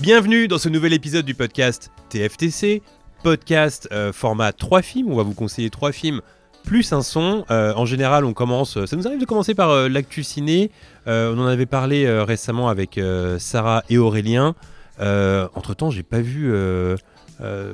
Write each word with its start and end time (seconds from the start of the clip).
Bienvenue 0.00 0.46
dans 0.48 0.58
ce 0.58 0.68
nouvel 0.68 0.92
épisode 0.92 1.24
du 1.24 1.34
podcast 1.34 1.90
TFTC, 2.08 2.82
podcast 3.22 3.88
euh, 3.92 4.12
format 4.12 4.52
3 4.52 4.82
films. 4.82 5.10
On 5.10 5.16
va 5.16 5.22
vous 5.24 5.34
conseiller 5.34 5.70
3 5.70 5.92
films 5.92 6.20
plus 6.64 6.92
un 6.92 7.02
son. 7.02 7.44
Euh, 7.50 7.72
en 7.74 7.84
général, 7.84 8.24
on 8.24 8.32
commence. 8.32 8.84
Ça 8.86 8.96
nous 8.96 9.06
arrive 9.06 9.18
de 9.20 9.24
commencer 9.24 9.54
par 9.54 9.70
euh, 9.70 9.88
l'actu 9.88 10.22
ciné. 10.22 10.70
Euh, 11.06 11.34
on 11.34 11.40
en 11.40 11.46
avait 11.46 11.66
parlé 11.66 12.04
euh, 12.04 12.22
récemment 12.24 12.68
avec 12.68 12.96
euh, 12.98 13.38
Sarah 13.38 13.82
et 13.90 13.98
Aurélien. 13.98 14.54
entre 15.00 15.74
temps, 15.74 15.90
j'ai 15.90 16.02
pas 16.04 16.20
vu 16.20 16.52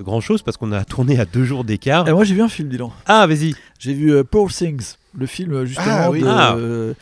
grand 0.03 0.21
chose 0.21 0.43
parce 0.43 0.57
qu'on 0.57 0.73
a 0.73 0.85
tourné 0.87 1.19
à 1.21 1.25
deux 1.27 1.45
jours 1.45 1.65
d'écart. 1.65 2.09
Et 2.09 2.13
moi 2.13 2.25
j'ai 2.25 2.35
vu 2.35 2.43
un 2.43 2.49
film, 2.49 2.69
dis 2.69 2.79
donc. 2.79 2.93
Ah, 3.07 3.27
vas-y, 3.27 3.55
J'ai 3.79 3.93
vu 3.93 4.13
euh, 4.15 4.25
Poor 4.25 4.51
Things, 4.51 4.95
le 5.17 5.27
film 5.27 5.53
euh, 5.53 5.65
justement 5.65 5.87
Ah, 5.89 6.11
oui. 6.11 6.21
de... 6.21 6.27
Ah. 6.29 6.57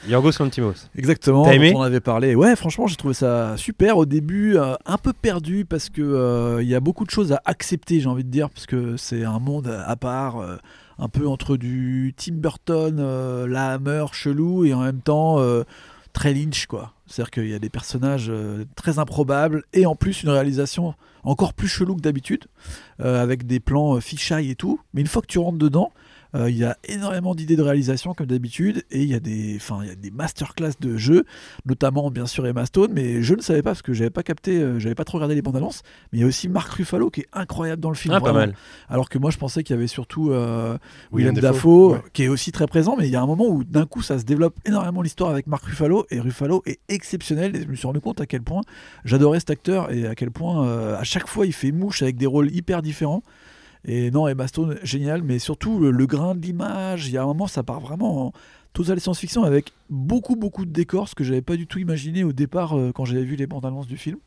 Yorgos 0.09 0.33
Lanthimos. 0.41 0.75
exactement, 0.97 1.45
T'as 1.45 1.55
aimé 1.55 1.73
dont 1.73 1.79
on 1.81 1.83
avait 1.83 2.01
parlé. 2.01 2.35
Ouais, 2.35 2.55
franchement, 2.57 2.87
j'ai 2.87 2.97
trouvé 2.97 3.15
ça 3.15 3.57
super. 3.57 3.97
Au 3.97 4.07
début, 4.07 4.57
euh, 4.57 4.75
un 4.87 4.99
peu 4.99 5.13
perdu 5.13 5.65
parce 5.65 5.89
que 5.91 6.03
euh, 6.03 6.63
il 6.63 6.69
y 6.69 6.75
a 6.75 6.81
beaucoup 6.81 7.05
de 7.05 7.11
choses 7.11 7.33
à 7.33 7.41
accepter, 7.45 8.01
j'ai 8.01 8.09
envie 8.09 8.25
de 8.25 8.31
dire, 8.31 8.51
parce 8.51 8.67
que 8.67 8.97
c'est 8.97 9.25
un 9.25 9.39
monde 9.39 9.69
à 9.87 9.97
part, 9.97 10.39
euh, 10.41 10.57
un 10.99 11.09
peu 11.09 11.27
entre 11.27 11.57
du 11.57 12.15
Tim 12.17 12.35
Burton, 12.35 12.97
euh, 13.01 13.47
la 13.49 13.73
Hammer, 13.73 14.05
chelou, 14.13 14.65
et 14.65 14.75
en 14.75 14.81
même 14.83 15.01
temps 15.01 15.39
euh, 15.41 15.65
très 16.13 16.33
Lynch, 16.35 16.67
quoi. 16.67 16.93
C'est-à-dire 17.07 17.31
qu'il 17.31 17.49
y 17.49 17.55
a 17.55 17.59
des 17.59 17.69
personnages 17.71 18.29
euh, 18.31 18.65
très 18.77 18.99
improbables 18.99 19.65
et 19.75 19.85
en 19.87 19.95
plus 19.97 20.23
une 20.23 20.29
réalisation 20.31 20.95
encore 21.25 21.53
plus 21.55 21.69
chelou 21.69 21.95
que 21.95 22.01
d'habitude, 22.01 22.45
euh, 23.01 23.23
avec 23.23 23.47
des 23.47 23.61
plans 23.61 23.97
euh, 23.97 24.01
fisheye 24.01 24.51
et 24.51 24.55
tout. 24.55 24.81
Mais 24.95 25.01
une 25.03 25.07
fois 25.07 25.23
que 25.23 25.27
tu 25.27 25.39
rentres 25.39 25.59
dedans, 25.59 25.93
euh, 26.35 26.51
il 26.51 26.57
y 26.57 26.65
a 26.65 26.77
énormément 26.85 27.35
d'idées 27.35 27.57
de 27.57 27.63
réalisation 27.63 28.15
comme 28.15 28.27
d'habitude 28.27 28.85
et 28.91 29.03
il 29.03 29.09
y 29.09 29.15
a 29.15 29.21
des, 29.21 29.57
enfin, 29.57 29.81
il 29.83 29.89
y 29.89 29.93
a 29.93 29.95
des 29.95 30.11
masterclass 30.11 30.73
de 30.81 30.97
jeux, 30.97 31.25
notamment 31.67 32.11
bien 32.11 32.27
sûr 32.27 32.47
Emma 32.47 32.67
Stone, 32.67 32.93
mais 32.95 33.23
je 33.23 33.35
ne 33.35 33.43
savais 33.43 33.63
pas 33.63 33.71
parce 33.71 33.83
que 33.83 33.93
j'avais 33.93 34.11
pas 34.11 34.23
capté, 34.23 34.59
euh, 34.59 34.79
j'avais 34.79 34.95
pas 34.95 35.05
trop 35.05 35.19
regardé 35.19 35.35
les 35.35 35.43
bandes 35.43 35.57
annonces. 35.57 35.83
Mais 36.13 36.19
il 36.19 36.23
y 36.23 36.25
a 36.25 36.27
aussi 36.27 36.49
Mark 36.49 36.73
Ruffalo 36.73 37.11
qui 37.11 37.21
est 37.21 37.29
incroyable 37.33 37.83
dans 37.83 37.91
le 37.91 37.97
film. 37.97 38.15
Ah, 38.15 38.21
pas 38.21 38.33
mal. 38.33 38.55
Alors 38.89 39.09
que 39.09 39.19
moi 39.19 39.31
je 39.31 39.39
pensais 39.39 39.63
qu'il 39.63 39.75
y 39.77 39.79
avait 39.79 39.87
surtout 39.87 40.31
euh, 40.31 40.79
William 41.11 41.35
William 41.35 41.53
Dafoe, 41.53 41.53
Dafoe, 41.55 41.93
ouais. 41.93 42.11
qui 42.13 42.25
est 42.25 42.29
aussi 42.29 42.53
très 42.53 42.67
présent, 42.67 42.97
mais 42.99 43.07
il 43.07 43.13
y 43.13 43.17
a 43.17 43.23
un 43.23 43.27
moment 43.27 43.49
où 43.49 43.65
d'un 43.65 43.87
coup 43.87 44.03
ça 44.03 44.19
se 44.19 44.25
développe 44.25 44.57
énormément 44.65 45.03
l'histoire 45.03 45.31
avec 45.31 45.47
Mark 45.47 45.65
Ruffalo 45.65 46.07
et 46.11 46.21
Ruffalo 46.21 46.63
est 46.67 46.81
exceptionnel. 46.89 47.57
Et 47.57 47.63
je 47.63 47.69
me 47.69 47.75
suis 47.75 47.87
rendu 47.87 48.01
compte 48.01 48.21
à 48.21 48.27
quel 48.27 48.43
point 48.43 48.63
j'adorais 49.05 49.41
cet 49.41 49.51
acteur 49.51 49.93
et 49.93 50.07
à 50.07 50.15
quel 50.15 50.31
point 50.31 50.67
euh, 50.67 50.97
à 50.97 51.05
chaque 51.05 51.29
fois 51.29 51.47
il 51.47 51.53
fait 51.53 51.73
mouche 51.73 52.03
avec 52.03 52.17
des 52.17 52.27
rôles 52.27 52.51
hyper 52.55 52.83
différents. 52.83 53.23
Et 53.85 54.11
non, 54.11 54.29
Emma 54.29 54.47
Stone, 54.47 54.79
génial, 54.85 55.23
mais 55.23 55.39
surtout 55.39 55.79
le, 55.81 55.91
le 55.91 56.07
grain 56.07 56.35
de 56.35 56.41
l'image. 56.41 57.09
Il 57.09 57.13
y 57.13 57.19
a 57.19 57.23
un 57.23 57.27
moment, 57.27 57.47
ça 57.49 57.63
part 57.63 57.81
vraiment 57.81 58.27
en 58.29 58.33
totale 58.73 59.01
science-fiction 59.01 59.43
avec 59.45 59.73
beaucoup, 59.91 60.37
beaucoup 60.37 60.65
de 60.65 60.71
décors, 60.71 61.09
ce 61.09 61.15
que 61.15 61.25
j'avais 61.25 61.43
pas 61.43 61.57
du 61.57 61.67
tout 61.67 61.79
imaginé 61.79 62.23
au 62.25 62.33
départ 62.33 62.79
euh, 62.79 62.93
quand 62.95 63.05
j'avais 63.05 63.25
vu 63.25 63.35
les 63.37 63.47
bandes 63.47 63.67
annonces 63.67 63.87
du 63.89 63.97
film. 63.97 64.19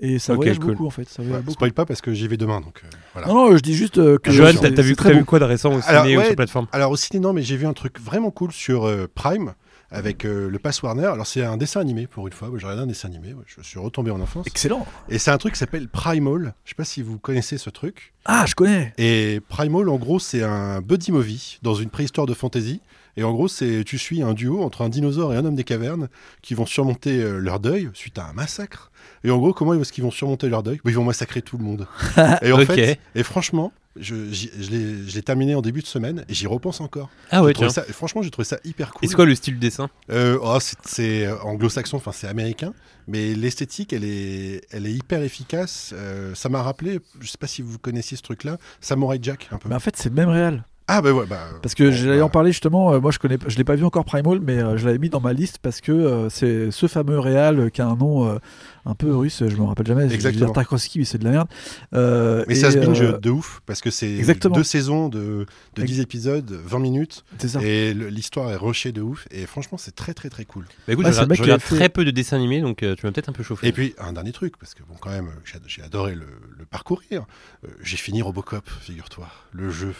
Et 0.00 0.18
ça 0.18 0.32
Ok, 0.32 0.38
voyage 0.38 0.58
cool. 0.58 0.70
beaucoup 0.72 0.86
en 0.86 0.90
fait. 0.90 1.08
Ça 1.08 1.22
voyage 1.22 1.36
Ouais, 1.38 1.42
beaucoup. 1.42 1.52
spoil 1.54 1.72
pas 1.72 1.84
parce 1.84 2.00
que 2.00 2.12
j'y 2.12 2.26
vais 2.26 2.36
demain, 2.36 2.60
donc 2.60 2.80
euh, 2.84 2.88
voilà. 3.12 3.28
Non, 3.28 3.34
non, 3.50 3.56
je 3.56 3.62
dis 3.62 3.74
juste 3.74 3.98
euh, 3.98 4.18
que. 4.18 4.30
Johan, 4.32 4.48
c'est- 4.52 4.72
t'as 4.72 4.82
vu, 4.82 4.96
très 4.96 5.12
vu 5.12 5.20
beau. 5.20 5.24
quoi 5.26 5.38
de 5.38 5.44
récent 5.44 5.68
au 5.74 5.80
Alors, 5.86 6.02
ciné 6.04 6.16
ou 6.16 6.20
ouais. 6.20 6.26
sur 6.26 6.34
plateforme? 6.36 6.66
Alors 6.72 6.90
au 6.90 6.96
ciné, 6.96 7.20
non, 7.20 7.32
mais 7.32 7.42
j'ai 7.42 7.56
vu 7.56 7.66
un 7.66 7.72
truc 7.72 8.00
vraiment 8.00 8.30
cool 8.30 8.50
sur 8.52 8.84
euh, 8.86 9.06
Prime 9.14 9.52
avec 9.92 10.24
euh, 10.24 10.48
le 10.48 10.58
Pass 10.58 10.82
Warner. 10.82 11.06
Alors 11.06 11.26
c'est 11.26 11.44
un 11.44 11.56
dessin 11.56 11.80
animé 11.80 12.06
pour 12.06 12.26
une 12.26 12.32
fois. 12.32 12.50
J'ai 12.56 12.66
regardé 12.66 12.82
un 12.82 12.86
dessin 12.86 13.08
animé. 13.08 13.34
Je 13.46 13.62
suis 13.62 13.78
retombé 13.78 14.10
en 14.10 14.20
enfance. 14.20 14.46
Excellent. 14.46 14.86
Et 15.08 15.18
c'est 15.18 15.30
un 15.30 15.38
truc 15.38 15.52
qui 15.52 15.58
s'appelle 15.58 15.88
Primal. 15.88 16.54
Je 16.64 16.70
sais 16.70 16.74
pas 16.74 16.84
si 16.84 17.02
vous 17.02 17.18
connaissez 17.18 17.58
ce 17.58 17.70
truc. 17.70 18.12
Ah, 18.24 18.44
je 18.46 18.54
connais. 18.54 18.92
Et 18.98 19.40
Primal, 19.48 19.88
en 19.88 19.96
gros, 19.96 20.18
c'est 20.18 20.42
un 20.42 20.80
buddy 20.80 21.12
movie 21.12 21.58
dans 21.62 21.74
une 21.74 21.90
préhistoire 21.90 22.26
de 22.26 22.34
fantasy. 22.34 22.80
Et 23.16 23.24
en 23.24 23.32
gros, 23.32 23.48
c'est 23.48 23.84
tu 23.84 23.98
suis 23.98 24.22
un 24.22 24.32
duo 24.32 24.62
entre 24.62 24.82
un 24.82 24.88
dinosaure 24.88 25.34
et 25.34 25.36
un 25.36 25.44
homme 25.44 25.54
des 25.54 25.64
cavernes 25.64 26.08
qui 26.40 26.54
vont 26.54 26.64
surmonter 26.64 27.22
euh, 27.22 27.38
leur 27.38 27.60
deuil 27.60 27.90
suite 27.92 28.18
à 28.18 28.26
un 28.26 28.32
massacre. 28.32 28.90
Et 29.24 29.30
en 29.30 29.38
gros, 29.38 29.52
comment 29.52 29.74
est-ce 29.74 29.92
qu'ils 29.92 30.04
vont 30.04 30.10
surmonter 30.10 30.48
leur 30.48 30.62
deuil? 30.62 30.80
Bah, 30.84 30.90
Ils 30.90 30.96
vont 30.96 31.04
massacrer 31.04 31.42
tout 31.42 31.58
le 31.58 31.64
monde. 31.64 31.86
et 32.42 32.52
en 32.52 32.58
fait, 32.58 32.98
et 33.14 33.22
franchement, 33.22 33.72
je, 33.96 34.14
je 34.32 34.70
l'ai- 34.70 35.06
je 35.08 35.14
l'ai 35.14 35.22
terminé 35.22 35.54
en 35.54 35.60
début 35.60 35.80
de 35.82 35.86
semaine 35.86 36.24
et 36.28 36.34
j'y 36.34 36.46
repense 36.46 36.80
encore. 36.80 37.10
Ah 37.30 37.42
ouais, 37.42 37.52
tiens. 37.52 37.68
ça- 37.68 37.82
franchement, 37.84 38.22
j'ai 38.22 38.30
trouvé 38.30 38.46
ça 38.46 38.56
hyper 38.64 38.92
cool. 38.92 39.04
Et 39.04 39.08
c'est 39.08 39.14
quoi 39.14 39.26
le 39.26 39.34
style 39.34 39.58
dessin? 39.58 39.90
Euh, 40.10 40.38
oh, 40.42 40.58
c'est- 40.84 41.30
anglo-saxon, 41.42 41.98
enfin 41.98 42.10
c'est 42.12 42.26
américain, 42.26 42.72
mais 43.06 43.34
l'esthétique, 43.34 43.92
elle 43.92 44.04
est, 44.04 44.62
elle 44.70 44.86
est 44.86 44.92
hyper 44.92 45.22
efficace. 45.22 45.92
Euh, 45.94 46.34
ça 46.34 46.48
m'a 46.48 46.62
rappelé, 46.62 47.00
je 47.20 47.28
sais 47.28 47.38
pas 47.38 47.46
si 47.46 47.60
vous 47.62 47.78
connaissiez 47.78 48.16
ce 48.16 48.22
truc-là, 48.22 48.56
Samurai 48.80 49.18
Jack 49.20 49.48
un 49.52 49.58
peu. 49.58 49.68
Mais 49.68 49.74
en 49.74 49.80
fait, 49.80 49.94
c'est 49.96 50.08
le 50.08 50.14
même 50.14 50.30
réel. 50.30 50.64
ah 50.88 51.00
bah 51.02 51.12
ouais, 51.12 51.26
bah. 51.26 51.40
Parce 51.62 51.74
que 51.74 51.84
bon, 51.84 51.92
j'allais 51.94 52.18
bah, 52.18 52.24
en 52.24 52.28
parler 52.30 52.50
justement. 52.52 52.92
euh, 52.94 53.00
moi, 53.00 53.10
je 53.10 53.18
connais, 53.18 53.36
je 53.46 53.56
l'ai 53.58 53.64
pas 53.64 53.76
vu 53.76 53.84
encore 53.84 54.04
Primal, 54.06 54.40
mais 54.40 54.56
euh, 54.58 54.76
je 54.78 54.86
l'avais 54.86 54.98
mis 54.98 55.10
dans 55.10 55.20
ma 55.20 55.32
liste 55.34 55.58
parce 55.60 55.80
que 55.82 55.92
euh, 55.92 56.28
c'est 56.30 56.70
ce 56.70 56.86
fameux 56.88 57.18
réal 57.18 57.60
euh, 57.60 57.68
qui 57.68 57.82
a 57.82 57.86
un 57.86 57.96
nom 57.96 58.26
euh, 58.26 58.38
un 58.84 58.94
peu 58.94 59.14
russe. 59.14 59.42
Je 59.46 59.56
me 59.56 59.62
rappelle 59.64 59.86
jamais. 59.86 60.12
Exactement. 60.12 60.50
Tarkovsky, 60.52 60.98
mais 60.98 61.04
c'est 61.04 61.18
de 61.18 61.24
la 61.24 61.30
merde. 61.30 61.48
Euh, 61.94 62.44
Mais 62.48 62.54
et, 62.54 62.60
ça 62.60 62.70
se 62.70 62.78
binge 62.78 63.00
euh, 63.02 63.18
de 63.18 63.30
ouf 63.30 63.60
parce 63.66 63.80
que 63.80 63.90
c'est 63.90 64.10
exactement. 64.12 64.54
deux 64.56 64.64
saisons 64.64 65.08
de, 65.08 65.46
de 65.76 65.82
Ex- 65.82 65.92
10 65.92 66.00
épisodes, 66.00 66.50
20 66.64 66.78
minutes, 66.78 67.24
c'est 67.38 67.48
ça. 67.48 67.60
et 67.62 67.94
l'histoire 67.94 68.50
est 68.50 68.56
rushée 68.56 68.92
de 68.92 69.00
ouf. 69.02 69.26
Et 69.30 69.46
franchement, 69.46 69.78
c'est 69.78 69.94
très 69.94 70.14
très 70.14 70.30
très 70.30 70.44
cool. 70.44 70.64
Bah 70.86 70.92
écoute, 70.94 71.04
Ouais, 71.06 71.12
je 71.12 71.20
regarde, 71.20 71.60
je 71.60 71.66
fait- 71.66 71.76
très 71.76 71.88
peu 71.88 72.04
de 72.04 72.10
dessins 72.10 72.36
animés, 72.36 72.60
donc 72.60 72.82
euh, 72.82 72.94
tu 72.96 73.06
m'as 73.06 73.12
peut-être 73.12 73.28
un 73.28 73.32
peu 73.32 73.42
chauffé. 73.42 73.68
Et 73.68 73.72
puis 73.72 73.94
un 73.98 74.12
dernier 74.12 74.32
truc, 74.32 74.56
parce 74.58 74.74
que 74.74 74.82
bon, 74.82 74.94
quand 75.00 75.10
même, 75.10 75.30
j'ai 75.44 75.58
j'ai 75.66 75.82
adoré 75.82 76.14
le, 76.14 76.26
le 76.58 76.64
parcourir. 76.64 77.24
Euh, 77.64 77.68
j'ai 77.82 77.96
fini 77.96 78.20
Robocop, 78.22 78.68
figure-toi, 78.80 79.28
le 79.52 79.70
jeu. 79.70 79.94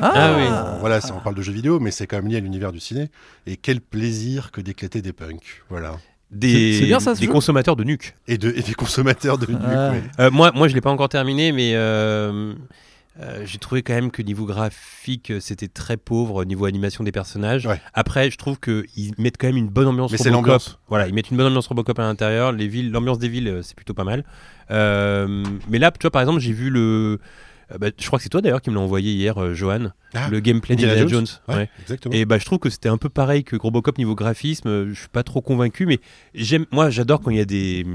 Ah 0.00 0.34
oui. 0.36 0.44
Euh, 0.48 0.78
voilà, 0.80 1.00
ça, 1.00 1.14
on 1.14 1.20
parle 1.20 1.34
de 1.34 1.42
jeux 1.42 1.52
vidéo, 1.52 1.80
mais 1.80 1.90
c'est 1.90 2.06
quand 2.06 2.16
même 2.16 2.28
lié 2.28 2.36
à 2.36 2.40
l'univers 2.40 2.72
du 2.72 2.80
ciné. 2.80 3.10
Et 3.46 3.56
quel 3.56 3.80
plaisir 3.80 4.50
que 4.52 4.60
d'éclater 4.60 5.02
des 5.02 5.12
punks, 5.12 5.64
voilà. 5.70 5.96
Des, 6.30 6.80
bien 6.82 7.00
ça, 7.00 7.14
consommateurs 7.30 7.76
de 7.76 7.84
nuques. 7.84 8.14
Et, 8.26 8.36
de, 8.38 8.50
et 8.50 8.62
des 8.62 8.74
consommateurs 8.74 9.38
de 9.38 9.46
nuques, 9.46 9.60
Ah. 9.64 9.92
ouais. 9.92 10.02
Euh, 10.20 10.30
moi, 10.30 10.52
moi, 10.54 10.68
je 10.68 10.74
l'ai 10.74 10.80
pas 10.80 10.90
encore 10.90 11.08
terminé, 11.08 11.52
mais 11.52 11.72
euh, 11.74 12.52
euh, 13.20 13.42
j'ai 13.46 13.58
trouvé 13.58 13.82
quand 13.82 13.94
même 13.94 14.10
que 14.10 14.22
niveau 14.22 14.44
graphique, 14.44 15.32
c'était 15.40 15.68
très 15.68 15.96
pauvre 15.96 16.44
niveau 16.44 16.66
animation 16.66 17.02
des 17.02 17.12
personnages. 17.12 17.66
Ouais. 17.66 17.80
Après, 17.94 18.30
je 18.30 18.36
trouve 18.36 18.60
qu'ils 18.60 19.14
mettent 19.18 19.38
quand 19.38 19.46
même 19.48 19.56
une 19.56 19.68
bonne 19.70 19.88
ambiance. 19.88 20.12
Mais 20.12 20.18
c'est 20.18 20.28
Robocop. 20.28 20.46
l'ambiance. 20.46 20.78
Voilà, 20.88 21.08
ils 21.08 21.14
mettent 21.14 21.30
une 21.30 21.36
bonne 21.36 21.46
ambiance 21.46 21.66
Robocop 21.66 21.98
à 21.98 22.02
l'intérieur. 22.02 22.52
Les 22.52 22.68
villes, 22.68 22.90
l'ambiance 22.90 23.18
des 23.18 23.28
villes, 23.28 23.60
c'est 23.62 23.74
plutôt 23.74 23.94
pas 23.94 24.04
mal. 24.04 24.24
Euh, 24.70 25.42
mais 25.68 25.78
là, 25.78 25.90
tu 25.90 25.98
vois, 26.02 26.10
par 26.10 26.22
exemple, 26.22 26.40
j'ai 26.40 26.52
vu 26.52 26.70
le. 26.70 27.18
Euh, 27.72 27.78
bah, 27.78 27.88
je 27.98 28.06
crois 28.06 28.18
que 28.18 28.22
c'est 28.22 28.28
toi 28.28 28.40
d'ailleurs 28.40 28.62
qui 28.62 28.70
me 28.70 28.74
l'a 28.76 28.80
envoyé 28.80 29.12
hier, 29.12 29.38
euh, 29.42 29.54
Johan, 29.54 29.88
Ah, 30.14 30.28
le 30.30 30.40
gameplay 30.40 30.74
Indiana 30.74 30.94
d'Indiana 30.94 31.10
Jones. 31.10 31.56
Ouais. 31.56 31.68
exactement. 31.80 32.14
Et 32.14 32.24
bah, 32.24 32.38
je 32.38 32.44
trouve 32.44 32.58
que 32.58 32.70
c'était 32.70 32.88
un 32.88 32.98
peu 32.98 33.08
pareil 33.08 33.44
que 33.44 33.56
Robocop 33.56 33.98
niveau 33.98 34.14
graphisme. 34.14 34.68
euh, 34.68 34.88
Je 34.92 34.98
suis 35.00 35.08
pas 35.08 35.22
trop 35.22 35.40
convaincu, 35.40 35.86
mais 35.86 35.98
j'aime. 36.34 36.66
Moi, 36.72 36.90
j'adore 36.90 37.20
quand 37.20 37.30
il 37.30 37.36
y 37.38 37.40
a 37.40 37.44
des, 37.44 37.86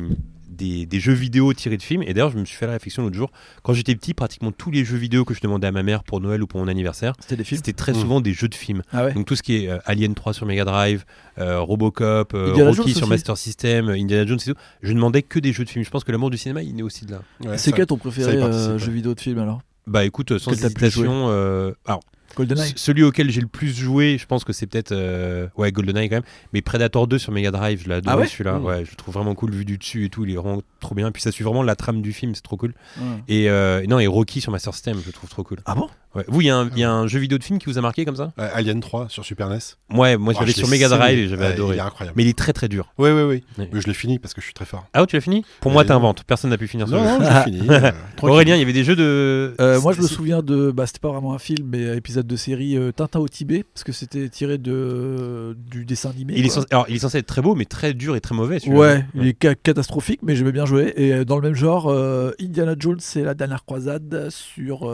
des, 0.63 0.85
des 0.85 0.99
jeux 0.99 1.13
vidéo 1.13 1.53
tirés 1.53 1.77
de 1.77 1.81
films. 1.83 2.03
Et 2.03 2.13
d'ailleurs, 2.13 2.31
je 2.31 2.37
me 2.37 2.45
suis 2.45 2.55
fait 2.57 2.65
la 2.67 2.73
réflexion 2.73 3.03
l'autre 3.03 3.15
jour. 3.15 3.31
Quand 3.63 3.73
j'étais 3.73 3.95
petit, 3.95 4.13
pratiquement 4.13 4.51
tous 4.51 4.71
les 4.71 4.85
jeux 4.85 4.97
vidéo 4.97 5.25
que 5.25 5.33
je 5.33 5.41
demandais 5.41 5.67
à 5.67 5.71
ma 5.71 5.83
mère 5.83 6.03
pour 6.03 6.21
Noël 6.21 6.41
ou 6.41 6.47
pour 6.47 6.59
mon 6.59 6.67
anniversaire, 6.67 7.13
C'était 7.19 7.35
des 7.37 7.43
films. 7.43 7.57
c'était 7.57 7.73
très 7.73 7.91
Mm. 7.91 7.95
souvent 7.95 8.21
des 8.21 8.33
jeux 8.33 8.47
de 8.47 8.55
films. 8.55 8.81
Ah 8.91 9.05
ouais. 9.05 9.13
Donc 9.13 9.25
tout 9.25 9.35
ce 9.35 9.43
qui 9.43 9.55
est 9.65 9.69
euh, 9.69 9.77
Alien 9.85 10.13
3 10.15 10.33
sur 10.33 10.45
Mega 10.45 10.65
Drive, 10.65 11.05
euh, 11.39 11.59
Robocop, 11.59 12.33
euh, 12.33 12.53
Rocky 12.53 12.59
Jones 12.59 12.73
sur 12.73 12.87
aussi. 13.03 13.09
Master 13.09 13.37
System, 13.37 13.89
euh, 13.89 13.93
Indiana 13.93 14.25
Jones 14.25 14.39
et 14.45 14.51
tout. 14.51 14.57
Je 14.81 14.93
demandais 14.93 15.21
que 15.21 15.39
des 15.39 15.51
jeux 15.53 15.65
de 15.65 15.69
films. 15.69 15.83
Je 15.85 15.89
pense 15.89 16.03
que 16.03 16.11
l'amour 16.11 16.29
du 16.29 16.37
cinéma, 16.37 16.61
il 16.63 16.79
est 16.79 16.83
aussi 16.83 17.05
de 17.05 17.11
là. 17.11 17.21
Ouais, 17.43 17.57
c'est 17.57 17.71
quel 17.71 17.85
ton 17.85 17.97
préféré 17.97 18.37
euh, 18.37 18.77
jeu 18.77 18.91
vidéo 18.91 19.13
de 19.13 19.19
film 19.19 19.39
alors? 19.39 19.61
Bah 19.85 20.05
écoute, 20.05 20.37
sans 20.37 20.51
hésitation, 20.53 21.25
euh, 21.29 21.73
alors 21.85 21.99
GoldenEye. 22.35 22.73
Celui 22.75 23.03
auquel 23.03 23.29
j'ai 23.29 23.41
le 23.41 23.47
plus 23.47 23.75
joué, 23.77 24.17
je 24.19 24.25
pense 24.25 24.43
que 24.43 24.53
c'est 24.53 24.67
peut-être 24.67 24.91
euh, 24.91 25.47
ouais 25.57 25.71
GoldenEye 25.71 26.09
quand 26.09 26.17
même, 26.17 26.23
mais 26.53 26.61
Predator 26.61 27.07
2 27.07 27.17
sur 27.17 27.31
Mega 27.31 27.51
Drive, 27.51 27.81
je 27.83 27.89
l'ai 27.89 27.95
adoré 27.95 28.15
Ah 28.15 28.19
ouais 28.19 28.27
celui-là. 28.27 28.59
Mmh. 28.59 28.65
Ouais, 28.65 28.85
je 28.85 28.91
le 28.91 28.95
trouve 28.95 29.13
vraiment 29.13 29.35
cool 29.35 29.51
vu 29.51 29.65
du 29.65 29.77
dessus 29.77 30.05
et 30.05 30.09
tout, 30.09 30.25
il 30.25 30.31
est 30.33 30.37
vraiment 30.37 30.61
trop 30.79 30.95
bien. 30.95 31.11
Puis 31.11 31.21
ça 31.21 31.31
suit 31.31 31.43
vraiment 31.43 31.63
la 31.63 31.75
trame 31.75 32.01
du 32.01 32.13
film, 32.13 32.35
c'est 32.35 32.41
trop 32.41 32.57
cool. 32.57 32.73
Ouais. 32.99 33.05
Et 33.27 33.49
euh, 33.49 33.83
non 33.87 33.99
et 33.99 34.07
Rocky 34.07 34.41
sur 34.41 34.51
Master 34.51 34.73
System, 34.73 34.97
je 35.01 35.05
le 35.07 35.11
trouve 35.13 35.29
trop 35.29 35.43
cool. 35.43 35.59
Ah 35.65 35.75
bon? 35.75 35.87
Ouais. 36.15 36.23
Vous, 36.27 36.41
il 36.41 36.47
y, 36.47 36.49
a 36.51 36.57
un- 36.57 36.69
il 36.69 36.77
y 36.77 36.83
a 36.83 36.91
un 36.91 37.07
jeu 37.07 37.17
vidéo 37.17 37.39
de 37.39 37.43
film 37.43 37.57
qui 37.57 37.65
vous 37.65 37.79
a 37.79 37.81
marqué 37.81 38.05
comme 38.05 38.15
ça? 38.15 38.33
Euh, 38.39 38.47
Alien 38.53 38.79
3 38.81 39.07
sur 39.09 39.25
Super 39.25 39.49
NES. 39.49 39.57
Ouais, 39.91 40.15
moi 40.15 40.31
je 40.33 40.37
Oh, 40.37 40.41
l'avais 40.41 40.51
sur 40.53 40.67
Mega 40.67 40.87
Drive 40.87 41.17
et 41.17 41.27
j'avais 41.27 41.47
adoré. 41.47 41.75
Il 41.75 41.79
est 41.79 41.81
incroyable. 41.81 42.13
Mais 42.15 42.23
il 42.23 42.29
est 42.29 42.37
très 42.37 42.53
très 42.53 42.67
dur. 42.69 42.93
Oui, 42.99 43.09
oui, 43.09 43.23
oui. 43.23 43.43
Ouais. 43.57 43.67
Mais 43.73 43.81
je 43.81 43.87
l'ai 43.87 43.95
fini 43.95 44.19
parce 44.19 44.35
que 44.35 44.39
je 44.41 44.45
suis 44.45 44.53
très 44.53 44.65
fort. 44.65 44.85
Ah 44.93 45.01
ouais, 45.01 45.07
tu 45.07 45.15
l'as 45.15 45.21
fini? 45.21 45.43
Pour 45.59 45.71
moi, 45.71 45.83
t'inventes. 45.85 46.23
Personne 46.25 46.51
n'a 46.51 46.57
pu 46.59 46.67
finir 46.67 46.87
ce 46.87 46.93
Non, 46.93 47.03
jeu. 47.03 47.23
non, 47.23 47.29
j'ai 47.45 47.51
fini. 47.51 47.67
euh, 47.67 47.79
tranquille. 48.15 48.29
Aurélien, 48.29 48.55
il 48.55 48.59
y 48.59 48.61
avait 48.61 48.73
des 48.73 48.83
jeux 48.83 48.95
de. 48.95 49.55
Euh, 49.59 49.81
moi, 49.81 49.93
je 49.93 50.01
me 50.03 50.07
souviens 50.07 50.43
de. 50.43 50.69
Bah, 50.69 50.85
c'était 50.85 50.99
pas 50.99 51.09
vraiment 51.11 51.33
un 51.33 51.39
film, 51.39 51.67
mais 51.71 51.97
épisode 51.97 52.22
épisode 52.23 52.27
de 52.27 52.35
série 52.35 52.77
euh, 52.77 52.91
Tintin 52.91 53.19
au 53.19 53.27
Tibet, 53.27 53.63
parce 53.73 53.83
que 53.83 53.91
c'était 53.91 54.29
tiré 54.29 54.57
de, 54.57 55.55
du 55.69 55.85
dessin 55.85 56.09
animé. 56.11 56.33
Il 56.37 56.45
est, 56.45 56.49
censé, 56.49 56.67
alors, 56.71 56.85
il 56.89 56.95
est 56.95 56.99
censé 56.99 57.17
être 57.19 57.27
très 57.27 57.41
beau, 57.41 57.55
mais 57.55 57.65
très 57.65 57.93
dur 57.93 58.15
et 58.15 58.21
très 58.21 58.35
mauvais. 58.35 58.65
Ouais, 58.67 59.05
il 59.15 59.27
est 59.27 59.37
ca- 59.41 59.55
catastrophique, 59.55 60.21
mais 60.23 60.35
j'aimais 60.35 60.51
bien 60.51 60.65
jouer. 60.65 60.93
Et 60.95 61.13
euh, 61.13 61.25
dans 61.25 61.35
le 61.37 61.41
même 61.43 61.55
genre, 61.55 61.87
euh, 61.89 62.31
Indiana 62.39 62.75
Jones, 62.77 62.99
c'est 62.99 63.23
la 63.23 63.33
dernière 63.33 63.65
croisade 63.65 64.29
sur 64.29 64.89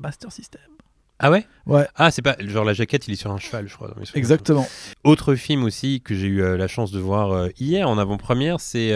Master 0.00 0.32
System. 0.32 0.60
Ah 1.20 1.30
ouais? 1.30 1.46
Ouais, 1.66 1.86
Ah, 1.94 2.10
c'est 2.10 2.22
pas. 2.22 2.36
Genre, 2.40 2.64
la 2.64 2.72
jaquette, 2.72 3.06
il 3.06 3.12
est 3.14 3.16
sur 3.16 3.30
un 3.30 3.38
cheval, 3.38 3.68
je 3.68 3.74
crois. 3.74 3.88
dans 3.88 4.02
exactement. 4.14 4.66
Autre 5.04 5.36
film 5.36 5.62
aussi 5.62 6.00
que 6.00 6.14
j'ai 6.14 6.26
eu 6.26 6.56
la 6.56 6.66
chance 6.68 6.90
de 6.90 6.98
voir 6.98 7.48
hier 7.58 7.88
en 7.88 7.98
avant-première, 7.98 8.58
c'est. 8.60 8.92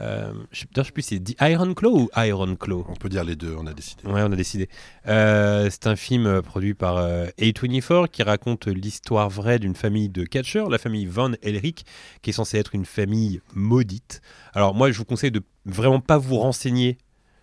Euh, 0.00 0.32
je 0.52 0.64
je 0.74 0.82
sais 0.82 0.92
plus, 0.92 1.02
c'est 1.02 1.18
The 1.20 1.34
Iron 1.40 1.74
Claw 1.74 2.02
ou 2.02 2.10
Iron 2.16 2.54
Claw 2.56 2.86
On 2.88 2.94
peut 2.94 3.08
dire 3.08 3.24
les 3.24 3.34
deux, 3.36 3.54
on 3.58 3.66
a 3.66 3.74
décidé. 3.74 4.02
Ouais, 4.04 4.22
on 4.22 4.30
a 4.32 4.36
décidé. 4.36 4.68
Euh, 5.08 5.68
c'est 5.70 5.86
un 5.86 5.96
film 5.96 6.26
euh, 6.26 6.40
produit 6.40 6.74
par 6.74 6.98
euh, 6.98 7.26
A24 7.40 8.08
qui 8.08 8.22
raconte 8.22 8.68
l'histoire 8.68 9.28
vraie 9.28 9.58
d'une 9.58 9.74
famille 9.74 10.08
de 10.08 10.24
catcheurs, 10.24 10.70
la 10.70 10.78
famille 10.78 11.06
Van 11.06 11.32
Elric, 11.42 11.84
qui 12.22 12.30
est 12.30 12.32
censée 12.32 12.58
être 12.58 12.74
une 12.74 12.84
famille 12.84 13.40
maudite. 13.54 14.20
Alors 14.54 14.74
moi, 14.74 14.90
je 14.92 14.98
vous 14.98 15.04
conseille 15.04 15.32
de 15.32 15.42
vraiment 15.66 16.00
pas 16.00 16.18
vous 16.18 16.38
renseigner 16.38 16.98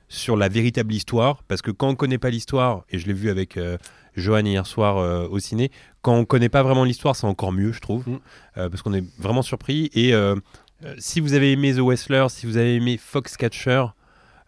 sur 0.08 0.38
la 0.38 0.48
véritable 0.48 0.94
histoire, 0.94 1.44
parce 1.44 1.62
que 1.62 1.72
quand 1.72 1.90
on 1.90 1.96
connaît 1.96 2.20
pas 2.20 2.30
l'histoire, 2.30 2.86
et 2.90 3.00
je 3.00 3.08
l'ai 3.08 3.14
vu 3.14 3.30
avec 3.32 3.60
Johan 4.16 4.46
hier 4.46 4.68
soir 4.68 5.30
au 5.32 5.40
ciné, 5.40 5.72
quand 6.04 6.14
on 6.14 6.26
connaît 6.26 6.48
pas 6.48 6.62
vraiment 6.62 6.84
l'histoire, 6.84 7.16
c'est 7.16 7.26
encore 7.26 7.52
mieux, 7.52 7.72
je 7.72 7.80
trouve, 7.82 8.08
Mm. 8.08 8.20
parce 8.56 8.84
qu'on 8.84 8.94
est 8.94 9.04
vraiment 9.20 9.42
surpris. 9.42 9.90
Et 9.96 10.14
si 10.98 11.20
vous 11.20 11.34
avez 11.34 11.52
aimé 11.52 11.74
The 11.74 11.80
Wrestler, 11.80 12.26
si 12.30 12.46
vous 12.46 12.58
avez 12.58 12.76
aimé 12.76 12.98
Foxcatcher, 13.02 13.86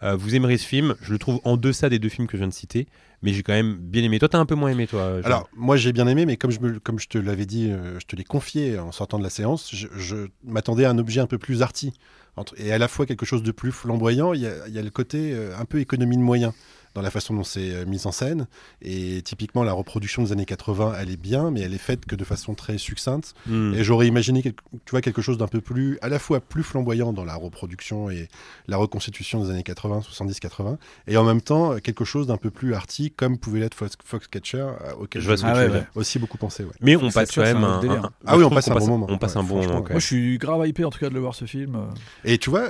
euh, 0.03 0.15
vous 0.15 0.35
aimerez 0.35 0.57
ce 0.57 0.65
film. 0.67 0.95
Je 1.01 1.11
le 1.11 1.19
trouve 1.19 1.39
en 1.43 1.57
deçà 1.57 1.89
des 1.89 1.99
deux 1.99 2.09
films 2.09 2.27
que 2.27 2.37
je 2.37 2.41
viens 2.43 2.47
de 2.49 2.53
citer, 2.53 2.87
mais 3.23 3.33
j'ai 3.33 3.41
quand 3.43 3.53
même 3.53 3.77
bien 3.77 4.03
aimé. 4.03 4.19
Toi, 4.19 4.29
t'as 4.29 4.37
un 4.37 4.45
peu 4.45 4.53
moins 4.55 4.69
aimé, 4.69 4.85
toi. 4.87 5.19
Alors, 5.25 5.49
moi 5.55 5.75
j'ai 5.77 5.91
bien 5.93 6.07
aimé, 6.07 6.25
mais 6.25 6.37
comme 6.37 6.51
je, 6.51 6.59
me- 6.59 6.79
comme 6.79 6.99
je 6.99 7.07
te 7.07 7.17
l'avais 7.17 7.45
dit, 7.45 7.71
euh, 7.71 7.99
je 7.99 8.05
te 8.05 8.15
l'ai 8.15 8.23
confié 8.23 8.77
en 8.77 8.91
sortant 8.91 9.17
de 9.17 9.23
la 9.23 9.29
séance, 9.31 9.71
je, 9.73 10.27
m'attendais 10.43 10.85
à 10.85 10.91
un 10.91 10.97
objet 10.99 11.19
un 11.21 11.27
peu 11.27 11.37
plus 11.39 11.61
arty. 11.61 11.93
Entre- 12.35 12.53
et 12.59 12.71
à 12.71 12.77
la 12.77 12.87
fois 12.87 13.07
quelque 13.07 13.25
chose 13.25 13.41
de 13.41 13.51
plus 13.51 13.71
flamboyant, 13.71 14.33
il 14.33 14.41
y 14.41 14.47
a, 14.47 14.67
il 14.67 14.73
y 14.73 14.77
a 14.77 14.83
le 14.83 14.91
côté 14.91 15.31
euh, 15.33 15.57
un 15.57 15.65
peu 15.65 15.79
économie 15.79 16.17
de 16.17 16.21
moyens 16.21 16.53
dans 16.97 17.03
la 17.03 17.11
façon 17.11 17.35
dont 17.35 17.43
c'est 17.43 17.75
euh, 17.75 17.85
mis 17.85 18.07
en 18.07 18.11
scène. 18.11 18.47
Et 18.81 19.21
typiquement, 19.21 19.63
la 19.63 19.71
reproduction 19.71 20.23
des 20.23 20.31
années 20.31 20.45
80, 20.45 20.95
elle 20.99 21.11
est 21.11 21.21
bien, 21.21 21.51
mais 21.51 21.61
elle 21.61 21.75
est 21.75 21.77
faite 21.77 22.07
que 22.07 22.15
de 22.15 22.23
façon 22.23 22.55
très 22.55 22.79
succincte. 22.79 23.35
Hmm. 23.45 23.75
Et 23.75 23.83
j'aurais 23.83 24.07
imaginé 24.07 24.41
quelque, 24.41 24.63
tu 24.83 24.91
vois, 24.91 25.01
quelque 25.01 25.21
chose 25.21 25.37
d'un 25.37 25.47
peu 25.47 25.61
plus, 25.61 25.99
à 26.01 26.09
la 26.09 26.17
fois 26.17 26.39
plus 26.39 26.63
flamboyant 26.63 27.13
dans 27.13 27.23
la 27.23 27.35
reproduction 27.35 28.09
et 28.09 28.29
la 28.67 28.77
reconstitution 28.77 29.43
des 29.43 29.51
années 29.51 29.61
80, 29.61 30.01
70, 30.01 30.39
80, 30.39 30.79
et 31.05 31.17
en 31.17 31.23
même 31.23 31.39
temps 31.39 31.73
euh, 31.73 31.77
quelque 31.77 32.03
chose 32.03 32.25
d'un 32.25 32.37
peu 32.37 32.49
plus 32.49 32.73
arty, 32.73 33.11
comme 33.11 33.37
pouvait 33.37 33.59
l'être 33.59 33.75
Fox, 33.75 33.95
Foxcatcher, 34.03 34.57
euh, 34.57 34.93
auquel 34.99 35.21
Je 35.21 35.31
Ah 35.43 35.53
ouais, 35.53 35.69
ouais. 35.69 35.85
aussi 35.93 36.17
beaucoup 36.17 36.39
pensé. 36.39 36.63
Ouais. 36.63 36.71
Mais 36.81 36.95
on 36.95 37.11
passe 37.11 37.31
quand 37.31 37.43
même 37.43 37.63
un 37.63 38.11
Ah 38.25 38.37
oui, 38.37 38.43
on 38.43 38.49
passe 38.49 38.69
un 38.69 38.75
bon 38.75 38.87
moment. 38.87 39.05
On 39.07 39.19
passe 39.19 39.35
Ouais, 39.35 39.41
un 39.41 39.43
bon 39.43 39.61
moment. 39.61 39.85
Moi, 39.87 39.99
je 39.99 40.05
suis 40.05 40.39
grave 40.39 40.67
hypé 40.67 40.83
en 40.83 40.89
tout 40.89 40.99
cas 40.99 41.09
de 41.09 41.13
le 41.13 41.19
voir 41.19 41.35
ce 41.35 41.45
film. 41.45 41.77
Et 42.25 42.39
tu 42.39 42.49
vois, 42.49 42.69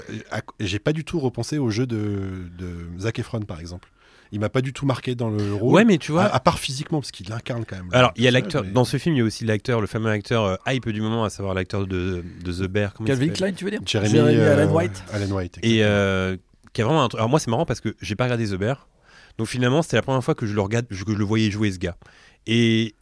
j'ai 0.60 0.80
pas 0.80 0.92
du 0.92 1.06
tout 1.06 1.22
repensé 1.22 1.58
au 1.60 1.70
jeu 1.70 1.88
de, 1.88 2.50
de 2.58 2.90
Zac 3.00 3.20
Efron, 3.20 3.40
par 3.42 3.62
exemple. 3.62 3.88
Il 4.32 4.40
m'a 4.40 4.50
pas 4.50 4.62
du 4.62 4.74
tout 4.74 4.86
marqué 4.86 5.16
dans 5.16 5.30
le 5.30 5.54
rôle. 5.54 5.74
Ouais, 5.74 5.86
mais 5.86 5.98
tu 5.98 6.12
vois. 6.12 6.24
à, 6.26 6.36
à 6.36 6.40
part 6.40 6.60
physiquement, 6.60 7.00
parce 7.00 7.12
qu'il 7.12 7.32
incarne 7.32 7.64
quand 7.66 7.76
même. 7.78 7.90
alors, 7.94 8.12
il 8.16 8.24
y 8.24 8.28
a 8.28 8.32
l'acteur. 8.32 8.64
mais- 8.64 8.72
Dans 8.72 8.86
ce 8.86 8.98
film, 8.98 9.16
il 9.16 9.20
y 9.20 9.22
a 9.22 9.26
aussi 9.26 9.46
l'acteur, 9.46 9.82
le 9.82 9.88
fameux 9.88 10.10
acteur 10.10 10.44
euh, 10.46 10.56
hype 10.68 10.90
du 10.90 11.02
moment, 11.02 11.24
à 11.24 11.30
savoir 11.30 11.54
l'acteur 11.54 11.88
de, 11.88 12.24
de 12.44 12.52
The 12.54 12.70
Bear. 12.70 12.94
Calvin 13.06 13.30
Klein, 13.30 13.54
tu 13.54 13.66
veux 13.66 13.72
dire 13.72 13.82
Jeremy, 13.86 14.10
Jeremy 14.12 14.36
euh, 14.36 14.54
Allen 14.54 14.70
White. 14.72 15.04
Allen 15.14 15.32
White, 15.32 15.60
Et 15.64 15.84
euh, 15.84 16.36
qui 16.74 16.82
a 16.82 16.86
vraiment 16.86 17.04
un 17.04 17.08
truc. 17.10 17.20
Alors, 17.20 17.30
moi, 17.30 17.40
c'est 17.40 17.50
marrant 17.52 17.66
parce 17.66 17.80
que 17.82 17.96
j'ai 18.02 18.16
pas 18.16 18.26
regardé 18.26 18.48
The 18.48 18.56
Bear. 18.56 18.88
Donc, 19.38 19.48
finalement, 19.48 19.82
c'était 19.82 19.98
la 19.98 20.02
première 20.02 20.24
fois 20.24 20.36
que 20.36 20.46
je 20.46 20.54
le 20.54 20.62
regarde, 20.62 20.88
que 20.88 20.96
je 20.96 21.06
le 21.06 21.24
voyais 21.24 21.50
jouer 21.52 21.72
ce 21.72 21.78
gars. 21.80 21.96
Et 22.48 22.96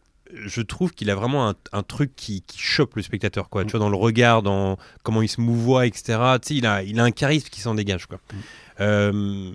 je 0.44 0.60
trouve 0.60 0.92
qu'il 0.92 1.08
a 1.10 1.14
vraiment 1.14 1.48
un, 1.48 1.54
un 1.72 1.82
truc 1.82 2.14
qui, 2.16 2.42
qui 2.42 2.58
chope 2.58 2.96
le 2.96 3.02
spectateur, 3.02 3.48
quoi. 3.48 3.62
Mm. 3.62 3.66
Tu 3.66 3.70
vois, 3.72 3.80
dans 3.80 3.88
le 3.90 3.96
regard, 3.96 4.42
dans 4.42 4.76
comment 5.02 5.22
il 5.22 5.28
se 5.28 5.40
mouvoie, 5.40 5.86
etc. 5.86 6.18
Tu 6.42 6.48
sais, 6.48 6.54
il 6.56 6.66
a, 6.66 6.82
il 6.82 6.98
a 7.00 7.04
un 7.04 7.10
charisme 7.10 7.48
qui 7.48 7.60
s'en 7.60 7.74
dégage, 7.74 8.06
quoi. 8.06 8.18
Mm. 8.32 8.36
Euh, 8.80 9.50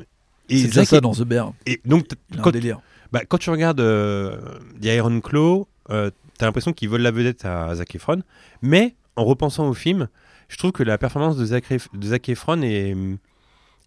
et 0.51 0.57
C'est 0.59 0.67
déjà 0.67 0.81
Zac- 0.83 0.85
ça 0.89 1.01
dans 1.01 1.13
The 1.13 1.23
Bear. 1.23 1.53
et 1.65 1.81
donc, 1.85 2.07
quand, 2.41 2.51
délire. 2.51 2.79
bah, 3.11 3.21
quand 3.27 3.37
tu 3.37 3.49
regardes 3.49 3.79
euh, 3.81 4.37
The 4.81 4.85
Iron 4.85 5.19
Claw, 5.21 5.67
euh, 5.89 6.11
t'as 6.37 6.45
l'impression 6.45 6.73
qu'il 6.73 6.89
vole 6.89 7.01
la 7.01 7.11
vedette 7.11 7.45
à 7.45 7.73
Zac 7.75 7.95
Efron. 7.95 8.21
Mais 8.61 8.95
en 9.15 9.25
repensant 9.25 9.67
au 9.67 9.73
film, 9.73 10.07
je 10.49 10.57
trouve 10.57 10.71
que 10.71 10.83
la 10.83 10.97
performance 10.97 11.37
de 11.37 11.45
Zac, 11.45 11.69
Ef- 11.71 11.87
de 11.97 12.07
Zac 12.07 12.27
Efron 12.29 12.61
est, 12.61 12.95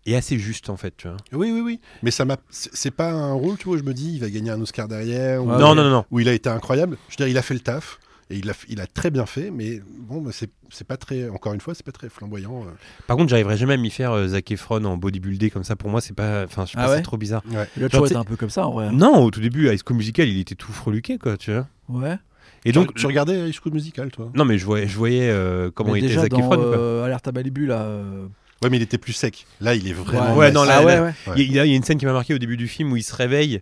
est 0.06 0.14
assez 0.16 0.38
juste 0.38 0.68
en 0.70 0.76
fait. 0.76 0.94
Tu 0.96 1.08
vois. 1.08 1.16
Oui, 1.32 1.50
oui, 1.52 1.60
oui. 1.60 1.80
Mais 2.02 2.10
ça 2.10 2.24
m'a. 2.24 2.36
C'est 2.50 2.90
pas 2.90 3.10
un 3.10 3.32
rôle, 3.32 3.56
tu 3.58 3.64
vois, 3.64 3.76
où 3.76 3.78
je 3.78 3.84
me 3.84 3.94
dis, 3.94 4.14
il 4.14 4.20
va 4.20 4.30
gagner 4.30 4.50
un 4.50 4.60
Oscar 4.60 4.88
derrière. 4.88 5.44
Ou, 5.44 5.50
Ah 5.50 5.58
non, 5.58 5.74
non, 5.74 5.84
non, 5.84 5.90
non. 5.90 6.04
où 6.10 6.20
il 6.20 6.28
a 6.28 6.32
été 6.32 6.48
incroyable. 6.48 6.96
Je 7.08 7.12
veux 7.14 7.16
dire, 7.16 7.28
il 7.28 7.38
a 7.38 7.42
fait 7.42 7.54
le 7.54 7.60
taf. 7.60 7.98
Et 8.30 8.38
il 8.38 8.48
a, 8.48 8.54
il 8.68 8.80
a 8.80 8.86
très 8.86 9.10
bien 9.10 9.26
fait, 9.26 9.50
mais 9.50 9.82
bon, 10.00 10.24
c'est 10.32 10.50
c'est 10.70 10.86
pas 10.86 10.96
très. 10.96 11.28
Encore 11.28 11.52
une 11.52 11.60
fois, 11.60 11.74
c'est 11.74 11.84
pas 11.84 11.92
très 11.92 12.08
flamboyant. 12.08 12.62
euh. 12.62 12.70
Par 13.06 13.16
contre, 13.18 13.28
j'arriverai 13.28 13.56
jamais 13.58 13.74
à 13.74 13.76
m'y 13.76 13.90
faire 13.90 14.12
euh, 14.12 14.28
Zac 14.28 14.50
Efron 14.50 14.82
en 14.84 14.96
bodybuildé 14.96 15.50
comme 15.50 15.62
ça. 15.64 15.76
Pour 15.76 15.90
moi, 15.90 16.00
c'est 16.00 16.14
pas. 16.14 16.44
Enfin, 16.44 16.64
je 16.64 16.70
sais 16.72 16.76
Ah 16.78 16.84
pas, 16.84 16.90
ouais 16.92 16.96
c'est 16.96 17.02
trop 17.02 17.18
bizarre. 17.18 17.42
Ouais. 17.50 17.68
Il 17.76 17.82
été 17.84 18.06
sais- 18.08 18.16
un 18.16 18.24
peu 18.24 18.36
comme 18.36 18.48
ça 18.50 18.66
en 18.66 18.72
vrai. 18.72 18.90
Non, 18.92 19.22
au 19.24 19.30
tout 19.30 19.40
début, 19.40 19.68
à 19.68 19.74
High 19.74 19.80
School 19.86 19.98
Musical, 19.98 20.26
il 20.28 20.40
était 20.40 20.54
tout 20.54 20.72
freluqué, 20.72 21.18
quoi, 21.18 21.36
tu 21.36 21.52
vois. 21.52 21.68
Ouais. 21.88 22.16
Et 22.64 22.72
Donc, 22.72 22.94
tu, 22.94 23.06
regardais 23.06 23.46
High 23.50 23.54
School 23.54 23.74
Musical, 23.74 24.10
toi? 24.10 24.30
Non, 24.34 24.46
mais 24.46 24.56
je 24.56 24.64
voyais, 24.64 24.88
je 24.88 24.96
voyais 24.96 25.28
euh, 25.28 25.70
comment 25.70 25.92
Mais 25.92 25.98
était 25.98 26.08
déjà 26.08 26.22
Zac 26.22 26.32
Efron. 26.32 26.56
euh, 26.58 27.04
Alerte 27.04 27.28
à 27.28 27.32
Malibu 27.32 27.66
là. 27.66 27.82
euh, 27.82 28.26
Ouais, 28.62 28.70
mais 28.70 28.78
il 28.78 28.82
était 28.82 28.96
plus 28.96 29.12
sec. 29.12 29.46
Là, 29.60 29.74
il 29.74 29.86
est 29.86 29.92
vraiment. 29.92 30.34
Ouais, 30.34 30.50
non, 30.50 30.64
massif. 30.64 30.68
là, 30.74 30.78
ah 30.80 30.84
ouais, 30.86 30.94
là- 30.96 31.02
ouais. 31.02 31.14
Ouais. 31.26 31.34
Il 31.36 31.42
y, 31.42 31.42
a- 31.42 31.44
il 31.44 31.52
y 31.52 31.58
a 31.60 31.64
il 31.66 31.70
y 31.72 31.74
a 31.74 31.76
une 31.76 31.82
scène 31.82 31.98
qui 31.98 32.06
m'a 32.06 32.14
marqué 32.14 32.32
au 32.32 32.38
début 32.38 32.56
du 32.56 32.68
film 32.68 32.90
où 32.92 32.96
il 32.96 33.02
se 33.02 33.14
réveille. 33.14 33.60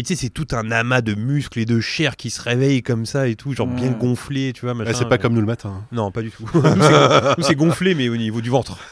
Et 0.00 0.02
tu 0.02 0.14
sais, 0.14 0.22
c'est 0.22 0.30
tout 0.30 0.46
un 0.52 0.70
amas 0.70 1.02
de 1.02 1.14
muscles 1.14 1.58
et 1.58 1.66
de 1.66 1.78
chair 1.78 2.16
qui 2.16 2.30
se 2.30 2.40
réveillent 2.40 2.82
comme 2.82 3.04
ça 3.04 3.28
et 3.28 3.34
tout, 3.34 3.52
genre 3.52 3.66
bien 3.66 3.88
Ouais. 3.90 3.96
gonflé, 4.00 4.54
tu 4.54 4.62
vois. 4.62 4.70
Ouais, 4.72 4.78
machin. 4.78 4.94
c'est 4.94 5.08
pas 5.10 5.18
comme 5.18 5.34
nous 5.34 5.42
le 5.42 5.46
matin. 5.46 5.74
hein. 5.82 5.84
Non, 5.92 6.10
pas 6.10 6.22
du 6.22 6.30
tout. 6.30 6.48
nous, 6.54 7.44
c'est- 7.44 7.54
gonflé, 7.54 7.94
mais 7.94 8.08
au 8.08 8.16
niveau 8.16 8.40
du 8.40 8.48
ventre. 8.48 8.78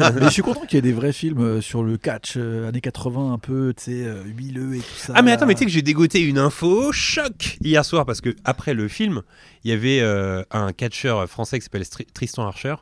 Mais 0.00 0.24
je 0.24 0.30
suis 0.30 0.42
content 0.42 0.62
qu'il 0.62 0.74
y 0.74 0.78
ait 0.78 0.82
des 0.82 0.92
vrais 0.92 1.12
films 1.12 1.38
euh, 1.40 1.60
sur 1.60 1.84
le 1.84 1.96
catch 1.96 2.34
euh, 2.36 2.68
années 2.68 2.80
80 2.80 3.34
un 3.34 3.38
peu, 3.38 3.72
tu 3.76 3.84
sais, 3.84 4.04
euh, 4.04 4.24
huileux 4.24 4.74
et 4.74 4.80
tout 4.80 4.84
ça. 4.96 5.12
Ah, 5.14 5.22
mais 5.22 5.30
là. 5.30 5.36
attends, 5.36 5.46
mais 5.46 5.54
tu 5.54 5.60
sais 5.60 5.66
que 5.66 5.70
j'ai 5.70 5.82
dégoté 5.82 6.22
une 6.22 6.38
info 6.38 6.90
choc 6.90 7.56
hier 7.62 7.84
soir 7.84 8.04
parce 8.04 8.20
que 8.20 8.34
après 8.44 8.74
le 8.74 8.88
film, 8.88 9.22
il 9.62 9.70
y 9.70 9.74
avait 9.74 10.00
euh, 10.00 10.42
un 10.50 10.72
catcheur 10.72 11.28
français 11.28 11.60
qui 11.60 11.64
s'appelle 11.66 11.84
Tristan 12.12 12.44
Archer. 12.48 12.74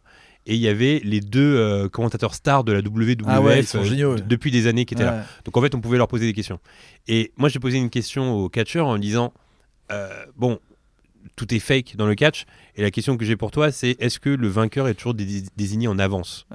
Et 0.49 0.55
il 0.55 0.61
y 0.61 0.69
avait 0.69 1.01
les 1.05 1.21
deux 1.21 1.57
euh, 1.57 1.89
commentateurs 1.89 2.35
stars 2.35 2.63
de 2.63 2.73
la 2.73 2.79
WWF 2.81 3.17
Ah 3.27 3.41
ouais, 3.43 3.61
ils 3.61 3.67
sont 3.67 3.79
euh, 3.81 3.85
géniaux, 3.85 4.15
d- 4.15 4.23
ouais. 4.23 4.27
depuis 4.29 4.51
des 4.53 4.69
années 4.69 4.85
qui 4.85 4.95
étaient 4.95 5.03
là. 5.05 5.25
Donc 5.45 5.57
en 5.57 5.61
fait, 5.61 5.75
on 5.75 5.81
pouvait 5.81 5.99
leur 5.99 6.07
poser 6.09 6.25
des 6.27 6.33
questions. 6.33 6.61
Et 7.09 7.33
moi, 7.37 7.49
j'ai 7.49 7.59
posé 7.59 7.79
une 7.79 7.91
question 7.91 8.33
au 8.35 8.49
catcheur 8.49 8.87
en 8.87 8.97
disant 8.99 9.33
euh, 9.91 10.09
Bon, 10.37 10.61
tout 11.35 11.53
est 11.53 11.59
fake 11.59 11.97
dans 11.97 12.07
le 12.07 12.15
catch. 12.15 12.45
Et 12.77 12.83
la 12.83 12.91
question 12.93 13.17
que 13.17 13.25
j'ai 13.25 13.37
pour 13.37 13.51
toi, 13.51 13.73
c'est 13.73 13.97
est-ce 14.01 14.21
que 14.21 14.31
le 14.31 14.47
vainqueur 14.49 14.87
est 14.87 14.95
toujours 14.95 15.15
dé- 15.15 15.43
désigné 15.57 15.89
en 15.89 15.99
avance? 15.99 16.47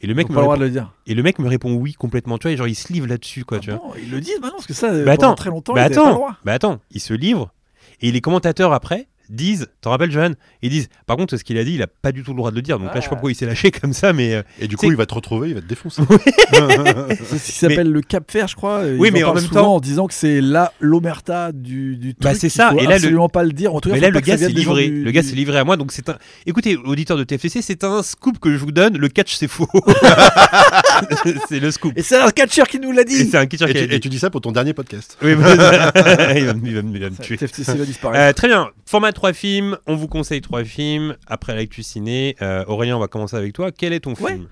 Et 0.00 0.06
le, 0.06 0.14
mec 0.14 0.28
me 0.28 0.36
répond, 0.38 0.54
de 0.56 0.60
le 0.64 0.70
dire. 0.70 0.92
et 1.06 1.14
le 1.14 1.22
mec 1.22 1.38
me 1.38 1.48
répond 1.48 1.72
oui 1.74 1.94
complètement. 1.94 2.36
Tu 2.38 2.42
vois, 2.46 2.52
et 2.52 2.56
genre 2.56 2.68
il 2.68 2.74
se 2.76 2.92
livre 2.92 3.06
là-dessus, 3.08 3.44
quoi. 3.44 3.56
Ah 3.56 3.60
tu 3.60 3.70
vois. 3.70 3.78
bon, 3.80 3.94
ils 4.00 4.10
le 4.10 4.20
disent 4.20 4.34
maintenant 4.40 4.56
parce 4.58 4.66
que 4.66 4.74
ça, 4.74 4.90
Bah 4.92 4.98
pendant 4.98 5.12
attends, 5.30 5.34
très 5.34 5.50
longtemps, 5.50 5.72
bah 5.74 5.86
ils 5.88 5.94
pas 5.94 5.94
le 5.94 6.00
attends, 6.06 6.14
droit. 6.14 6.36
bah 6.44 6.52
attends, 6.52 6.80
il 6.90 7.00
se 7.00 7.14
livre 7.14 7.52
et 8.00 8.12
les 8.12 8.20
commentateurs 8.20 8.72
après 8.74 9.08
disent, 9.28 9.68
t'en 9.80 9.90
rappelles 9.90 10.10
Johan? 10.10 10.32
Ils 10.62 10.70
disent, 10.70 10.88
par 11.06 11.16
contre, 11.16 11.36
ce 11.36 11.44
qu'il 11.44 11.58
a 11.58 11.64
dit, 11.64 11.74
il 11.74 11.82
a 11.82 11.86
pas 11.86 12.12
du 12.12 12.22
tout 12.22 12.32
le 12.32 12.36
droit 12.36 12.50
de 12.50 12.56
le 12.56 12.62
dire. 12.62 12.78
Donc 12.78 12.88
là, 12.88 12.94
je 12.96 13.00
sais 13.00 13.08
pas 13.08 13.12
Ah. 13.12 13.16
pourquoi 13.16 13.30
il 13.32 13.34
s'est 13.34 13.46
lâché 13.46 13.70
comme 13.70 13.92
ça, 13.92 14.12
mais 14.12 14.34
euh, 14.34 14.42
Et 14.60 14.68
du 14.68 14.76
coup, 14.76 14.86
il 14.90 14.96
va 14.96 15.06
te 15.06 15.14
retrouver, 15.14 15.48
il 15.50 15.54
va 15.54 15.60
te 15.60 15.66
défoncer. 15.66 16.02
C'est 17.24 17.38
ce 17.38 17.46
qui 17.46 17.52
s'appelle 17.52 17.90
le 17.90 18.00
Cap 18.02 18.30
Fer, 18.30 18.48
je 18.48 18.56
crois. 18.56 18.82
Oui, 18.98 19.10
mais 19.12 19.22
en 19.24 19.34
même 19.34 19.48
temps- 19.48 19.74
en 19.74 19.80
disant 19.80 20.06
que 20.06 20.14
c'est 20.14 20.40
là 20.40 20.72
l'omerta 20.80 21.52
du, 21.52 21.96
du 21.96 22.14
truc. 22.14 22.22
Bah, 22.22 22.34
c'est 22.34 22.48
ça, 22.48 22.70
faut 22.70 22.78
et 22.78 22.82
là, 22.82 22.90
le- 22.90 22.94
absolument 22.96 23.28
pas 23.28 23.44
le 23.44 23.52
dire. 23.52 23.74
En 23.74 23.80
tout 23.80 23.88
cas, 23.88 23.94
mais 23.96 24.00
là, 24.00 24.10
le 24.10 24.20
gars 24.20 24.36
s'est 24.38 24.48
livré. 24.48 24.88
du- 24.88 25.04
Le 25.04 25.10
gars 25.10 25.22
s'est 25.22 25.34
livré 25.34 25.58
à 25.58 25.64
moi. 25.64 25.76
Donc 25.76 25.92
c'est 25.92 26.08
un. 26.08 26.16
Écoutez, 26.46 26.76
auditeur 26.76 27.16
de 27.16 27.24
TFCC, 27.24 27.62
c'est 27.62 27.84
un 27.84 28.02
scoop 28.02 28.38
que 28.38 28.52
je 28.52 28.58
vous 28.58 28.72
donne. 28.72 28.96
Le 28.98 29.08
catch, 29.08 29.34
c'est 29.34 29.48
faux. 29.48 29.68
c'est 31.48 31.60
le 31.60 31.70
scoop. 31.70 31.92
Et 31.96 32.02
c'est 32.02 32.18
un 32.20 32.30
catcheur 32.30 32.66
qui 32.68 32.78
nous 32.78 32.92
l'a 32.92 33.02
Et 33.02 33.04
dit. 33.04 33.28
c'est 33.30 33.36
un 33.38 33.46
catcher 33.46 33.70
et, 33.70 33.74
qui 33.74 34.00
tu, 34.00 34.08
et 34.08 34.10
dis 34.10 34.18
ça 34.18 34.30
pour 34.30 34.40
ton 34.40 34.52
dernier 34.52 34.72
podcast. 34.74 35.16
Oui, 35.22 35.34
bah, 35.34 35.92
il, 36.36 36.44
va 36.46 36.54
me, 36.54 37.10
tuer. 37.22 37.36
TFTC 37.36 37.76
va 37.76 37.84
disparaître. 37.84 38.20
Euh, 38.22 38.32
très 38.32 38.48
bien. 38.48 38.70
Format 38.86 39.12
3 39.14 39.32
films. 39.32 39.78
On 39.86 39.96
vous 39.96 40.08
conseille 40.08 40.40
3 40.42 40.64
films. 40.64 41.16
Après 41.26 41.54
l'actu 41.54 41.82
ciné, 41.82 42.36
euh, 42.42 42.64
Aurélien, 42.68 42.96
on 42.96 43.00
va 43.00 43.08
commencer 43.08 43.36
avec 43.36 43.52
toi. 43.54 43.70
Quel 43.72 43.92
est 43.92 44.00
ton 44.00 44.14
Ouais. 44.20 44.32
film 44.32 44.46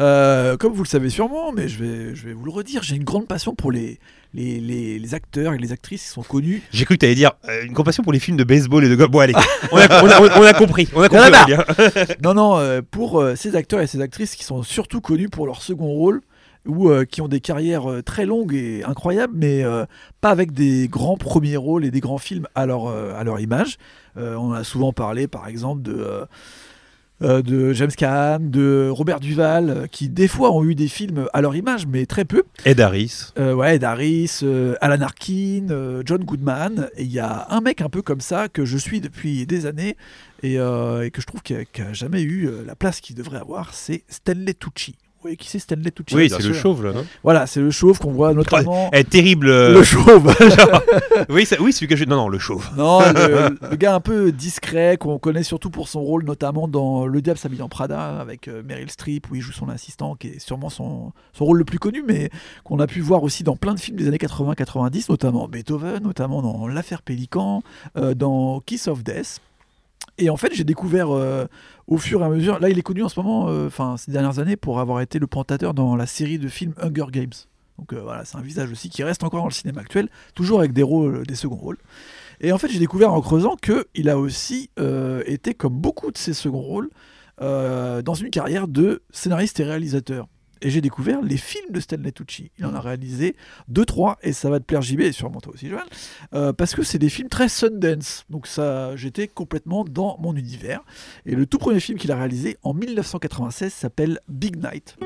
Euh, 0.00 0.56
comme 0.56 0.72
vous 0.74 0.84
le 0.84 0.88
savez 0.88 1.10
sûrement, 1.10 1.50
mais 1.52 1.66
je 1.66 1.82
vais, 1.82 2.14
je 2.14 2.28
vais 2.28 2.32
vous 2.32 2.44
le 2.44 2.52
redire, 2.52 2.84
j'ai 2.84 2.94
une 2.94 3.02
grande 3.02 3.26
passion 3.26 3.56
pour 3.56 3.72
les, 3.72 3.98
les, 4.32 4.60
les, 4.60 4.96
les 4.96 5.14
acteurs 5.14 5.54
et 5.54 5.58
les 5.58 5.72
actrices 5.72 6.02
qui 6.04 6.08
sont 6.10 6.22
connus. 6.22 6.62
J'ai 6.70 6.84
cru 6.84 6.94
que 6.94 7.00
tu 7.00 7.06
allais 7.06 7.16
dire 7.16 7.32
euh, 7.48 7.64
une 7.64 7.72
compassion 7.72 8.04
pour 8.04 8.12
les 8.12 8.20
films 8.20 8.36
de 8.36 8.44
baseball 8.44 8.84
et 8.84 8.88
de 8.88 8.94
golf. 8.94 9.10
Bon, 9.10 9.18
allez, 9.18 9.34
on 9.72 9.76
a, 9.76 10.02
on 10.04 10.06
a- 10.06 10.38
on 10.38 10.42
a 10.44 10.52
compris. 10.54 10.88
On 10.94 11.02
a 11.02 11.08
compris. 11.08 11.52
non, 12.22 12.32
non, 12.34 12.58
euh, 12.58 12.80
pour 12.88 13.20
euh, 13.20 13.34
ces 13.34 13.56
acteurs 13.56 13.80
et 13.80 13.88
ces 13.88 14.00
actrices 14.00 14.36
qui 14.36 14.44
sont 14.44 14.62
surtout 14.62 15.00
connus 15.00 15.28
pour 15.30 15.46
leur 15.46 15.62
second 15.62 15.88
rôle 15.88 16.20
ou 16.66 16.90
euh, 16.90 17.04
qui 17.04 17.20
ont 17.20 17.28
des 17.28 17.40
carrières 17.40 17.90
euh, 17.90 18.02
très 18.02 18.26
longues 18.26 18.54
et 18.54 18.84
incroyables, 18.84 19.34
mais 19.36 19.64
euh, 19.64 19.86
pas 20.20 20.30
avec 20.30 20.52
des 20.52 20.88
grands 20.88 21.16
premiers 21.16 21.56
rôles 21.56 21.84
et 21.84 21.90
des 21.90 22.00
grands 22.00 22.18
films 22.18 22.46
à 22.54 22.66
leur, 22.66 22.88
à 22.88 23.24
leur 23.24 23.40
image. 23.40 23.78
On 24.16 24.52
a 24.52 24.64
souvent 24.64 24.92
parlé, 24.92 25.28
par 25.28 25.46
exemple, 25.46 25.82
de. 25.82 26.26
de 27.20 27.72
James 27.72 27.92
Caan, 27.96 28.40
de 28.40 28.88
Robert 28.90 29.20
Duval, 29.20 29.88
qui 29.92 30.08
des 30.08 30.26
fois 30.26 30.52
ont 30.52 30.64
eu 30.64 30.74
des 30.74 30.88
films 30.88 31.28
à 31.32 31.40
leur 31.40 31.54
image, 31.54 31.86
mais 31.86 32.04
très 32.04 32.24
peu. 32.24 32.42
Ed 32.64 32.80
Harris. 32.80 33.32
Ouais, 33.36 33.76
Ed 33.76 33.84
Harris, 33.84 34.40
Alan 34.80 35.00
Arkin, 35.00 35.68
John 36.04 36.24
Goodman. 36.24 36.88
Et 36.96 37.04
il 37.04 37.12
y 37.12 37.20
a 37.20 37.46
un 37.50 37.60
mec 37.60 37.80
un 37.80 37.88
peu 37.88 38.02
comme 38.02 38.20
ça 38.20 38.48
que 38.48 38.64
je 38.64 38.76
suis 38.76 39.00
depuis 39.00 39.46
des 39.46 39.66
années 39.66 39.96
et, 40.42 40.54
et 40.54 41.10
que 41.12 41.20
je 41.20 41.26
trouve 41.26 41.42
qu'il 41.42 41.64
n'a 41.78 41.92
jamais 41.92 42.22
eu 42.22 42.50
la 42.66 42.74
place 42.74 43.00
qu'il 43.00 43.14
devrait 43.14 43.38
avoir, 43.38 43.72
c'est 43.72 44.02
Stanley 44.08 44.54
Tucci. 44.54 44.96
Voyez 45.28 45.36
qui 45.36 45.48
c'est 45.48 45.58
Stanley 45.58 45.90
Tucci 45.90 46.14
Oui, 46.16 46.30
c'est 46.30 46.42
le 46.42 46.54
chauve 46.54 46.84
là, 46.84 46.92
non 46.92 47.04
Voilà, 47.22 47.46
c'est 47.46 47.60
le 47.60 47.70
chauve 47.70 47.98
qu'on 47.98 48.12
voit 48.12 48.32
notamment. 48.32 48.90
Eh, 48.94 49.04
terrible. 49.04 49.48
euh, 49.48 49.74
Le 49.74 49.82
chauve 49.84 50.34
oui, 51.28 51.44
ça- 51.44 51.56
oui, 51.60 51.72
celui 51.72 51.86
que 51.86 51.96
je. 51.96 52.04
Non, 52.04 52.16
non, 52.16 52.28
le 52.28 52.38
chauve. 52.38 52.66
Non, 52.76 53.00
le, 53.00 53.58
le 53.70 53.76
gars 53.76 53.94
un 53.94 54.00
peu 54.00 54.32
discret 54.32 54.96
qu'on 54.98 55.18
connaît 55.18 55.42
surtout 55.42 55.68
pour 55.70 55.88
son 55.88 56.00
rôle 56.00 56.24
notamment 56.24 56.66
dans 56.68 57.06
Le 57.06 57.20
Diable 57.20 57.38
s'habille 57.38 57.60
en 57.62 57.68
Prada 57.68 58.18
avec 58.20 58.48
euh, 58.48 58.62
Meryl 58.66 58.90
Streep 58.90 59.30
où 59.30 59.34
il 59.34 59.40
joue 59.42 59.52
son 59.52 59.68
assistant 59.68 60.14
qui 60.14 60.28
est 60.28 60.38
sûrement 60.38 60.70
son, 60.70 61.12
son 61.34 61.44
rôle 61.44 61.58
le 61.58 61.64
plus 61.64 61.78
connu 61.78 62.02
mais 62.06 62.30
qu'on 62.64 62.78
a 62.80 62.86
pu 62.86 63.00
voir 63.00 63.22
aussi 63.22 63.42
dans 63.44 63.56
plein 63.56 63.74
de 63.74 63.80
films 63.80 63.96
des 63.98 64.08
années 64.08 64.16
80-90 64.16 65.06
notamment 65.10 65.46
Beethoven, 65.48 66.02
notamment 66.02 66.40
dans 66.42 66.66
L'affaire 66.68 67.02
Pélican, 67.02 67.62
euh, 67.96 68.14
dans 68.14 68.60
Kiss 68.64 68.88
of 68.88 69.02
Death. 69.04 69.40
Et 70.18 70.30
en 70.30 70.36
fait, 70.36 70.52
j'ai 70.52 70.64
découvert 70.64 71.10
euh, 71.10 71.46
au 71.86 71.96
fur 71.96 72.20
et 72.22 72.24
à 72.24 72.28
mesure. 72.28 72.58
Là, 72.58 72.68
il 72.68 72.78
est 72.78 72.82
connu 72.82 73.02
en 73.04 73.08
ce 73.08 73.18
moment, 73.18 73.48
euh, 73.48 73.68
enfin 73.68 73.96
ces 73.96 74.10
dernières 74.10 74.40
années, 74.40 74.56
pour 74.56 74.80
avoir 74.80 75.00
été 75.00 75.18
le 75.18 75.28
présentateur 75.28 75.74
dans 75.74 75.94
la 75.94 76.06
série 76.06 76.38
de 76.38 76.48
films 76.48 76.74
Hunger 76.82 77.06
Games. 77.10 77.32
Donc 77.78 77.92
euh, 77.92 78.00
voilà, 78.02 78.24
c'est 78.24 78.36
un 78.36 78.42
visage 78.42 78.70
aussi 78.72 78.90
qui 78.90 79.04
reste 79.04 79.22
encore 79.22 79.40
dans 79.40 79.48
le 79.48 79.52
cinéma 79.52 79.80
actuel, 79.80 80.08
toujours 80.34 80.58
avec 80.58 80.72
des 80.72 80.82
rôles, 80.82 81.24
des 81.24 81.36
seconds 81.36 81.56
rôles. 81.56 81.78
Et 82.40 82.50
en 82.50 82.58
fait, 82.58 82.68
j'ai 82.68 82.80
découvert 82.80 83.12
en 83.12 83.20
creusant 83.20 83.56
qu'il 83.56 84.08
a 84.08 84.18
aussi 84.18 84.70
été, 85.26 85.54
comme 85.54 85.74
beaucoup 85.74 86.12
de 86.12 86.18
ses 86.18 86.34
seconds 86.34 86.60
rôles, 86.60 86.88
dans 87.40 88.14
une 88.14 88.30
carrière 88.30 88.68
de 88.68 89.02
scénariste 89.10 89.58
et 89.58 89.64
réalisateur. 89.64 90.28
Et 90.62 90.70
j'ai 90.70 90.80
découvert 90.80 91.22
les 91.22 91.36
films 91.36 91.70
de 91.70 91.80
Stanley 91.80 92.12
Tucci. 92.12 92.50
Il 92.58 92.66
en 92.66 92.74
a 92.74 92.80
réalisé 92.80 93.36
deux, 93.68 93.84
trois, 93.84 94.18
et 94.22 94.32
ça 94.32 94.50
va 94.50 94.58
te 94.58 94.64
plaire 94.64 94.82
JB, 94.82 95.00
et 95.00 95.12
sûrement 95.12 95.40
toi 95.40 95.52
aussi 95.54 95.68
Joël, 95.68 95.86
euh, 96.34 96.52
parce 96.52 96.74
que 96.74 96.82
c'est 96.82 96.98
des 96.98 97.08
films 97.08 97.28
très 97.28 97.48
Sundance. 97.48 98.24
Donc 98.30 98.46
ça, 98.46 98.96
j'étais 98.96 99.28
complètement 99.28 99.84
dans 99.84 100.18
mon 100.18 100.34
univers. 100.36 100.82
Et 101.26 101.34
le 101.34 101.46
tout 101.46 101.58
premier 101.58 101.80
film 101.80 101.98
qu'il 101.98 102.12
a 102.12 102.16
réalisé 102.16 102.58
en 102.62 102.74
1996 102.74 103.72
s'appelle 103.72 104.20
Big 104.28 104.56
Night. 104.56 104.96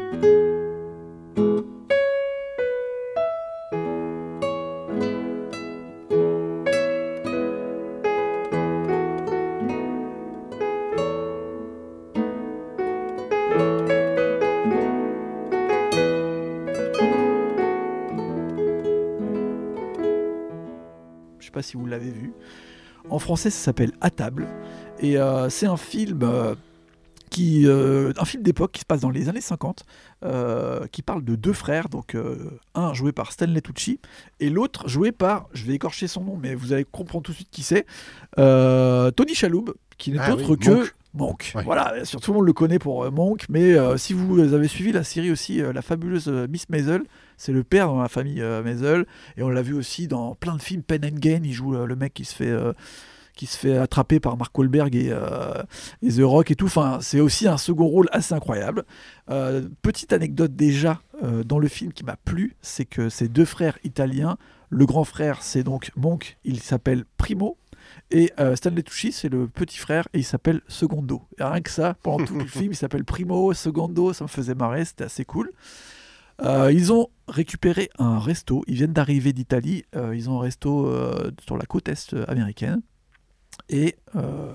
Si 21.73 21.79
vous 21.79 21.87
l'avez 21.87 22.11
vu. 22.11 22.33
En 23.09 23.19
français, 23.19 23.50
ça 23.50 23.64
s'appelle 23.64 23.93
À 24.00 24.11
table. 24.11 24.47
Et 25.00 25.17
euh, 25.17 25.49
c'est 25.49 25.67
un 25.67 25.79
film 25.79 26.21
euh, 26.23 26.55
qui, 27.31 27.67
euh, 27.67 28.12
un 28.19 28.25
film 28.26 28.43
d'époque 28.43 28.73
qui 28.73 28.81
se 28.81 28.85
passe 28.85 29.00
dans 29.00 29.11
les 29.11 29.31
années 29.31 29.41
50, 29.41 29.85
euh, 30.25 30.87
qui 30.93 31.00
parle 31.00 31.25
de 31.25 31.35
deux 31.35 31.55
frères, 31.55 31.88
donc 31.88 32.14
euh, 32.14 32.61
un 32.75 32.93
joué 32.93 33.12
par 33.12 33.33
Stanley 33.33 33.62
Tucci 33.62 34.00
et 34.38 34.50
l'autre 34.50 34.87
joué 34.87 35.12
par, 35.12 35.49
je 35.55 35.64
vais 35.64 35.73
écorcher 35.73 36.09
son 36.09 36.23
nom, 36.25 36.38
mais 36.41 36.55
vous 36.55 36.75
allez 36.75 36.85
comprendre 36.85 37.25
tout 37.25 37.33
de 37.33 37.37
suite 37.37 37.49
qui 37.50 37.62
c'est, 37.62 37.87
Tony 38.37 39.35
Chaloub, 39.35 39.73
qui 39.97 40.12
n'est 40.12 40.19
Ah 40.21 40.35
autre 40.35 40.50
oui, 40.50 40.59
que 40.59 40.91
Monk. 41.14 41.55
Voilà, 41.64 41.93
bien 41.95 42.05
sûr, 42.05 42.21
tout 42.21 42.33
le 42.33 42.38
monde 42.38 42.47
le 42.47 42.52
connaît 42.52 42.79
pour 42.79 43.11
Monk, 43.11 43.47
mais 43.49 43.75
si 43.97 44.12
vous 44.12 44.38
avez 44.52 44.69
suivi 44.69 44.93
la 44.93 45.02
série 45.02 45.31
aussi, 45.31 45.62
la 45.62 45.81
fabuleuse 45.81 46.29
Miss 46.50 46.69
Maisel, 46.69 47.02
c'est 47.37 47.53
le 47.53 47.65
père 47.65 47.89
dans 47.89 48.01
la 48.01 48.09
famille 48.09 48.41
euh, 48.41 48.62
Maisel, 48.62 49.07
et 49.37 49.43
on 49.43 49.49
l'a 49.49 49.62
vu 49.62 49.75
aussi 49.75 50.09
dans 50.09 50.35
plein 50.35 50.57
de 50.57 50.62
films, 50.62 50.83
Pen 50.83 51.05
and 51.05 51.19
Gain, 51.19 51.41
il 51.45 51.53
joue 51.53 51.75
euh, 51.75 51.87
le 51.87 51.97
mec 51.97 52.15
qui 52.15 52.25
se 52.25 52.35
fait 52.35 52.51
euh, 52.51 52.73
qui 53.35 53.47
se 53.47 53.57
fait 53.57 53.79
attraper 53.79 54.21
par 54.21 54.37
Mark 54.37 54.57
Wahlberg 54.57 54.95
et, 54.95 55.09
euh, 55.11 55.62
et 56.03 56.12
The 56.12 56.21
Rock 56.21 56.51
et 56.51 56.55
tout. 56.55 56.67
Enfin, 56.67 56.99
c'est 57.01 57.19
aussi 57.19 57.49
un 57.49 57.57
second 57.57 57.87
rôle 57.87 58.09
assez 58.12 58.35
incroyable. 58.35 58.85
Petite 59.81 60.12
anecdote 60.12 60.55
déjà 60.55 61.01
dans 61.47 61.59
le 61.59 61.69
film 61.69 61.95
qui 61.95 62.05
m'a 62.05 62.17
plu, 62.17 62.57
c'est 62.61 62.85
que 62.85 63.09
ces 63.09 63.29
deux 63.29 63.47
frères 63.47 63.79
italiens, 63.85 64.37
le 64.69 64.85
grand 64.85 65.05
frère 65.05 65.43
c'est 65.43 65.62
donc 65.62 65.93
Monk, 65.97 66.37
il 66.45 66.61
s'appelle 66.61 67.07
Primo. 67.17 67.57
Et 68.11 68.33
euh, 68.39 68.57
Stanley 68.57 68.83
Tucci, 68.83 69.12
c'est 69.12 69.29
le 69.29 69.49
petit 69.49 69.79
frère 69.79 70.07
et 70.12 70.19
il 70.19 70.25
s'appelle 70.25 70.61
Secondo. 70.69 71.23
Et 71.39 71.45
rien 71.45 71.61
que 71.61 71.71
ça, 71.71 71.97
pendant 72.03 72.25
tout 72.25 72.35
le 72.35 72.45
film, 72.47 72.73
il 72.73 72.77
s'appelle 72.77 73.05
Primo, 73.05 73.53
Secondo, 73.55 74.12
ça 74.12 74.25
me 74.25 74.29
faisait 74.29 74.55
marrer, 74.55 74.85
c'était 74.85 75.05
assez 75.05 75.25
cool. 75.25 75.51
Euh, 76.41 76.73
ils 76.73 76.93
ont 76.93 77.09
récupéré 77.29 77.91
un 77.99 78.19
resto, 78.19 78.65
ils 78.67 78.75
viennent 78.75 78.93
d'arriver 78.93 79.33
d'Italie, 79.33 79.85
euh, 79.95 80.17
ils 80.17 80.29
ont 80.31 80.39
un 80.39 80.43
resto 80.43 80.87
euh, 80.87 81.31
sur 81.45 81.57
la 81.57 81.67
côte 81.67 81.89
est 81.89 82.15
américaine. 82.29 82.83
Et 83.69 83.97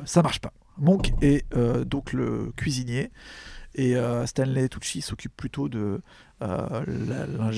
ça 0.06 0.22
marche 0.22 0.40
pas. 0.40 0.52
Monk 0.78 1.12
est 1.22 1.46
donc 1.86 2.14
le 2.14 2.52
cuisinier. 2.56 3.12
Et 3.76 3.96
Stanley 4.26 4.70
Tucci 4.70 5.02
s'occupe 5.02 5.36
plutôt 5.36 5.70
de 5.70 6.02
la, 6.40 6.84
la 6.86 7.52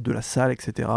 de 0.00 0.12
la 0.12 0.22
salle, 0.22 0.52
etc. 0.52 0.88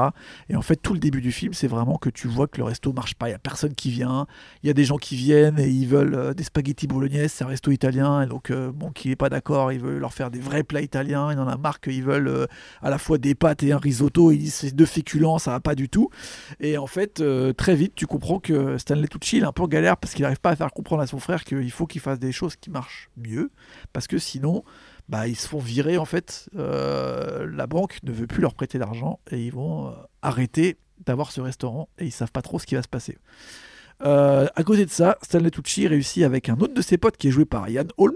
Et 0.49 0.55
en 0.55 0.61
fait, 0.61 0.77
tout 0.77 0.93
le 0.93 0.99
début 0.99 1.21
du 1.21 1.31
film, 1.31 1.53
c'est 1.53 1.67
vraiment 1.67 1.97
que 1.97 2.09
tu 2.09 2.27
vois 2.27 2.47
que 2.47 2.57
le 2.57 2.63
resto 2.63 2.93
marche 2.93 3.15
pas. 3.15 3.29
Il 3.29 3.31
y 3.31 3.35
a 3.35 3.39
personne 3.39 3.75
qui 3.75 3.91
vient. 3.91 4.27
Il 4.63 4.67
y 4.67 4.69
a 4.69 4.73
des 4.73 4.85
gens 4.85 4.97
qui 4.97 5.15
viennent 5.15 5.59
et 5.59 5.67
ils 5.67 5.87
veulent 5.87 6.15
euh, 6.15 6.33
des 6.33 6.43
spaghettis 6.43 6.87
bolognaises. 6.87 7.33
C'est 7.33 7.43
un 7.43 7.47
resto 7.47 7.71
italien. 7.71 8.21
Et 8.21 8.27
donc, 8.27 8.51
euh, 8.51 8.71
bon, 8.71 8.91
qui 8.91 9.11
est 9.11 9.15
pas 9.15 9.29
d'accord, 9.29 9.71
il 9.71 9.79
veut 9.79 9.97
leur 9.97 10.13
faire 10.13 10.31
des 10.31 10.39
vrais 10.39 10.63
plats 10.63 10.81
italiens. 10.81 11.31
Il 11.31 11.39
en 11.39 11.47
a 11.47 11.57
marre 11.57 11.79
qu'ils 11.79 12.03
veulent 12.03 12.27
euh, 12.27 12.45
à 12.81 12.89
la 12.89 12.97
fois 12.97 13.17
des 13.17 13.35
pâtes 13.35 13.63
et 13.63 13.71
un 13.71 13.77
risotto. 13.77 14.31
Ils 14.31 14.39
disent 14.39 14.55
c'est 14.55 14.75
deux 14.75 14.85
féculents, 14.85 15.39
ça 15.39 15.51
va 15.51 15.59
pas 15.59 15.75
du 15.75 15.89
tout. 15.89 16.09
Et 16.59 16.77
en 16.77 16.87
fait, 16.87 17.19
euh, 17.19 17.53
très 17.53 17.75
vite, 17.75 17.93
tu 17.95 18.07
comprends 18.07 18.39
que 18.39 18.77
Stanley 18.77 19.07
Tucci, 19.07 19.37
il 19.37 19.43
est 19.43 19.47
un 19.47 19.51
peu 19.51 19.63
en 19.63 19.67
galère 19.67 19.97
parce 19.97 20.13
qu'il 20.13 20.23
n'arrive 20.23 20.39
pas 20.39 20.51
à 20.51 20.55
faire 20.55 20.71
comprendre 20.71 21.01
à 21.01 21.07
son 21.07 21.19
frère 21.19 21.43
qu'il 21.43 21.71
faut 21.71 21.87
qu'il 21.87 22.01
fasse 22.01 22.19
des 22.19 22.31
choses 22.31 22.55
qui 22.55 22.69
marchent 22.69 23.09
mieux. 23.17 23.51
Parce 23.93 24.07
que 24.07 24.17
sinon, 24.17 24.63
bah, 25.09 25.27
ils 25.27 25.35
se 25.35 25.47
font 25.47 25.57
virer 25.57 25.97
en 25.97 26.05
fait. 26.05 26.49
Euh, 26.55 27.49
la 27.51 27.65
banque 27.65 27.97
ne 28.03 28.11
veut 28.11 28.27
plus 28.27 28.41
leur 28.41 28.53
prêter 28.53 28.77
d'argent 28.77 29.19
et 29.31 29.43
ils 29.43 29.51
vont 29.51 29.87
euh, 29.87 29.91
arrêter 30.21 30.77
d'avoir 31.03 31.31
ce 31.31 31.41
restaurant 31.41 31.89
et 31.97 32.05
ils 32.05 32.11
savent 32.11 32.31
pas 32.31 32.43
trop 32.43 32.59
ce 32.59 32.67
qui 32.67 32.75
va 32.75 32.83
se 32.83 32.87
passer. 32.87 33.17
Euh, 34.03 34.47
à 34.55 34.63
côté 34.63 34.85
de 34.85 34.91
ça, 34.91 35.17
Stanley 35.23 35.49
Tucci 35.49 35.87
réussit 35.87 36.23
avec 36.23 36.47
un 36.47 36.57
autre 36.59 36.75
de 36.75 36.81
ses 36.81 36.97
potes 36.97 37.17
qui 37.17 37.27
est 37.27 37.31
joué 37.31 37.45
par 37.45 37.67
Ian 37.69 37.85
Holmes 37.97 38.13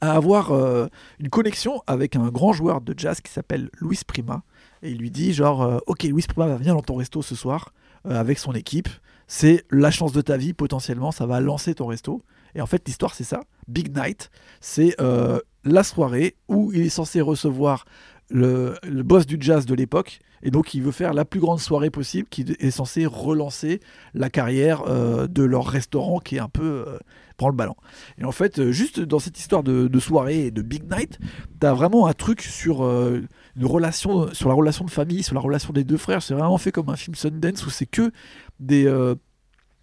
à 0.00 0.12
avoir 0.12 0.52
euh, 0.52 0.86
une 1.18 1.30
connexion 1.30 1.82
avec 1.86 2.14
un 2.14 2.28
grand 2.28 2.52
joueur 2.52 2.82
de 2.82 2.94
jazz 2.96 3.20
qui 3.20 3.32
s'appelle 3.32 3.70
Luis 3.80 4.00
Prima 4.06 4.42
et 4.82 4.90
il 4.90 4.98
lui 4.98 5.10
dit 5.10 5.32
genre 5.32 5.80
ok 5.86 6.02
Luis 6.02 6.24
Prima 6.28 6.48
va 6.48 6.56
venir 6.56 6.74
dans 6.74 6.82
ton 6.82 6.96
resto 6.96 7.22
ce 7.22 7.36
soir 7.36 7.72
avec 8.04 8.40
son 8.40 8.52
équipe 8.52 8.88
c'est 9.28 9.64
la 9.70 9.92
chance 9.92 10.12
de 10.12 10.20
ta 10.22 10.36
vie 10.36 10.54
potentiellement 10.54 11.12
ça 11.12 11.24
va 11.26 11.38
lancer 11.38 11.76
ton 11.76 11.86
resto 11.86 12.24
et 12.56 12.60
en 12.60 12.66
fait 12.66 12.82
l'histoire 12.88 13.14
c'est 13.14 13.22
ça 13.22 13.42
Big 13.68 13.96
Night 13.96 14.30
c'est 14.60 14.96
la 15.66 15.82
soirée 15.82 16.36
où 16.48 16.72
il 16.72 16.82
est 16.82 16.88
censé 16.88 17.20
recevoir 17.20 17.84
le, 18.30 18.76
boss 19.02 19.26
du 19.26 19.36
jazz 19.40 19.66
de 19.66 19.74
l'époque. 19.74 20.20
Et 20.42 20.50
donc 20.50 20.74
il 20.74 20.82
veut 20.82 20.92
faire 20.92 21.14
la 21.14 21.24
plus 21.24 21.40
grande 21.40 21.60
soirée 21.60 21.90
possible 21.90 22.28
qui 22.28 22.44
est 22.58 22.70
censé 22.70 23.06
relancer 23.06 23.80
la 24.14 24.30
carrière 24.30 24.82
euh, 24.86 25.26
de 25.26 25.42
leur 25.42 25.66
restaurant 25.66 26.18
qui 26.18 26.36
est 26.36 26.40
un 26.40 26.48
peu 26.48 26.84
euh, 26.86 26.98
prend 27.36 27.48
le 27.48 27.54
ballon. 27.54 27.74
Et 28.18 28.24
en 28.24 28.32
fait 28.32 28.58
euh, 28.58 28.70
juste 28.70 29.00
dans 29.00 29.18
cette 29.18 29.38
histoire 29.38 29.62
de, 29.62 29.98
soirée 29.98 30.46
et 30.46 30.50
de 30.50 30.62
big 30.62 30.84
night 30.90 31.18
t'as 31.58 31.72
vraiment 31.72 32.06
un 32.06 32.12
truc 32.12 32.42
sur 32.42 32.82
une 32.82 33.26
relation 33.64 34.32
sur 34.34 34.50
la 34.50 34.54
relation 34.54 34.84
de 34.84 34.90
famille 34.90 35.22
sur 35.22 35.34
la 35.34 35.40
relation 35.40 35.72
des 35.72 35.84
deux 35.84 35.96
frères. 35.96 36.22
C'est 36.22 36.34
vraiment 36.34 36.58
fait 36.58 36.70
comme 36.70 36.90
un 36.90 36.96
film 36.96 37.14
Sundance 37.14 37.64
où 37.66 37.70
c'est 37.70 37.86
que 37.86 38.12
des 38.60 38.86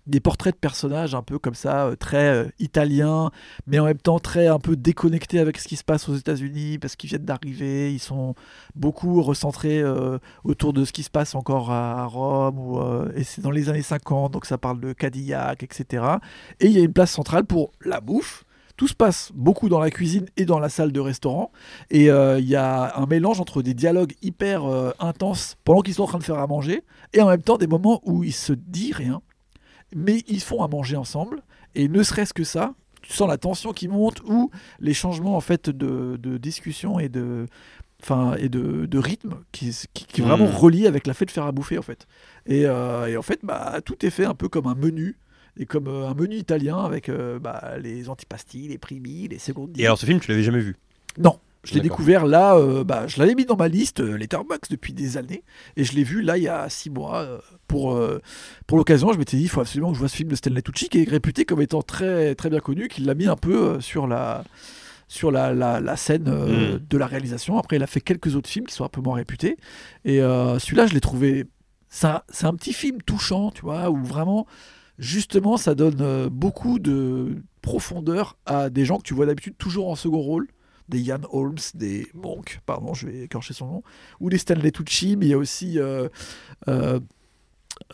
des 0.06 0.20
portraits 0.20 0.54
de 0.54 0.60
personnages 0.60 1.16
un 1.16 1.22
peu 1.22 1.40
comme 1.40 1.56
ça, 1.56 1.86
euh, 1.86 1.96
très 1.96 2.30
euh, 2.34 2.46
italiens, 2.60 3.32
mais 3.68 3.80
en 3.80 3.86
même 3.86 3.98
temps 3.98 4.20
très 4.20 4.48
un 4.48 4.60
peu 4.60 4.76
déconnectés 4.76 5.40
avec 5.40 5.58
ce 5.58 5.68
qui 5.68 5.76
se 5.76 5.84
passe 5.84 6.10
aux 6.10 6.16
États-Unis 6.16 6.78
parce 6.78 6.96
qu'ils 6.96 7.10
viennent 7.10 7.26
d'arriver, 7.26 7.94
ils 7.94 8.00
sont 8.00 8.36
beaucoup 8.76 9.22
recentrés 9.22 9.82
euh, 9.82 10.18
autour 10.44 10.74
de 10.74 10.84
ce 10.84 10.92
qui 10.92 11.04
se 11.04 11.10
passe 11.10 11.36
encore 11.36 11.72
à, 11.72 12.06
Rome, 12.06 12.60
ou, 12.60 12.82
et 13.16 13.24
c'est 13.24 13.42
dans 13.42 13.52
les 13.52 13.70
années 13.70 13.82
50, 13.82 14.34
donc 14.34 14.46
ça 14.46 14.58
parle 14.58 14.80
de 14.80 14.94
Cadillac, 14.94 15.64
etc. 15.64 16.04
Et 16.60 16.68
il 16.68 16.74
y 16.74 16.80
a 16.80 16.84
une 16.84 16.94
place 16.94 17.12
centrale 17.12 17.46
pour 17.46 17.72
la 17.84 18.02
bouffe. 18.02 18.44
Tout 18.76 18.88
se 18.88 18.96
passe 18.96 19.32
beaucoup 19.36 19.70
dans 19.70 19.80
la 19.80 19.92
cuisine 19.92 20.26
et 20.36 20.46
dans 20.46 20.60
la 20.60 20.68
salle 20.68 20.92
de 20.92 21.00
restaurant. 21.00 21.52
Et 21.92 22.06
il 22.08 22.46
y 22.46 22.56
a 22.56 22.98
un 22.98 23.06
mélange 23.06 23.40
entre 23.40 23.62
des 23.62 23.74
dialogues 23.74 24.14
hyper 24.22 24.64
intenses 25.00 25.56
pendant 25.64 25.82
qu'ils 25.82 25.94
sont 25.94 26.04
en 26.04 26.08
train 26.08 26.18
de 26.18 26.24
faire 26.24 26.40
à 26.40 26.48
manger 26.48 26.84
et 27.14 27.22
en 27.22 27.28
même 27.28 27.42
temps 27.42 27.58
des 27.58 27.68
moments 27.68 28.02
où 28.04 28.24
il 28.24 28.34
se 28.34 28.54
dit 28.54 28.92
rien 28.92 29.22
mais 29.96 30.24
ils 30.28 30.42
font 30.42 30.64
à 30.64 30.68
manger 30.68 30.96
ensemble 30.96 31.42
et 31.76 31.88
ne 31.88 32.04
serait-ce 32.04 32.34
que 32.34 32.44
ça 32.44 32.74
tu 33.02 33.12
sens 33.12 33.28
la 33.28 33.38
tension 33.38 33.74
qui 33.74 33.88
monte 33.90 34.22
ou 34.26 34.50
les 34.80 34.94
changements 34.94 35.36
en 35.36 35.42
fait 35.42 35.70
de, 35.70 36.18
de 36.18 36.38
discussion 36.38 37.00
et 37.00 37.10
de 37.10 37.48
enfin 38.02 38.36
et 38.38 38.48
de, 38.50 38.86
de 38.86 38.98
rythme 38.98 39.36
qui, 39.52 39.76
qui, 39.94 40.22
vraiment 40.22 40.46
Mm. 40.46 40.56
relié 40.56 40.88
avec 40.88 41.06
la 41.08 41.14
fait 41.14 41.26
de 41.26 41.32
faire 41.32 41.46
à 41.46 41.52
bouffer 41.52 41.78
en 41.78 41.82
fait 41.82 42.08
et, 42.46 42.66
euh, 42.66 43.08
et 43.08 43.18
en 43.18 43.22
fait 43.22 43.40
bah 43.44 43.80
tout 43.84 44.06
est 44.06 44.10
fait 44.10 44.26
un 44.26 44.34
peu 44.36 44.48
comme 44.50 44.68
un 44.68 44.76
menu 44.76 45.18
et 45.58 45.66
comme 45.66 45.88
euh, 45.88 46.08
un 46.08 46.14
menu 46.14 46.36
italien 46.38 46.78
avec 46.80 47.10
euh, 47.10 47.40
bah, 47.40 47.74
les 47.80 48.10
antipastilles, 48.10 48.70
les 48.70 48.78
primi, 48.80 49.28
les 49.28 49.38
secondi. 49.38 49.82
Et 49.82 49.86
alors 49.86 49.98
ce 50.00 50.06
film, 50.06 50.20
tu 50.20 50.30
l'avais 50.32 50.42
jamais 50.42 50.60
vu? 50.60 50.76
Non, 51.20 51.38
je 51.64 51.74
l'ai 51.74 51.80
découvert 51.80 52.26
là, 52.26 52.56
euh, 52.56 52.84
bah, 52.84 53.08
je 53.08 53.20
l'avais 53.20 53.36
mis 53.36 53.46
dans 53.46 53.56
ma 53.56 53.68
liste 53.68 54.02
euh, 54.02 54.18
Letterboxd 54.18 54.70
depuis 54.72 54.94
des 54.94 55.18
années, 55.18 55.44
et 55.78 55.84
je 55.84 55.94
l'ai 55.94 56.04
vu 56.04 56.22
là 56.22 56.38
il 56.38 56.44
y 56.44 56.48
a 56.50 56.68
six 56.70 56.90
mois 56.90 57.20
euh, 57.22 57.38
pour, 57.68 57.94
euh, 57.96 58.22
pour 58.68 58.78
l'occasion. 58.78 59.14
Je 59.14 59.18
m'étais 59.18 59.38
dit, 59.38 59.44
il 59.44 59.50
faut 59.50 59.62
absolument 59.62 59.90
que 59.90 59.96
je 59.96 60.00
vois 60.00 60.10
ce 60.10 60.16
film 60.16 60.30
de 60.30 60.36
Stanley 60.36 60.62
Tucci 60.62 60.90
qui 60.90 61.02
est 61.04 61.10
réputé 61.10 61.46
comme 61.46 61.62
étant 61.62 61.82
très, 61.82 62.36
très 62.36 62.50
bien 62.50 62.60
connu, 62.60 62.88
qu'il 62.88 63.06
l'a 63.06 63.14
mis 63.16 63.28
un 63.28 63.36
peu 63.38 63.56
euh, 63.56 63.80
sur 63.80 64.08
la 64.08 64.44
sur 65.10 65.30
la, 65.32 65.54
la, 65.54 65.80
la 65.80 65.96
scène 65.96 66.28
euh, 66.28 66.76
Mm. 66.76 66.80
de 66.90 66.98
la 66.98 67.06
réalisation. 67.06 67.58
Après, 67.60 67.76
il 67.76 67.84
a 67.84 67.88
fait 67.88 68.02
quelques 68.02 68.36
autres 68.36 68.50
films 68.50 68.66
qui 68.66 68.74
sont 68.74 68.84
un 68.84 68.90
peu 68.90 69.02
moins 69.02 69.16
réputés. 69.16 69.58
Et 70.06 70.22
euh, 70.22 70.58
celui-là, 70.58 70.88
je 70.88 70.94
l'ai 70.94 71.02
trouvé. 71.02 71.46
C'est 71.90 72.08
un 72.08 72.56
petit 72.56 72.74
film 72.74 73.00
touchant, 73.04 73.52
tu 73.52 73.62
vois, 73.62 73.92
où 73.92 74.04
vraiment, 74.04 74.48
justement, 74.98 75.58
ça 75.58 75.76
donne 75.76 76.02
euh, 76.02 76.30
beaucoup 76.30 76.80
de 76.80 77.44
profondeur 77.62 78.38
à 78.48 78.72
des 78.72 78.86
gens 78.86 78.98
que 78.98 79.04
tu 79.04 79.14
vois 79.14 79.28
d'habitude 79.28 79.56
toujours 79.58 79.90
en 79.90 79.96
second 79.96 80.20
rôle. 80.20 80.48
Des 80.90 81.00
Ian 81.00 81.20
Holmes, 81.32 81.58
des 81.76 82.08
Monk, 82.14 82.60
pardon, 82.66 82.94
je 82.94 83.08
vais 83.08 83.20
écorcher 83.24 83.54
son 83.54 83.68
nom, 83.68 83.84
ou 84.20 84.30
des 84.30 84.38
Stanley 84.38 84.72
Tucci, 84.72 85.16
mais 85.16 85.28
il 85.28 85.30
y 85.30 85.34
a 85.34 85.38
aussi 85.38 85.80
euh, 85.80 86.10
euh, 86.68 87.00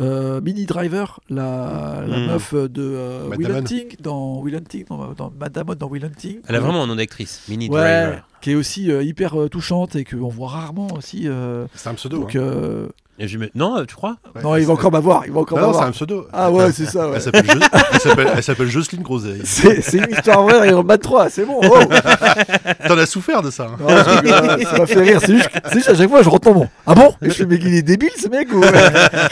euh, 0.01 0.41
Minnie 0.41 0.65
Driver, 0.65 1.19
la, 1.29 2.03
la 2.05 2.17
Mm. 2.19 2.25
meuf 2.27 2.53
de 2.53 2.81
euh, 2.81 3.29
Will. 3.37 3.51
Hunting, 3.51 3.95
dans 4.01 4.39
Will 4.41 4.55
Hunting, 4.55 4.85
dans, 4.89 5.13
dans 5.13 5.31
Matt 5.39 5.53
Damon 5.53 5.75
dans 5.75 5.87
Will 5.87 6.03
Hunting. 6.05 6.39
Elle 6.47 6.55
a 6.55 6.59
vraiment 6.59 6.83
un 6.83 6.87
nom 6.87 6.95
d'actrice, 6.95 7.43
Mini 7.47 7.69
Ouais, 7.69 7.79
Driver. 7.79 8.27
qui 8.41 8.51
est 8.51 8.55
aussi 8.55 8.91
euh, 8.91 9.03
hyper 9.03 9.35
touchante 9.49 9.95
et 9.95 10.03
qu'on 10.03 10.27
voit 10.27 10.49
rarement 10.49 10.87
aussi. 10.93 11.27
euh, 11.27 11.67
C'est 11.75 11.89
un 11.89 11.93
pseudo. 11.93 12.19
donc, 12.21 12.35
hein. 12.35 12.87
Euh, 13.19 13.25
Et 13.27 13.37
me- 13.37 13.49
Non, 13.55 13.77
euh, 13.79 13.85
tu 13.85 13.95
crois 13.95 14.17
Ouais, 14.35 14.41
non, 14.41 14.55
il 14.55 14.65
va 14.65 14.73
encore 14.73 14.91
m'avoir, 14.91 15.23
il 15.25 15.31
va 15.31 15.39
encore 15.41 15.59
Non, 15.59 15.73
c'est 15.73 15.85
un 15.85 15.91
pseudo. 15.91 16.27
Ah 16.33 16.51
ouais, 16.51 16.71
c'est 16.71 16.85
ça. 16.85 17.07
ouais. 17.09 17.15
Elle 17.15 17.21
s'appelle 17.21 17.45
Jo- 17.45 17.59
elle 17.93 17.99
s'appelle- 17.99 18.27
elle 18.35 18.43
s'appelle 18.43 18.67
Jocelyne 18.69 19.01
Groseille. 19.03 19.41
C'est 19.43 19.97
une 19.97 20.07
histoire 20.11 20.43
vraie, 20.43 20.69
Iron 20.69 20.83
Man 20.83 20.97
3, 20.99 21.29
c'est 21.29 21.45
bon. 21.45 21.59
oh. 21.63 21.79
T'en 22.87 22.97
as 22.97 23.05
souffert 23.05 23.41
de 23.41 23.51
ça. 23.51 23.65
hein. 23.67 23.77
Non, 23.79 23.87
je 23.89 24.09
rigole, 24.21 24.63
ça 24.63 24.77
m'a 24.77 24.85
fait 24.85 24.99
rire. 25.01 25.19
C'est 25.21 25.35
juste, 25.35 25.49
juste 25.73 25.89
à 25.89 25.95
chaque 25.95 26.09
fois, 26.09 26.23
je 26.23 26.29
mon. 26.51 26.67
Ah 26.85 26.95
bon? 26.95 27.13
Et 27.21 27.29
je 27.29 27.33
fais, 27.33 27.45
mais 27.45 27.55
il 27.55 27.73
est 27.75 27.81
débile 27.81 28.09
ce 28.17 28.27
mec 28.27 28.51
ou... 28.53 28.61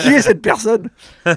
Qui 0.01 0.09
est 0.09 0.21
cette 0.21 0.41
personne? 0.41 0.89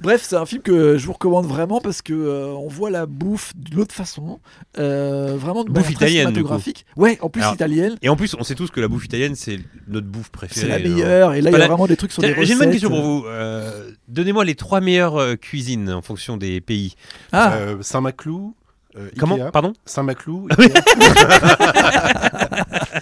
Bref, 0.00 0.24
c'est 0.28 0.36
un 0.36 0.46
film 0.46 0.62
que 0.62 0.96
je 0.98 1.06
vous 1.06 1.12
recommande 1.12 1.46
vraiment 1.46 1.80
parce 1.80 2.02
que 2.02 2.12
euh, 2.12 2.46
on 2.56 2.68
voit 2.68 2.90
la 2.90 3.06
bouffe 3.06 3.52
d'une 3.56 3.80
autre 3.80 3.94
façon, 3.94 4.40
euh, 4.78 5.36
vraiment 5.38 5.64
de 5.64 5.70
Bouffe 5.70 5.90
italienne, 5.90 6.26
du 6.28 6.34
cinématographique. 6.34 6.86
Ouais, 6.96 7.18
en 7.22 7.28
plus 7.28 7.42
Alors, 7.42 7.54
italienne. 7.54 7.96
Et 8.02 8.08
en 8.08 8.16
plus, 8.16 8.34
on 8.38 8.42
sait 8.44 8.54
tous 8.54 8.70
que 8.70 8.80
la 8.80 8.88
bouffe 8.88 9.04
italienne, 9.04 9.34
c'est 9.34 9.58
notre 9.88 10.06
bouffe 10.06 10.30
préférée. 10.30 10.60
C'est 10.60 10.68
la 10.68 10.78
meilleure. 10.78 11.34
Et 11.34 11.40
là, 11.40 11.50
il 11.50 11.52
y 11.52 11.56
a 11.56 11.58
la- 11.58 11.68
vraiment 11.82 11.86
des 11.88 11.96
trucs 11.96 12.12
sur 12.12 12.22
des 12.22 12.28
recettes. 12.32 12.46
J'ai 12.46 12.52
une 12.54 12.58
bonne 12.58 12.70
question 12.70 12.90
pour 12.90 13.02
vous. 13.02 13.24
Euh, 13.26 13.90
Donnez-moi 14.08 14.44
les 14.44 14.54
trois 14.54 14.80
meilleures 14.80 15.16
euh, 15.20 15.36
cuisines 15.36 15.90
en 15.90 16.02
fonction 16.02 16.36
des 16.36 16.60
pays. 16.60 16.94
Ah, 17.32 17.54
Euh, 17.54 17.76
Saint-Maclou. 17.82 18.54
euh, 18.96 19.08
Comment? 19.18 19.34
Ikea. 19.40 19.50
Pardon? 19.52 19.72
Saint-Maclou. 19.86 20.48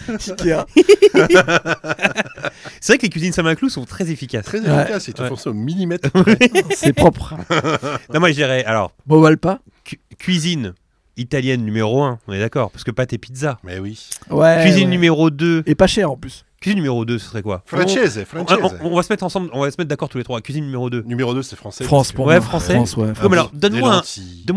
Ikea. 0.08 0.64
C'est 2.80 2.92
vrai 2.92 2.98
que 2.98 3.02
les 3.02 3.08
cuisines 3.10 3.32
Saint-Maclou 3.32 3.68
sont 3.68 3.84
très 3.84 4.10
efficaces. 4.10 4.44
Très 4.44 4.60
Ouais. 4.60 4.82
efficace, 4.82 5.08
ils 5.08 5.14
te 5.14 5.22
Ouais. 5.22 5.30
au 5.46 5.52
millimètre. 5.52 6.08
C'est 6.74 6.92
propre. 6.92 7.34
Non, 8.14 8.20
moi 8.20 8.28
je 8.30 8.34
dirais, 8.34 8.64
alors, 8.64 8.92
M'ovale 9.06 9.38
pas 9.38 9.60
cu- 9.84 10.00
cuisine 10.18 10.74
italienne 11.16 11.62
numéro 11.64 12.02
1, 12.02 12.18
on 12.28 12.32
est 12.32 12.38
d'accord, 12.38 12.70
parce 12.70 12.84
que 12.84 12.90
pâte 12.90 13.12
et 13.12 13.18
pizza. 13.18 13.58
Mais 13.64 13.78
oui. 13.78 14.08
Ouais. 14.30 14.60
cuisine 14.62 14.84
ouais. 14.84 14.90
numéro 14.90 15.30
2. 15.30 15.62
Et 15.66 15.74
pas 15.74 15.86
cher 15.86 16.10
en 16.10 16.16
plus. 16.16 16.44
Cuisine 16.60 16.76
numéro 16.76 17.06
2, 17.06 17.18
ce 17.18 17.24
serait 17.30 17.40
quoi 17.40 17.62
Francese, 17.64 18.22
Francese. 18.26 18.58
on- 18.82 18.88
on 18.92 18.94
va 18.94 19.02
se 19.02 19.10
mettre 19.10 19.24
ensemble, 19.24 19.48
on 19.54 19.62
va 19.62 19.70
se 19.70 19.76
mettre 19.78 19.88
d'accord 19.88 20.10
tous 20.10 20.18
les 20.18 20.24
trois. 20.24 20.42
Cuisine 20.42 20.62
numéro 20.66 20.90
2. 20.90 21.02
Numéro 21.06 21.32
2, 21.32 21.40
c'est 21.42 21.56
français. 21.56 21.84
France 21.84 22.12
pour 22.12 22.26
Ouais, 22.26 22.34
moi. 22.34 22.42
français. 22.42 22.74
France, 22.74 22.98
ouais. 22.98 23.14
Ah 23.18 23.28
mais 23.30 23.32
alors, 23.38 23.50
donne-moi 23.54 24.02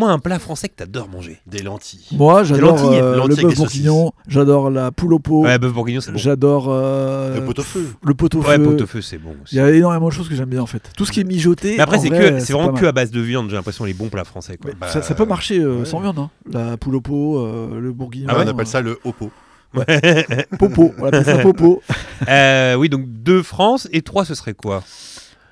un- 0.09 0.19
plat 0.19 0.37
français 0.37 0.67
que 0.67 0.75
t'adores 0.75 1.07
manger. 1.07 1.39
Des 1.47 1.63
lentilles. 1.63 2.01
Moi, 2.11 2.43
j'adore 2.43 2.75
lentilles, 2.75 2.99
euh, 2.99 3.15
lentilles 3.15 3.27
le 3.29 3.33
avec 3.35 3.45
bœuf 3.45 3.55
bourguignon, 3.55 4.11
j'adore 4.27 4.69
la 4.69 4.91
poule 4.91 5.13
au 5.13 5.19
pot, 5.19 5.43
Ouais, 5.45 5.57
bœuf 5.57 5.71
bourguignon, 5.71 6.01
c'est 6.01 6.11
bon. 6.11 6.17
j'adore 6.17 6.65
euh, 6.67 7.35
Le 7.35 7.45
pot-au-feu. 7.45 7.87
le 8.03 8.13
pot 8.13 8.35
au 8.35 8.39
Ouais, 8.41 8.57
feu. 8.57 8.63
pot-au-feu, 8.63 9.01
c'est 9.01 9.17
bon 9.17 9.35
aussi. 9.41 9.55
Il 9.55 9.59
y 9.59 9.61
a 9.61 9.71
énormément 9.71 10.07
de 10.09 10.13
choses 10.13 10.27
que 10.27 10.35
j'aime 10.35 10.49
bien 10.49 10.61
en 10.61 10.65
fait. 10.65 10.83
Tout 10.97 11.05
ce 11.05 11.11
qui 11.13 11.21
est 11.21 11.23
mijoté. 11.23 11.75
Mais 11.77 11.83
après, 11.83 11.99
en 11.99 12.01
c'est 12.01 12.09
vrai, 12.09 12.31
vraiment 12.31 12.73
que 12.73 12.85
à 12.85 12.91
base 12.91 13.11
de 13.11 13.21
viande, 13.21 13.49
j'ai 13.49 13.55
l'impression, 13.55 13.85
les 13.85 13.93
bons 13.93 14.09
plats 14.09 14.25
français. 14.25 14.57
Quoi. 14.57 14.71
Bah, 14.77 14.89
ça, 14.89 15.01
ça 15.01 15.15
peut 15.15 15.25
marcher 15.25 15.59
euh, 15.59 15.79
ouais. 15.79 15.85
sans 15.85 16.01
viande, 16.01 16.19
hein. 16.19 16.29
la 16.51 16.75
poule 16.75 16.95
au 16.97 17.01
pot, 17.01 17.39
euh, 17.45 17.79
le 17.79 17.93
bourguignon. 17.93 18.27
Ah 18.29 18.35
on 18.43 18.47
appelle 18.47 18.67
ça 18.67 18.81
le 18.81 18.99
haut 19.05 19.13
pot. 19.13 19.31
popo. 20.59 20.93
On 20.99 21.05
appelle 21.05 21.25
ça 21.25 21.37
popo. 21.39 21.81
Euh, 22.27 22.75
oui, 22.75 22.89
donc 22.89 23.05
deux 23.07 23.41
France 23.43 23.87
et 23.91 24.01
trois, 24.01 24.25
ce 24.25 24.35
serait 24.35 24.53
quoi? 24.53 24.83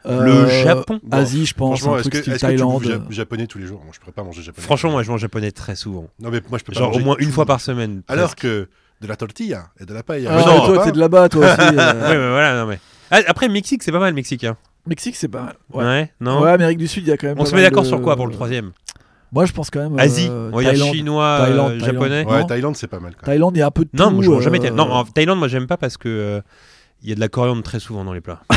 Euh, 0.05 0.23
Le 0.23 0.47
Japon? 0.47 0.99
Bon, 1.03 1.17
Asie, 1.17 1.45
je 1.45 1.53
pense, 1.53 1.79
Franchement, 1.79 1.93
un 1.95 1.99
est-ce 1.99 2.01
truc 2.09 2.13
que, 2.13 2.19
style 2.21 2.33
est-ce 2.33 2.41
que 2.41 2.51
tu 2.51 2.57
Thaïlande. 2.57 2.83
ja- 2.83 2.99
japonais 3.11 3.45
tous 3.47 3.59
les 3.59 3.67
jours? 3.67 3.81
Moi, 3.83 3.91
je 3.93 3.99
pourrais 3.99 4.11
pas 4.13 4.23
manger 4.23 4.41
japonais. 4.41 4.63
Franchement, 4.65 4.91
moi, 4.91 5.03
je 5.03 5.11
mange 5.11 5.21
japonais 5.21 5.51
très 5.51 5.75
souvent. 5.75 6.07
Non, 6.19 6.29
mais 6.31 6.41
moi, 6.49 6.57
je 6.57 6.63
peux 6.63 6.73
pas 6.73 6.79
Genre 6.79 6.89
au 6.89 6.93
manger 6.93 7.05
moins 7.05 7.15
une 7.19 7.27
tout. 7.27 7.33
fois 7.33 7.45
par 7.45 7.61
semaine. 7.61 8.01
Alors 8.07 8.35
que 8.35 8.67
de 9.01 9.07
la 9.07 9.15
tortilla 9.15 9.65
et 9.79 9.85
de 9.85 9.93
la 9.93 10.01
paella. 10.03 10.31
Ah, 10.33 10.37
Mais 10.37 10.45
non, 10.45 10.65
toi, 10.65 10.85
t'es 10.85 10.91
de 10.91 10.99
là-bas, 10.99 11.29
toi 11.29 11.45
aussi. 11.45 11.59
Ouais, 11.59 11.75
euh. 11.77 11.93
mais 12.09 12.29
voilà, 12.31 12.59
non 12.61 12.65
mais. 12.67 12.79
Ah, 13.11 13.19
après, 13.27 13.47
Mexique, 13.47 13.83
c'est 13.83 13.91
pas 13.91 13.99
mal, 13.99 14.13
Mexique. 14.15 14.43
Hein. 14.43 14.57
Mexique, 14.87 15.15
c'est 15.15 15.27
pas 15.27 15.41
mal. 15.43 15.55
Ouais. 15.71 15.83
Ouais. 15.83 16.11
non? 16.19 16.41
Ouais, 16.41 16.49
Amérique 16.51 16.79
du 16.79 16.87
Sud, 16.87 17.03
il 17.05 17.09
y 17.09 17.11
a 17.11 17.17
quand 17.17 17.27
même. 17.27 17.37
On 17.37 17.43
pas 17.43 17.49
se 17.49 17.55
met 17.55 17.61
mal 17.61 17.69
d'accord 17.69 17.83
de- 17.83 17.87
sur 17.89 18.01
quoi 18.01 18.15
pour 18.15 18.25
le 18.25 18.33
troisième? 18.33 18.71
Moi, 19.31 19.45
je 19.45 19.53
pense 19.53 19.69
quand 19.69 19.79
même. 19.79 19.97
Asie, 19.99 20.27
euh, 20.29 20.49
on 20.51 20.57
va 20.57 20.61
dire 20.63 20.71
Thaïlande. 20.71 20.93
chinois, 20.95 21.23
euh, 21.25 21.45
Thaïlande, 21.45 21.79
japonais. 21.79 22.09
Thaïlande. 22.25 22.33
Ouais, 22.41 22.45
Thaïlande, 22.47 22.75
c'est 22.75 22.87
pas 22.87 22.99
mal 22.99 23.11
quand 23.13 23.21
même. 23.27 23.33
Thaïlande, 23.33 23.55
il 23.55 23.59
y 23.59 23.63
a 23.63 23.67
un 23.67 23.71
peu 23.71 23.85
de 23.85 23.89
Non, 23.93 24.09
tout. 24.09 24.15
moi, 24.21 24.39
je 24.39 24.43
jamais. 24.43 24.59
euh, 24.59 24.63
Thaï- 24.63 24.73
Non, 24.73 24.91
en 24.91 25.05
Thaïlande, 25.05 25.39
moi, 25.39 25.47
j'aime 25.47 25.67
pas 25.67 25.77
parce 25.77 25.97
que 25.97 26.09
euh, 26.09 26.41
il 27.01 27.09
y 27.09 27.11
a 27.11 27.15
de 27.15 27.19
la 27.21 27.29
coriandre 27.29 27.63
très 27.63 27.79
souvent 27.79 28.03
dans 28.03 28.13
les 28.13 28.21
plats. 28.21 28.41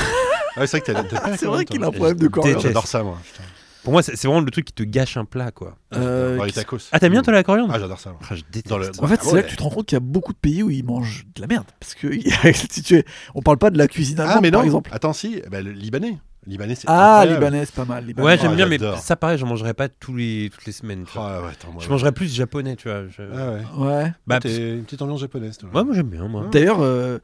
Ah, 0.57 0.61
ouais, 0.61 0.67
c'est 0.69 0.79
vrai 0.79 0.81
que 0.83 0.87
C'est 0.87 1.19
vrai 1.19 1.37
Thaïlande, 1.37 1.65
qu'il 1.65 1.83
a 1.83 1.87
un 1.89 1.91
problème 1.91 2.17
de 2.17 2.29
coriandre. 2.29 2.61
J'adore 2.61 2.87
ça, 2.87 3.03
moi. 3.03 3.19
putain. 3.25 3.43
Pour 3.83 3.93
moi, 3.93 4.03
c'est 4.05 4.17
vraiment 4.25 4.41
le 4.41 4.51
truc 4.53 4.65
qui 4.67 4.73
te 4.73 4.85
gâche 4.85 5.17
un 5.17 5.25
plat, 5.25 5.51
quoi. 5.51 5.75
Euh, 5.97 6.39
Ouais, 6.39 6.47
les 6.47 6.53
tacos. 6.53 6.79
Ah, 6.93 7.01
t'aimes 7.01 7.11
bien 7.11 7.23
toi 7.23 7.33
la 7.33 7.43
coriandre 7.43 7.73
Ah, 7.75 7.81
j'adore 7.81 7.99
ça. 7.99 8.11
moi. 8.11 8.21
Ah, 8.31 8.37
je 8.37 8.43
déteste. 8.53 8.69
Dans 8.69 8.79
le- 8.79 8.89
En 9.01 9.09
fait, 9.09 9.19
Ah 9.21 9.25
c'est 9.29 9.35
là 9.35 9.43
que 9.43 9.51
tu 9.51 9.57
te 9.57 9.63
rends 9.65 9.71
compte 9.71 9.87
qu'il 9.87 9.97
y 9.97 9.99
a 9.99 10.01
beaucoup 10.01 10.33
de 10.33 10.39
pays 10.39 10.63
où 10.63 10.71
ils 10.71 10.85
mangent 10.85 11.27
de 11.35 11.41
la 11.41 11.49
merde. 11.49 11.67
Parce 11.81 11.95
que 11.95 12.07
si 12.71 12.83
tu 12.85 12.95
es... 12.99 13.05
on 13.35 13.43
parle 13.43 13.59
pas 13.59 13.71
de 13.71 13.79
la 13.79 13.89
cuisine 13.89 14.21
allemande, 14.21 14.37
Ah, 14.39 14.41
mais 14.43 14.51
non. 14.53 14.59
par 14.61 14.65
exemple. 14.65 14.91
Attends, 14.93 15.13
si. 15.13 15.43
eh 15.45 15.49
ben, 15.51 15.65
le 15.65 15.73
libanais. 15.73 16.19
Libanais, 16.47 16.75
c'est. 16.75 16.85
Ah, 16.89 17.21
incroyable. 17.21 17.33
libanais, 17.45 17.65
c'est 17.65 17.75
pas 17.75 17.85
mal. 17.85 18.05
libanais. 18.07 18.27
Ouais, 18.27 18.39
j'aime 18.39 18.51
Ah, 18.53 18.57
bien, 18.57 18.67
mais 18.67 18.79
j'adore. 18.79 18.99
ça, 18.99 19.17
pareil, 19.17 19.39
j'en 19.39 19.47
mangerais 19.47 19.75
pas 19.75 19.89
tous 19.89 20.15
les, 20.15 20.51
toutes 20.53 20.67
les 20.67 20.73
semaines. 20.73 21.05
tu 21.05 21.13
vois. 21.19 21.31
Ah, 21.39 21.43
ouais, 21.43 21.49
attends, 21.53 21.73
moi. 21.73 21.83
Je 21.83 21.89
mangerais 21.89 22.13
plus 22.13 22.33
japonais, 22.35 22.77
tu 22.77 22.89
vois. 22.89 23.07
je- 23.09 23.23
Ah, 23.35 23.53
ouais. 23.53 23.87
Ouais. 23.87 24.13
Bah, 24.27 24.41
T'es 24.41 24.75
une 24.77 24.85
petite 24.85 25.01
ambiance 25.03 25.21
japonaise, 25.21 25.57
toi. 25.59 25.69
Ouais, 25.73 25.85
moi 25.85 25.95
j'aime 25.95 26.09
bien, 26.09 26.29
moi. 26.29 26.47
D'ailleurs, 26.53 26.81
euh, 26.81 27.19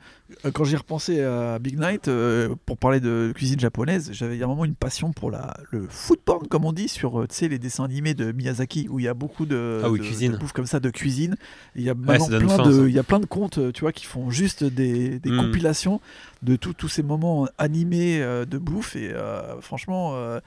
quand 0.52 0.64
j'ai 0.64 0.76
repensé 0.76 1.22
à 1.22 1.58
Big 1.58 1.78
Night, 1.78 2.08
euh, 2.08 2.54
pour 2.66 2.78
parler 2.78 3.00
de 3.00 3.32
cuisine 3.34 3.58
japonaise, 3.60 4.10
j'avais 4.12 4.36
il 4.36 4.38
y 4.38 4.42
a 4.42 4.46
un 4.46 4.48
moment 4.48 4.64
une 4.64 4.74
passion 4.74 5.12
pour 5.12 5.30
la, 5.30 5.54
le 5.70 5.86
food 5.88 6.18
porn, 6.20 6.46
comme 6.48 6.64
on 6.64 6.72
dit, 6.72 6.88
sur 6.88 7.20
euh, 7.20 7.26
les 7.42 7.58
dessins 7.58 7.84
animés 7.84 8.14
de 8.14 8.32
Miyazaki, 8.32 8.88
où 8.88 8.98
il 8.98 9.04
y 9.04 9.08
a 9.08 9.14
beaucoup 9.14 9.46
de, 9.46 9.80
Ah 9.84 9.90
oui, 9.90 9.98
de- 9.98 10.04
cuisine. 10.04 10.32
de 10.32 10.36
bouffe 10.36 10.52
comme 10.52 10.66
ça, 10.66 10.80
de 10.80 10.90
cuisine. 10.90 11.36
Il 11.76 11.82
y 11.82 11.90
a 11.90 11.94
plein, 11.94 12.16
de, 12.18 12.88
il 12.88 12.94
y 12.94 12.98
a 12.98 13.02
plein 13.02 13.20
de 13.20 13.26
comptes, 13.26 13.58
euh, 13.58 13.72
tu 13.72 13.80
vois, 13.82 13.92
qui 13.92 14.06
font 14.06 14.30
juste 14.30 14.64
des, 14.64 15.18
des 15.18 15.30
Mm. 15.30 15.36
compilations 15.38 16.00
de 16.42 16.56
tous 16.56 16.88
ces 16.88 17.02
moments 17.02 17.46
animés 17.58 18.22
euh, 18.22 18.44
de 18.46 18.58
bouffe. 18.58 18.96
Et 18.96 19.10
euh, 19.12 19.60
franchement, 19.60 20.12
euh, 20.14 20.40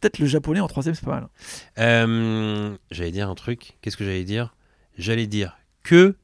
peut-être 0.00 0.18
le 0.18 0.26
japonais 0.26 0.60
en 0.60 0.66
troisième, 0.68 0.94
c'est 0.94 1.04
pas 1.04 1.12
mal. 1.12 1.28
Euh, 1.78 2.76
j'allais 2.90 3.10
dire 3.12 3.28
un 3.28 3.34
truc. 3.34 3.76
Qu'est-ce 3.80 3.96
que 3.96 4.04
j'allais 4.04 4.24
dire? 4.24 4.54
J'allais 4.98 5.26
dire 5.26 5.56
que 5.82 6.14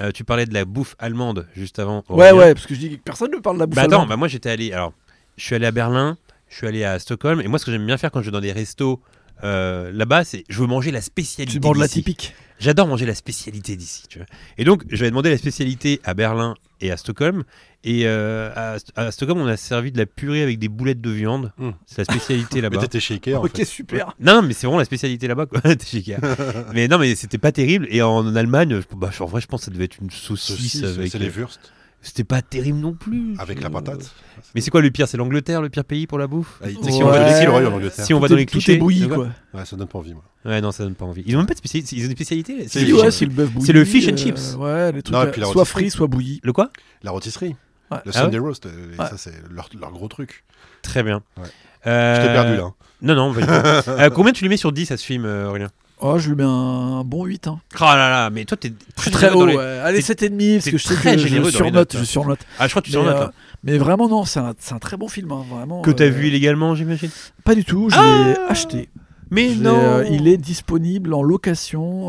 euh, 0.00 0.10
tu 0.12 0.24
parlais 0.24 0.46
de 0.46 0.54
la 0.54 0.64
bouffe 0.64 0.94
allemande 0.98 1.46
juste 1.54 1.78
avant. 1.78 2.04
Ouais, 2.08 2.32
ouais, 2.32 2.54
parce 2.54 2.66
que 2.66 2.74
je 2.74 2.80
dis 2.80 2.90
que 2.90 3.02
personne 3.02 3.30
ne 3.32 3.38
parle 3.38 3.56
de 3.56 3.60
la 3.60 3.66
bouffe 3.66 3.76
Bah 3.76 3.82
attends, 3.82 3.92
allemande. 3.92 4.08
bah 4.08 4.16
moi 4.16 4.28
j'étais 4.28 4.50
allé. 4.50 4.72
Alors, 4.72 4.92
je 5.36 5.44
suis 5.44 5.54
allé 5.54 5.66
à 5.66 5.70
Berlin, 5.72 6.16
je 6.48 6.56
suis 6.56 6.66
allé 6.66 6.84
à 6.84 6.98
Stockholm, 6.98 7.40
et 7.40 7.48
moi 7.48 7.58
ce 7.58 7.64
que 7.66 7.72
j'aime 7.72 7.86
bien 7.86 7.96
faire 7.98 8.10
quand 8.10 8.20
je 8.20 8.26
vais 8.26 8.32
dans 8.32 8.40
des 8.40 8.52
restos 8.52 9.00
euh, 9.44 9.90
là-bas, 9.92 10.24
c'est 10.24 10.44
je 10.48 10.60
veux 10.60 10.66
manger 10.66 10.90
la 10.90 11.00
spécialité. 11.00 11.52
tu 11.52 11.60
demandes 11.60 11.78
la 11.78 11.88
typique. 11.88 12.34
J'adore 12.60 12.88
manger 12.88 13.06
la 13.06 13.14
spécialité 13.14 13.76
d'ici, 13.76 14.02
tu 14.08 14.18
vois. 14.18 14.26
Et 14.58 14.64
donc, 14.64 14.82
j'avais 14.90 15.10
demandé 15.10 15.30
la 15.30 15.38
spécialité 15.38 16.00
à 16.02 16.14
Berlin 16.14 16.54
et 16.80 16.90
à 16.90 16.96
Stockholm. 16.96 17.44
Et 17.84 18.02
euh, 18.06 18.50
à, 18.56 18.78
à 18.96 19.10
Stockholm, 19.12 19.38
on 19.40 19.46
a 19.46 19.56
servi 19.56 19.92
de 19.92 19.98
la 19.98 20.06
purée 20.06 20.42
avec 20.42 20.58
des 20.58 20.66
boulettes 20.68 21.00
de 21.00 21.10
viande. 21.10 21.52
Mm. 21.58 21.70
C'est 21.86 21.98
la 21.98 22.04
spécialité 22.04 22.56
Mais 22.56 22.60
là-bas. 22.62 22.80
t'étais 22.80 22.98
chez 22.98 23.14
Ikea, 23.14 23.34
en 23.36 23.44
Ok, 23.44 23.56
fait. 23.58 23.64
super. 23.64 24.12
Non, 24.18 24.42
mais 24.42 24.54
c'est 24.54 24.66
vraiment 24.66 24.80
la 24.80 24.84
spécialité 24.84 25.28
là-bas, 25.28 25.46
quoi. 25.46 25.60
T'es 25.76 25.86
chez 25.86 25.98
Ikea. 25.98 26.16
mais 26.74 26.88
non, 26.88 26.98
mais 26.98 27.14
c'était 27.14 27.38
pas 27.38 27.52
terrible. 27.52 27.86
Et 27.90 28.02
en 28.02 28.34
Allemagne, 28.34 28.80
je- 28.80 28.96
bah, 28.96 29.10
en 29.20 29.26
vrai, 29.26 29.40
je 29.40 29.46
pense 29.46 29.60
que 29.60 29.64
ça 29.66 29.70
devait 29.70 29.84
être 29.84 29.98
une 30.02 30.10
saucisse. 30.10 30.56
Saucisse, 30.56 30.82
avec... 30.82 31.12
c'est 31.12 31.18
les 31.20 31.30
wurst. 31.30 31.72
C'était 32.00 32.24
pas 32.24 32.42
terrible 32.42 32.78
non 32.78 32.94
plus. 32.94 33.34
Avec 33.38 33.60
la 33.60 33.70
patate. 33.70 34.14
Mais 34.54 34.60
c'est 34.60 34.70
quoi 34.70 34.80
le 34.80 34.90
pire? 34.90 35.08
C'est 35.08 35.16
l'Angleterre, 35.16 35.60
le 35.60 35.68
pire 35.68 35.84
pays 35.84 36.06
pour 36.06 36.18
la 36.18 36.26
bouffe? 36.28 36.58
Ah, 36.62 36.66
Ouais. 36.66 36.74
Si 36.92 37.02
on 37.02 37.08
va 37.08 37.24
Ouais. 37.24 37.32
ici, 37.32 37.44
le 37.44 37.50
royaume 37.50 37.72
en 37.72 37.76
Angleterre. 37.76 38.04
Si 38.04 38.14
on 38.14 38.20
va 38.20 38.28
Tout 38.28 38.34
dans 38.34 38.38
les 38.38 38.46
tout 38.46 38.58
est 38.58 38.60
clichés. 38.62 38.76
bouilli, 38.78 39.00
tu 39.02 39.06
vois. 39.08 39.16
quoi. 39.16 39.28
Ouais, 39.54 39.64
ça 39.66 39.76
donne 39.76 39.88
pas 39.88 39.98
envie, 39.98 40.14
moi. 40.14 40.22
Ouais, 40.44 40.60
non, 40.60 40.70
ça 40.70 40.84
donne 40.84 40.94
pas 40.94 41.04
envie. 41.04 41.24
Ils 41.26 41.34
ont 41.34 41.38
même 41.38 41.46
pas 41.48 41.54
de 41.54 41.58
spécialité. 41.58 41.96
Ils 41.96 42.04
ont 42.04 42.08
des 42.08 42.14
spécialités 42.14 42.68
C'est 42.68 42.80
Si, 42.80 42.86
le 42.86 42.94
ouais, 42.94 43.08
le 43.20 43.26
bœuf 43.26 43.50
bouilli. 43.50 43.66
C'est 43.66 43.72
le 43.72 43.84
fish 43.84 44.06
and 44.08 44.12
euh, 44.12 44.16
chips. 44.16 44.54
Ouais, 44.58 44.92
les 44.92 45.02
trucs 45.02 45.14
Non, 45.16 45.24
et 45.24 45.30
puis 45.32 45.40
la 45.40 45.48
soit 45.48 45.64
frit, 45.64 45.90
soit 45.90 46.06
bouilli. 46.06 46.40
Le 46.44 46.52
quoi? 46.52 46.70
La 47.02 47.10
rôtisserie. 47.10 47.56
Ouais. 47.90 47.98
Le 48.04 48.12
Ah 48.14 48.20
Sunday 48.22 48.38
roast, 48.38 48.66
euh, 48.66 48.90
Ouais. 48.96 49.06
ça, 49.08 49.16
c'est 49.16 49.32
leur, 49.50 49.68
leur 49.78 49.90
gros 49.90 50.08
truc. 50.08 50.44
Très 50.82 51.02
bien. 51.02 51.22
Ouais. 51.36 51.48
Euh, 51.86 52.14
Je 52.16 52.20
t'ai 52.20 52.32
perdu, 52.32 52.56
là. 52.56 52.70
Non, 53.02 53.14
non, 53.14 53.34
tout. 53.34 53.40
Euh, 53.90 54.10
combien 54.10 54.32
tu 54.32 54.44
lui 54.44 54.48
mets 54.50 54.56
sur 54.56 54.72
10 54.72 54.90
à 54.92 54.96
ce 54.96 55.04
film, 55.04 55.24
euh, 55.24 55.48
Aurélien? 55.48 55.68
Oh, 56.00 56.18
je 56.18 56.28
lui 56.30 56.36
mets 56.36 56.44
un 56.44 57.02
bon 57.04 57.24
8. 57.24 57.48
Hein. 57.48 57.60
Oh 57.76 57.84
là 57.84 58.08
là, 58.10 58.30
mais 58.30 58.44
toi, 58.44 58.56
t'es 58.56 58.72
très, 58.94 59.10
très 59.10 59.30
haut, 59.30 59.40
dans 59.40 59.46
les- 59.46 59.56
ouais. 59.56 59.80
Allez, 59.82 59.98
t'es- 60.02 60.14
7,5 60.28 60.54
parce 60.58 60.70
que 60.70 60.78
je 60.78 60.86
sais 60.86 60.94
que 60.94 61.18
je 61.18 61.50
surnote, 61.50 61.96
je 61.98 62.04
surnote. 62.04 62.38
Ah, 62.58 62.66
je 62.66 62.72
crois 62.72 62.82
que 62.82 62.86
tu 62.88 62.96
Mais, 62.96 63.02
surnotes, 63.02 63.22
euh, 63.22 63.32
mais 63.64 63.78
vraiment, 63.78 64.08
non, 64.08 64.24
c'est 64.24 64.38
un, 64.40 64.54
très 64.80 64.96
bon 64.96 65.08
film. 65.08 65.32
hein, 65.32 65.44
vraiment, 65.50 65.82
Que 65.82 65.90
t'as 65.90 66.04
euh, 66.04 66.10
vu 66.10 66.28
illégalement, 66.28 66.74
j'imagine? 66.74 67.10
Pas 67.44 67.54
du 67.54 67.64
tout, 67.64 67.90
je 67.90 67.96
Ah 67.98 68.24
l'ai 68.28 68.36
acheté. 68.48 68.88
Mais 69.30 69.54
non 69.54 69.76
euh, 69.78 70.04
il 70.10 70.26
est 70.28 70.38
disponible 70.38 71.12
en 71.12 71.22
location 71.22 72.08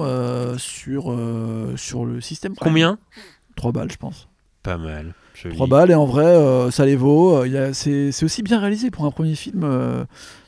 sur, 0.58 1.15
sur 1.75 2.06
le 2.06 2.21
système. 2.21 2.54
Prime. 2.56 2.69
Combien? 2.69 2.97
3 3.56 3.71
balles, 3.71 3.91
je 3.91 3.97
pense. 3.97 4.28
Pas 4.63 4.78
mal. 4.78 5.13
joli. 5.34 5.56
3 5.56 5.67
balles, 5.67 5.91
et 5.91 5.95
en 5.95 6.06
vrai, 6.06 6.71
ça 6.71 6.86
les 6.86 6.95
vaut. 6.95 7.43
C'est 7.73 8.12
c'est 8.12 8.23
aussi 8.25 8.43
bien 8.43 8.60
réalisé 8.60 8.91
pour 8.91 9.06
un 9.06 9.12
premier 9.12 9.36
film 9.36 9.65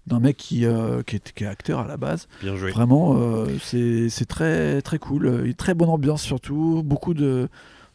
d'un 0.08 0.20
mec 0.20 0.38
qui, 0.38 0.66
euh, 0.66 1.04
qui, 1.04 1.18
est, 1.18 1.32
qui 1.34 1.44
est 1.44 1.48
acteur 1.48 1.80
à 1.80 1.88
la 1.88 1.98
base. 1.98 2.28
Bien 2.42 2.56
joué. 2.56 2.72
Vraiment, 2.72 3.16
euh, 3.18 3.46
c'est 3.64 4.10
c'est 4.10 4.26
très, 4.26 4.82
très 4.82 4.98
cool. 5.00 5.44
Et 5.48 5.54
très 5.54 5.74
bonne 5.74 5.90
ambiance 5.90 6.22
surtout. 6.24 6.82
Beaucoup 6.84 7.14
de, 7.14 7.48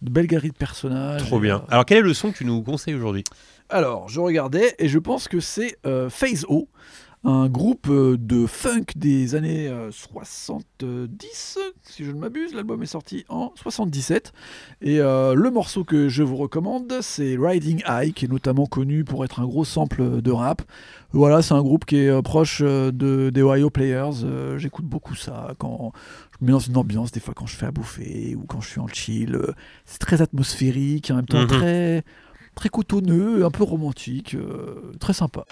de 0.03 0.11
belles 0.11 0.27
galeries 0.27 0.51
de 0.51 0.55
personnages. 0.57 1.25
Trop 1.27 1.41
bien. 1.41 1.57
euh, 1.57 1.71
Alors, 1.73 1.85
quel 1.85 1.99
est 1.99 2.03
le 2.03 2.15
son 2.15 2.31
que 2.33 2.39
tu 2.39 2.45
nous 2.45 2.63
conseilles 2.63 2.95
aujourd'hui? 2.95 3.25
Alors, 3.69 4.09
je 4.09 4.21
regardais 4.21 4.75
et 4.79 4.89
je 4.89 4.99
pense 5.01 5.27
que 5.27 5.41
c'est 5.41 5.77
euh, 5.87 6.09
Phase 6.09 6.45
O, 6.49 6.69
un 7.29 7.49
groupe 7.49 7.89
euh, 7.91 8.17
de 8.17 8.47
funk 8.47 8.85
des 8.95 9.35
années 9.35 9.67
euh, 9.67 9.91
70, 9.91 11.59
si 11.83 12.05
je 12.05 12.13
ne 12.13 12.19
m'abuse. 12.19 12.55
L'album 12.55 12.83
est 12.85 12.87
sorti 12.87 13.25
en 13.29 13.53
77. 13.57 14.33
Et 14.81 15.01
euh, 15.01 15.35
le 15.35 15.51
morceau 15.51 15.83
que 15.83 16.09
je 16.09 16.23
vous 16.23 16.37
recommande, 16.37 16.93
c'est 17.03 17.37
Riding 17.39 17.83
High, 17.89 18.15
qui 18.15 18.27
est 18.27 18.29
notamment 18.29 18.67
connu 18.67 19.03
pour 19.05 19.25
être 19.25 19.41
un 19.41 19.45
gros 19.47 19.65
sample 19.65 20.23
de 20.23 20.31
rap. 20.31 20.63
Voilà, 21.13 21.43
c'est 21.43 21.55
un 21.55 21.63
groupe 21.63 21.85
qui 21.85 21.97
est 21.97 22.09
euh, 22.09 22.23
proche 22.23 22.61
euh, 22.65 22.93
de, 22.93 23.31
des 23.31 23.43
Ohio 23.43 23.71
Players. 23.71 24.23
Euh, 24.25 24.57
J'écoute 24.59 24.85
beaucoup 24.85 25.17
ça 25.17 25.55
quand 25.59 25.93
je 26.39 26.45
me 26.45 26.47
mets 26.47 26.53
dans 26.53 26.59
une 26.61 26.77
ambiance, 26.77 27.11
des 27.11 27.21
fois 27.21 27.35
quand 27.35 27.47
je 27.47 27.57
fais 27.57 27.67
à 27.67 27.73
bouffer 27.73 28.37
ou 28.37 28.45
quand 28.47 28.61
je 28.61 28.69
suis 28.69 28.81
en 28.81 28.87
chill. 28.87 29.35
Euh, 29.35 29.53
C'est 29.85 29.99
très 29.99 30.23
atmosphérique, 30.23 31.11
en 31.11 31.17
même 31.17 31.27
temps 31.27 31.41
Mhm. 31.43 31.49
très 31.49 32.05
très 32.55 32.69
cotonneux, 32.71 33.45
un 33.45 33.51
peu 33.51 33.65
romantique, 33.65 34.35
euh, 34.35 34.93
très 34.99 35.13
sympa. 35.13 35.45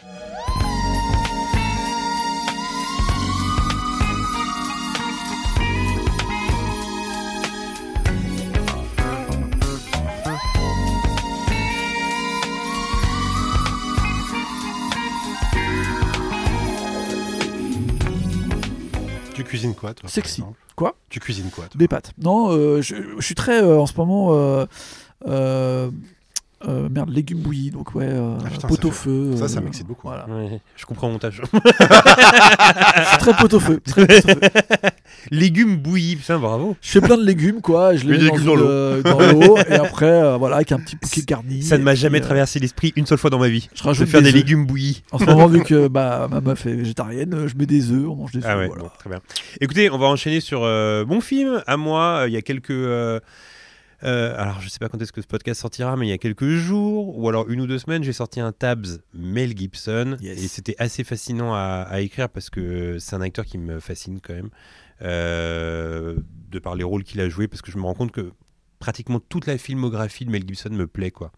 Cuisines 19.54 19.74
quoi, 19.76 19.94
toi 19.94 20.08
Sexy. 20.08 20.42
Quoi? 20.74 20.96
Tu 21.08 21.20
cuisines 21.20 21.50
quoi 21.50 21.66
toi? 21.66 21.78
Des 21.78 21.86
pâtes. 21.86 22.12
Non, 22.18 22.50
euh, 22.50 22.82
je, 22.82 22.96
je 23.18 23.24
suis 23.24 23.36
très 23.36 23.62
euh, 23.62 23.78
en 23.80 23.86
ce 23.86 23.96
moment. 23.96 24.30
euh, 24.32 25.90
euh, 26.68 26.88
merde, 26.90 27.10
légumes 27.10 27.38
bouillis, 27.40 27.70
donc 27.70 27.94
ouais, 27.94 28.06
euh, 28.08 28.36
Ah, 28.44 28.50
putain, 28.50 28.68
pot 28.68 28.76
ça 28.80 28.86
au 28.86 28.90
fait- 28.90 28.96
feu. 29.04 29.36
ça, 29.36 29.48
ça 29.48 29.58
euh, 29.58 29.62
m'excite 29.62 29.86
beaucoup. 29.86 30.08
Voilà. 30.08 30.26
Ouais, 30.28 30.60
Je 30.76 30.84
comprends 30.86 31.06
mon 31.08 31.14
montage. 31.14 31.40
Je 31.42 33.08
suis 33.08 33.18
très 33.18 33.32
pot 33.34 33.52
au 33.54 33.60
feu. 33.60 33.80
très 33.84 34.06
pot 34.06 34.14
au 34.14 34.32
feu. 34.32 34.40
Légumes 35.30 35.76
bouillis, 35.76 36.16
putain, 36.16 36.38
bravo. 36.38 36.76
Je 36.82 36.90
fais 36.90 37.00
plein 37.00 37.16
de 37.16 37.24
légumes, 37.24 37.60
quoi. 37.62 37.94
Je 37.96 38.04
les 38.06 38.18
Des 38.18 38.24
mets 38.24 38.28
dans, 38.28 38.34
légumes 38.34 38.46
dans 38.46 38.54
une, 38.54 38.60
l'eau. 38.60 38.68
euh, 38.68 39.02
dans 39.02 39.18
l'eau, 39.20 39.56
et 39.70 39.72
après, 39.74 40.06
euh, 40.06 40.36
voilà, 40.36 40.56
avec 40.56 40.72
un 40.72 40.78
petit 40.78 40.96
bouquet 40.96 41.22
garni. 41.26 41.62
Ça 41.62 41.76
ne 41.76 41.82
et 41.82 41.84
m'a 41.84 41.92
puis, 41.92 42.00
jamais 42.00 42.18
euh, 42.20 42.24
traversé 42.24 42.58
l'esprit 42.58 42.92
une 42.96 43.06
seule 43.06 43.18
fois 43.18 43.30
dans 43.30 43.38
ma 43.38 43.48
vie. 43.48 43.68
Je 43.74 43.82
De 43.82 43.86
rajoute 43.88 44.08
faire 44.08 44.20
des 44.22 44.28
œufs. 44.28 44.34
légumes 44.34 44.66
bouillis. 44.66 45.02
En 45.12 45.18
ce 45.18 45.24
moment, 45.24 45.46
vu 45.46 45.62
que 45.62 45.88
bah, 45.94 46.28
ma 46.30 46.40
meuf 46.40 46.66
est 46.66 46.74
végétarienne, 46.74 47.32
euh, 47.34 47.48
je 47.48 47.56
mets 47.56 47.66
des 47.66 47.90
œufs, 47.90 48.06
on 48.08 48.16
mange 48.16 48.32
des 48.32 48.38
œufs. 48.38 48.44
Ah 48.46 48.58
ouais, 48.58 48.66
voilà. 48.66 48.82
bon, 48.82 48.90
très 48.98 49.08
bien. 49.08 49.20
Écoutez, 49.60 49.90
on 49.90 49.98
va 49.98 50.06
enchaîner 50.06 50.40
sur 50.40 50.60
euh, 50.64 51.04
mon 51.06 51.20
film. 51.20 51.62
À 51.66 51.76
moi, 51.76 52.20
euh, 52.22 52.28
il 52.28 52.34
y 52.34 52.36
a 52.36 52.42
quelques. 52.42 52.70
euh, 52.70 53.18
euh, 54.04 54.34
alors, 54.36 54.60
je 54.60 54.68
sais 54.68 54.78
pas 54.78 54.88
quand 54.88 55.00
est-ce 55.00 55.12
que 55.12 55.22
ce 55.22 55.26
podcast 55.26 55.60
sortira, 55.60 55.96
mais 55.96 56.06
il 56.06 56.10
y 56.10 56.12
a 56.12 56.18
quelques 56.18 56.48
jours, 56.48 57.18
ou 57.18 57.28
alors 57.28 57.48
une 57.48 57.60
ou 57.60 57.66
deux 57.66 57.78
semaines, 57.78 58.04
j'ai 58.04 58.12
sorti 58.12 58.40
un 58.40 58.52
Tabs 58.52 59.00
Mel 59.14 59.56
Gibson. 59.56 60.16
Yes. 60.20 60.42
Et 60.42 60.48
c'était 60.48 60.76
assez 60.78 61.04
fascinant 61.04 61.54
à, 61.54 61.86
à 61.88 62.00
écrire 62.00 62.28
parce 62.28 62.50
que 62.50 62.98
c'est 62.98 63.16
un 63.16 63.20
acteur 63.20 63.44
qui 63.44 63.58
me 63.58 63.80
fascine 63.80 64.20
quand 64.20 64.34
même, 64.34 64.50
euh, 65.02 66.18
de 66.50 66.58
par 66.58 66.74
les 66.74 66.84
rôles 66.84 67.04
qu'il 67.04 67.20
a 67.20 67.28
joués, 67.28 67.48
parce 67.48 67.62
que 67.62 67.70
je 67.72 67.78
me 67.78 67.84
rends 67.84 67.94
compte 67.94 68.12
que 68.12 68.32
pratiquement 68.78 69.20
toute 69.20 69.46
la 69.46 69.56
filmographie 69.56 70.24
de 70.24 70.30
Mel 70.30 70.44
Gibson 70.46 70.70
me 70.70 70.86
plaît, 70.86 71.10
quoi. 71.10 71.32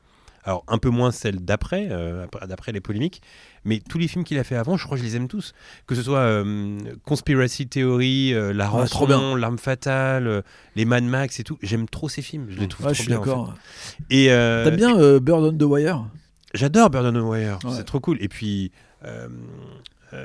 Alors, 0.47 0.65
un 0.69 0.79
peu 0.79 0.89
moins 0.91 1.11
celle 1.11 1.45
d'après, 1.45 1.89
euh, 1.91 2.25
après- 2.25 2.47
d'après 2.47 2.71
les 2.73 2.81
polémiques, 2.81 3.21
mais 3.65 3.81
tous 3.81 3.99
les 3.99 4.07
films 4.09 4.23
qu'il 4.25 4.39
a 4.39 4.45
fait 4.45 4.55
avant, 4.57 4.77
je 4.77 4.85
crois 4.87 4.97
que 4.97 5.03
je 5.03 5.09
les 5.09 5.17
aime 5.17 5.27
tous. 5.29 5.53
Que 5.87 5.95
ce 5.97 6.03
soit 6.03 6.21
euh, 6.21 6.79
Conspiracy 7.05 7.67
Theory, 7.67 8.33
euh, 8.33 8.53
La. 8.53 8.69
Rançon, 8.69 9.35
L'Arme 9.35 9.59
Fatale, 9.59 10.27
euh, 10.29 10.43
les 10.77 10.85
Mad 10.85 11.03
Max 11.05 11.41
et 11.41 11.43
tout. 11.45 11.59
J'aime 11.63 11.89
trop 11.89 12.09
ces 12.09 12.23
films, 12.23 12.47
je 12.49 12.59
les 12.61 12.69
trouve 12.69 12.87
Ouais, 12.87 12.95
je 12.95 12.99
trop 12.99 13.03
suis 13.03 13.11
bien. 13.11 13.19
en 13.19 13.25
d'accord. 13.25 13.55
fait. 13.55 14.05
Et 14.11 14.27
T'aimes 14.29 14.77
bien 14.77 14.97
euh, 14.99 15.19
Bird 15.21 15.43
on 15.43 15.53
the 15.53 15.63
Wire? 15.63 16.07
J'adore 16.55 16.91
Bird 16.91 17.07
on 17.07 17.13
the 17.13 17.25
Wire, 17.25 17.59
Ouais. 17.65 17.73
c'est 17.77 17.85
trop 17.85 17.99
cool. 18.01 18.17
Et 18.23 18.29
puis, 18.29 18.71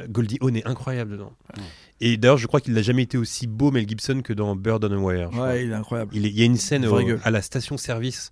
Goldie 0.09 0.37
Hawn 0.41 0.55
est 0.55 0.65
incroyable 0.67 1.11
dedans. 1.13 1.33
Ouais. 1.57 1.63
Et 1.99 2.17
d'ailleurs, 2.17 2.37
je 2.37 2.47
crois 2.47 2.61
qu'il 2.61 2.73
n'a 2.73 2.81
jamais 2.81 3.03
été 3.03 3.17
aussi 3.17 3.45
beau, 3.47 3.71
Mel 3.71 3.87
Gibson, 3.87 4.21
que 4.23 4.33
dans 4.33 4.55
Bird 4.55 4.83
on 4.85 4.89
the 4.89 4.93
Wire. 4.93 5.29
je. 5.33 5.39
Ouais, 5.39 5.65
il 5.65 5.71
est 5.71 5.75
incroyable. 5.75 6.11
Il, 6.15 6.25
est- 6.25 6.29
il 6.29 6.37
y 6.39 6.41
a 6.41 6.45
une 6.45 6.57
scène 6.57 6.85
au- 6.85 6.97
à 7.23 7.31
la 7.31 7.41
station-service 7.41 8.31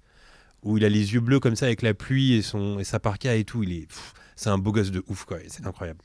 où 0.64 0.78
il 0.78 0.86
a 0.86 0.90
les 0.90 1.14
yeux 1.14 1.20
bleus 1.20 1.40
comme 1.40 1.56
ça 1.56 1.66
avec 1.66 1.82
la 1.82 1.94
pluie 1.94 2.34
et, 2.34 2.42
son, 2.42 2.80
et 2.80 2.84
sa 2.84 3.00
parka 3.00 3.36
et 3.36 3.44
tout. 3.44 3.64
Il 3.64 3.72
est, 3.74 3.88
c'est 4.36 4.50
un 4.50 4.58
beau 4.58 4.72
gosse 4.72 4.92
de 4.92 5.04
ouf, 5.08 5.26
quoi. 5.26 5.38
C'est 5.48 5.68
incroyable. 5.68 6.00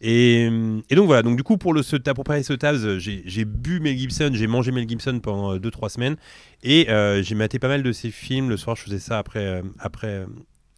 Et, 0.00 0.48
donc 0.90 1.06
voilà, 1.06 1.22
donc 1.22 1.36
du 1.36 1.44
coup, 1.44 1.56
pour, 1.56 1.72
le, 1.72 1.82
ce, 1.82 1.96
pour 1.96 2.24
préparer 2.24 2.42
ce 2.42 2.98
j'ai 2.98 3.44
bu 3.44 3.80
Mel 3.80 3.96
Gibson, 3.96 4.30
j'ai 4.34 4.48
mangé 4.48 4.72
Mel 4.72 4.88
Gibson 4.88 5.20
pendant 5.20 5.56
2-3 5.56 5.90
semaines 5.90 6.16
et 6.64 6.90
euh, 6.90 7.22
j'ai 7.22 7.36
maté 7.36 7.60
pas 7.60 7.68
mal 7.68 7.84
de 7.84 7.92
ses 7.92 8.10
films. 8.10 8.48
Le 8.48 8.56
soir, 8.56 8.74
je 8.76 8.82
faisais 8.82 8.98
ça 8.98 9.18
après, 9.18 9.46
euh, 9.46 9.62
après, 9.78 10.08
euh, 10.08 10.26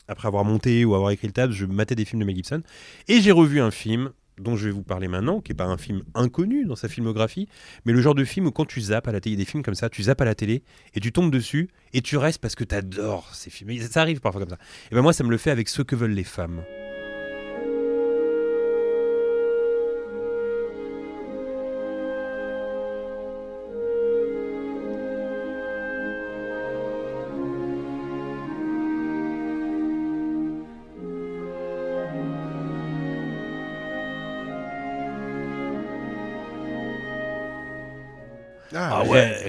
après 0.09 0.29
avoir 0.29 0.45
monté 0.45 0.85
ou 0.85 0.95
avoir 0.95 1.11
écrit 1.11 1.27
le 1.27 1.33
Taz, 1.33 1.51
je 1.51 1.65
matais 1.65 1.95
des 1.95 2.05
films 2.05 2.21
de 2.21 2.27
Mel 2.27 2.37
Gibson. 2.37 2.63
Et 3.09 3.21
j'ai 3.23 3.33
revu 3.33 3.61
un 3.61 3.71
film 3.71 4.11
dont 4.39 4.57
je 4.57 4.67
vais 4.67 4.71
vous 4.73 4.83
parler 4.83 5.09
maintenant, 5.09 5.41
qui 5.41 5.53
n'est 5.53 5.57
pas 5.57 5.65
un 5.65 5.77
film 5.77 6.03
inconnu 6.15 6.65
dans 6.65 6.77
sa 6.77 6.89
filmographie, 6.89 7.49
mais 7.85 7.93
le 7.93 8.01
genre 8.01 8.15
de 8.15 8.25
film 8.25 8.47
où 8.47 8.51
quand 8.51 8.67
tu 8.67 8.81
zappes 8.81 9.09
à 9.09 9.13
la 9.13 9.21
télé, 9.21 9.37
des 9.37 9.45
films 9.45 9.63
comme 9.63 9.75
ça, 9.75 9.89
tu 9.89 10.03
zappes 10.03 10.21
à 10.21 10.25
la 10.25 10.35
télé 10.35 10.63
et 10.95 11.01
tu 11.01 11.13
tombes 11.13 11.31
dessus 11.31 11.69
et 11.93 12.03
tu 12.03 12.17
restes 12.17 12.41
parce 12.41 12.55
que 12.55 12.65
tu 12.65 12.75
adores 12.75 13.35
ces 13.35 13.51
films. 13.51 13.71
Ça 13.81 14.01
arrive 14.01 14.21
parfois 14.21 14.41
comme 14.41 14.51
ça. 14.51 14.59
Et 14.91 14.95
ben 14.95 15.03
moi, 15.03 15.13
ça 15.13 15.25
me 15.25 15.31
le 15.31 15.39
fait 15.39 15.51
avec 15.51 15.69
ce 15.69 15.83
que 15.83 15.97
veulent 15.97 16.13
les 16.13 16.25
femmes. 16.25 16.63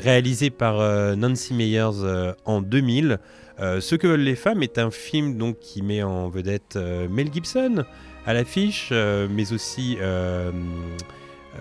Réalisé 0.05 0.51
par 0.51 0.79
euh, 0.79 1.15
Nancy 1.15 1.53
Meyers 1.53 2.03
euh, 2.03 2.33
en 2.45 2.61
2000. 2.61 3.19
Euh, 3.59 3.81
Ce 3.81 3.95
que 3.95 4.07
veulent 4.07 4.21
les 4.21 4.35
femmes 4.35 4.61
est 4.63 4.77
un 4.77 4.91
film 4.91 5.37
donc 5.37 5.59
qui 5.59 5.81
met 5.81 6.03
en 6.03 6.29
vedette 6.29 6.77
Mel 7.09 7.33
Gibson 7.33 7.83
à 8.25 8.33
l'affiche, 8.33 8.91
mais 8.91 9.53
aussi 9.53 9.97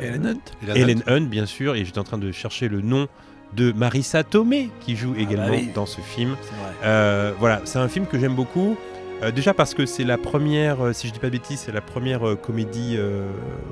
Ellen 0.01 0.27
Hunt 0.27 0.41
Helen 0.75 1.03
Hunt, 1.07 1.27
bien 1.29 1.47
sûr, 1.47 1.77
et 1.77 1.85
j'étais 1.85 1.99
en 1.99 2.05
train 2.05 2.19
de 2.19 2.33
chercher 2.33 2.69
le 2.69 2.81
nom 2.81 3.09
de 3.55 3.73
Marissa 3.73 4.25
Tomei 4.25 4.71
qui 4.81 4.97
joue 4.97 5.15
également 5.17 5.49
bah 5.49 5.59
oui. 5.59 5.71
dans 5.75 5.87
ce 5.87 6.01
film. 6.01 6.37
Euh, 6.85 7.33
voilà, 7.39 7.61
c'est 7.65 7.79
un 7.79 7.89
film 7.89 8.07
que 8.07 8.19
j'aime 8.19 8.35
beaucoup. 8.35 8.77
Euh, 9.23 9.31
déjà 9.31 9.55
parce 9.55 9.75
que 9.75 9.87
c'est 9.87 10.05
la 10.05 10.19
première, 10.19 10.81
euh, 10.81 10.93
si 10.93 11.07
je 11.07 11.13
dis 11.13 11.19
pas 11.19 11.29
de 11.29 11.33
bêtises, 11.33 11.61
c'est 11.61 11.73
la 11.73 11.81
première 11.81 12.37
comédie 12.43 12.99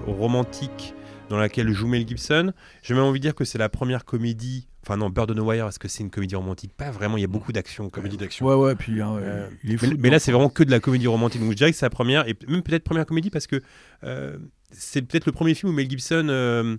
romantique 0.06 0.94
dans 1.32 1.38
laquelle 1.38 1.72
joue 1.72 1.86
Mel 1.88 2.06
Gibson. 2.06 2.52
J'ai 2.82 2.92
même 2.92 3.04
envie 3.04 3.18
de 3.18 3.22
dire 3.22 3.34
que 3.34 3.44
c'est 3.44 3.56
la 3.58 3.70
première 3.70 4.04
comédie. 4.04 4.68
Enfin 4.82 4.98
non, 4.98 5.08
Bird 5.08 5.30
on 5.30 5.34
the 5.34 5.38
Wire, 5.38 5.66
est-ce 5.66 5.78
que 5.78 5.88
c'est 5.88 6.02
une 6.02 6.10
comédie 6.10 6.34
romantique 6.34 6.72
Pas 6.76 6.90
vraiment, 6.90 7.16
il 7.16 7.22
y 7.22 7.24
a 7.24 7.28
beaucoup 7.28 7.52
d'action. 7.52 7.88
Comédie 7.88 8.18
d'action. 8.18 8.44
Ouais, 8.44 8.54
ouais, 8.54 8.74
puis 8.74 9.00
hein, 9.00 9.16
Euh, 9.16 9.48
il 9.64 9.72
est 9.72 9.76
fou. 9.78 9.86
Mais, 9.86 9.94
mais 9.98 10.10
là, 10.10 10.18
c'est 10.18 10.30
vraiment 10.30 10.50
que 10.50 10.62
de 10.62 10.70
la 10.70 10.80
comédie 10.80 11.06
romantique. 11.06 11.40
Donc 11.40 11.50
je 11.52 11.56
dirais 11.56 11.70
que 11.70 11.76
c'est 11.76 11.86
la 11.86 11.90
première, 11.90 12.28
et 12.28 12.36
même 12.48 12.62
peut-être 12.62 12.84
première 12.84 13.06
comédie 13.06 13.30
parce 13.30 13.46
que 13.46 13.62
euh, 14.04 14.36
c'est 14.70 15.00
peut-être 15.02 15.24
le 15.26 15.32
premier 15.32 15.54
film 15.54 15.72
où 15.72 15.74
Mel 15.74 15.88
Gibson 15.88 16.26
euh, 16.28 16.76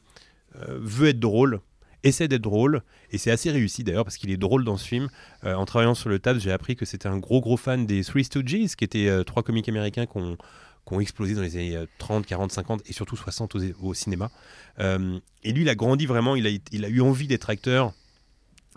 veut 0.55 1.07
être 1.07 1.19
drôle, 1.19 1.59
essaie 2.03 2.27
d'être 2.27 2.41
drôle, 2.41 2.83
et 3.11 3.17
c'est 3.17 3.31
assez 3.31 3.49
réussi 3.49 3.83
d'ailleurs 3.83 4.03
parce 4.03 4.17
qu'il 4.17 4.29
est 4.29 4.37
drôle 4.37 4.63
dans 4.65 4.77
ce 4.77 4.87
film. 4.87 5.07
Euh, 5.45 5.55
en 5.55 5.65
travaillant 5.65 5.95
sur 5.95 6.09
le 6.09 6.19
tab, 6.19 6.37
j'ai 6.37 6.51
appris 6.51 6.75
que 6.75 6.85
c'était 6.85 7.07
un 7.07 7.17
gros 7.17 7.41
gros 7.41 7.57
fan 7.57 7.85
des 7.87 8.03
Three 8.03 8.23
Stooges, 8.23 8.75
qui 8.75 8.83
étaient 8.83 9.07
euh, 9.07 9.23
trois 9.23 9.41
comiques 9.41 9.69
américains 9.69 10.05
qui 10.05 10.17
ont, 10.17 10.37
qui 10.85 10.93
ont 10.93 10.99
explosé 10.99 11.35
dans 11.35 11.41
les 11.41 11.55
années 11.55 11.75
euh, 11.75 11.85
30, 11.97 12.25
40, 12.25 12.51
50 12.51 12.81
et 12.85 12.93
surtout 12.93 13.15
60 13.15 13.55
au, 13.81 13.93
cinéma. 13.93 14.31
Euh, 14.79 15.19
et 15.43 15.53
lui, 15.53 15.61
il 15.61 15.69
a 15.69 15.75
grandi 15.75 16.05
vraiment, 16.05 16.35
il 16.35 16.47
a, 16.47 16.89
eu 16.89 17.01
envie 17.01 17.27
d'être 17.27 17.49
acteur 17.49 17.93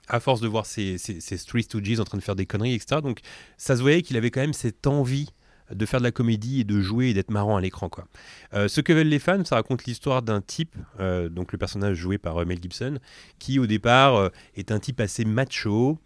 à 0.08 0.20
force 0.20 0.40
de 0.40 0.46
voir 0.46 0.66
ses, 0.66 0.98
ses, 0.98 1.20
ses 1.20 1.38
Three 1.38 1.64
Stooges 1.64 1.98
en 1.98 2.04
train 2.04 2.18
de 2.18 2.22
faire 2.22 2.36
des 2.36 2.46
conneries, 2.46 2.74
etc. 2.74 3.00
Donc 3.02 3.20
ça 3.56 3.76
se 3.76 3.82
voyait 3.82 4.02
qu'il 4.02 4.16
avait 4.16 4.30
quand 4.30 4.40
même 4.40 4.52
cette 4.52 4.86
envie 4.86 5.30
de 5.72 5.84
faire 5.84 5.98
de 5.98 6.04
la 6.04 6.12
comédie 6.12 6.60
et 6.60 6.64
de 6.64 6.80
jouer 6.80 7.08
et 7.08 7.14
d'être 7.14 7.32
marrant 7.32 7.56
à 7.56 7.60
l'écran. 7.60 7.88
quoi. 7.88 8.06
Euh, 8.54 8.68
ce 8.68 8.80
que 8.80 8.92
veulent 8.92 9.08
les 9.08 9.18
fans, 9.18 9.44
ça 9.44 9.56
raconte 9.56 9.84
l'histoire 9.84 10.22
d'un 10.22 10.40
type, 10.40 10.76
euh, 11.00 11.28
donc 11.28 11.50
le 11.50 11.58
personnage 11.58 11.96
joué 11.96 12.18
par 12.18 12.46
Mel 12.46 12.62
Gibson, 12.62 13.00
qui 13.40 13.58
au 13.58 13.66
départ 13.66 14.30
est 14.54 14.70
un 14.70 14.78
type 14.78 15.00
assez 15.00 15.24
macho, 15.24 15.98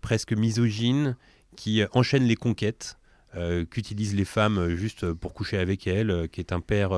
presque 0.00 0.32
misogyne, 0.32 1.16
qui 1.56 1.82
enchaîne 1.92 2.24
les 2.24 2.36
conquêtes, 2.36 2.96
euh, 3.34 3.64
qu'utilisent 3.64 4.14
les 4.14 4.26
femmes 4.26 4.58
euh, 4.58 4.76
juste 4.76 5.10
pour 5.14 5.32
coucher 5.32 5.56
avec 5.56 5.86
elles, 5.86 6.10
euh, 6.10 6.26
qui 6.26 6.40
est 6.40 6.52
un 6.52 6.60
père 6.60 6.90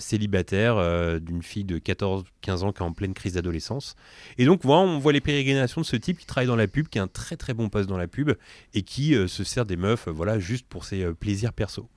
célibataire 0.00 1.20
d'une 1.20 1.44
fille 1.44 1.62
de 1.62 1.78
14-15 1.78 2.64
ans 2.64 2.72
qui 2.72 2.82
est 2.82 2.84
en 2.84 2.92
pleine 2.92 3.14
crise 3.14 3.34
d'adolescence. 3.34 3.94
Et 4.36 4.44
donc, 4.44 4.62
voilà, 4.64 4.82
on 4.82 4.98
voit 4.98 5.12
les 5.12 5.20
pérégrinations 5.20 5.80
de 5.80 5.86
ce 5.86 5.94
type 5.94 6.18
qui 6.18 6.26
travaille 6.26 6.48
dans 6.48 6.56
la 6.56 6.66
pub, 6.66 6.88
qui 6.88 6.98
a 6.98 7.04
un 7.04 7.06
très 7.06 7.36
très 7.36 7.54
bon 7.54 7.68
poste 7.68 7.88
dans 7.88 7.96
la 7.96 8.08
pub 8.08 8.32
et 8.74 8.82
qui 8.82 9.14
se 9.28 9.44
sert 9.44 9.64
des 9.64 9.76
meufs, 9.76 10.08
voilà, 10.08 10.40
juste 10.40 10.66
pour 10.66 10.84
ses 10.84 11.06
plaisirs 11.14 11.52
perso. 11.52 11.88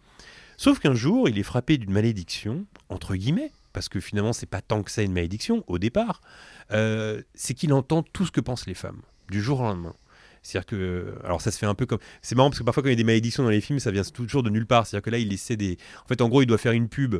Sauf 0.55 0.77
qu'un 0.77 0.93
jour, 0.93 1.29
il 1.29 1.39
est 1.39 1.43
frappé 1.43 1.79
d'une 1.79 1.91
malédiction, 1.91 2.67
entre 2.89 3.15
guillemets, 3.15 3.51
parce 3.73 3.89
que 3.89 3.99
finalement, 3.99 4.33
c'est 4.33 4.45
pas 4.45 4.61
tant 4.61 4.83
que 4.83 4.91
ça 4.91 5.01
une 5.01 5.13
malédiction 5.13 5.63
au 5.65 5.79
départ. 5.79 6.21
C'est 6.69 7.55
qu'il 7.55 7.73
entend 7.73 8.03
tout 8.03 8.27
ce 8.27 8.31
que 8.31 8.41
pensent 8.41 8.67
les 8.67 8.75
femmes, 8.75 9.01
du 9.31 9.41
jour 9.41 9.61
au 9.61 9.63
lendemain. 9.63 9.95
C'est-à-dire 10.43 10.65
que, 10.67 11.13
alors 11.23 11.41
ça 11.41 11.51
se 11.51 11.57
fait 11.57 11.65
un 11.65 11.75
peu 11.75 11.85
comme, 11.85 11.99
c'est 12.21 12.35
marrant 12.35 12.49
parce 12.49 12.59
que 12.59 12.63
parfois 12.63 12.83
quand 12.83 12.89
il 12.89 12.93
y 12.93 12.93
a 12.93 12.97
des 12.97 13.03
malédictions 13.03 13.43
dans 13.43 13.49
les 13.49 13.61
films, 13.61 13.79
ça 13.79 13.91
vient 13.91 14.03
toujours 14.03 14.43
de 14.43 14.49
nulle 14.49 14.65
part. 14.67 14.87
C'est-à-dire 14.87 15.03
que 15.05 15.09
là, 15.09 15.17
il 15.17 15.31
essaie 15.33 15.55
des, 15.57 15.77
en 16.03 16.07
fait, 16.07 16.21
en 16.21 16.29
gros, 16.29 16.41
il 16.41 16.45
doit 16.47 16.57
faire 16.57 16.71
une 16.73 16.87
pub. 16.89 17.15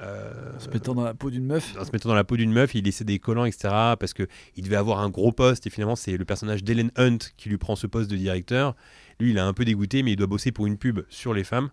euh, 0.00 0.52
En 0.56 0.60
se 0.60 0.68
mettant 0.70 0.94
dans 0.94 1.04
la 1.04 1.14
peau 1.14 1.30
d'une 1.30 1.44
meuf. 1.46 1.74
en 1.78 1.84
se 1.84 1.92
mettant 1.92 2.08
dans 2.08 2.14
la 2.14 2.24
peau 2.24 2.36
d'une 2.36 2.52
meuf, 2.52 2.74
il 2.74 2.86
essaie 2.88 3.04
des 3.04 3.18
collants, 3.18 3.44
etc. 3.44 3.68
Parce 3.98 4.12
que 4.12 4.26
il 4.56 4.64
devait 4.64 4.76
avoir 4.76 4.98
un 5.00 5.08
gros 5.10 5.32
poste 5.32 5.66
et 5.66 5.70
finalement 5.70 5.96
c'est 5.96 6.16
le 6.16 6.24
personnage 6.24 6.64
d'Ellen 6.64 6.90
Hunt 6.96 7.18
qui 7.36 7.48
lui 7.48 7.58
prend 7.58 7.76
ce 7.76 7.86
poste 7.86 8.10
de 8.10 8.16
directeur. 8.16 8.74
Lui, 9.20 9.30
il 9.30 9.36
est 9.36 9.40
un 9.40 9.52
peu 9.52 9.64
dégoûté, 9.64 10.02
mais 10.02 10.12
il 10.12 10.16
doit 10.16 10.26
bosser 10.26 10.50
pour 10.50 10.66
une 10.66 10.76
pub 10.76 11.00
sur 11.08 11.32
les 11.32 11.44
femmes. 11.44 11.70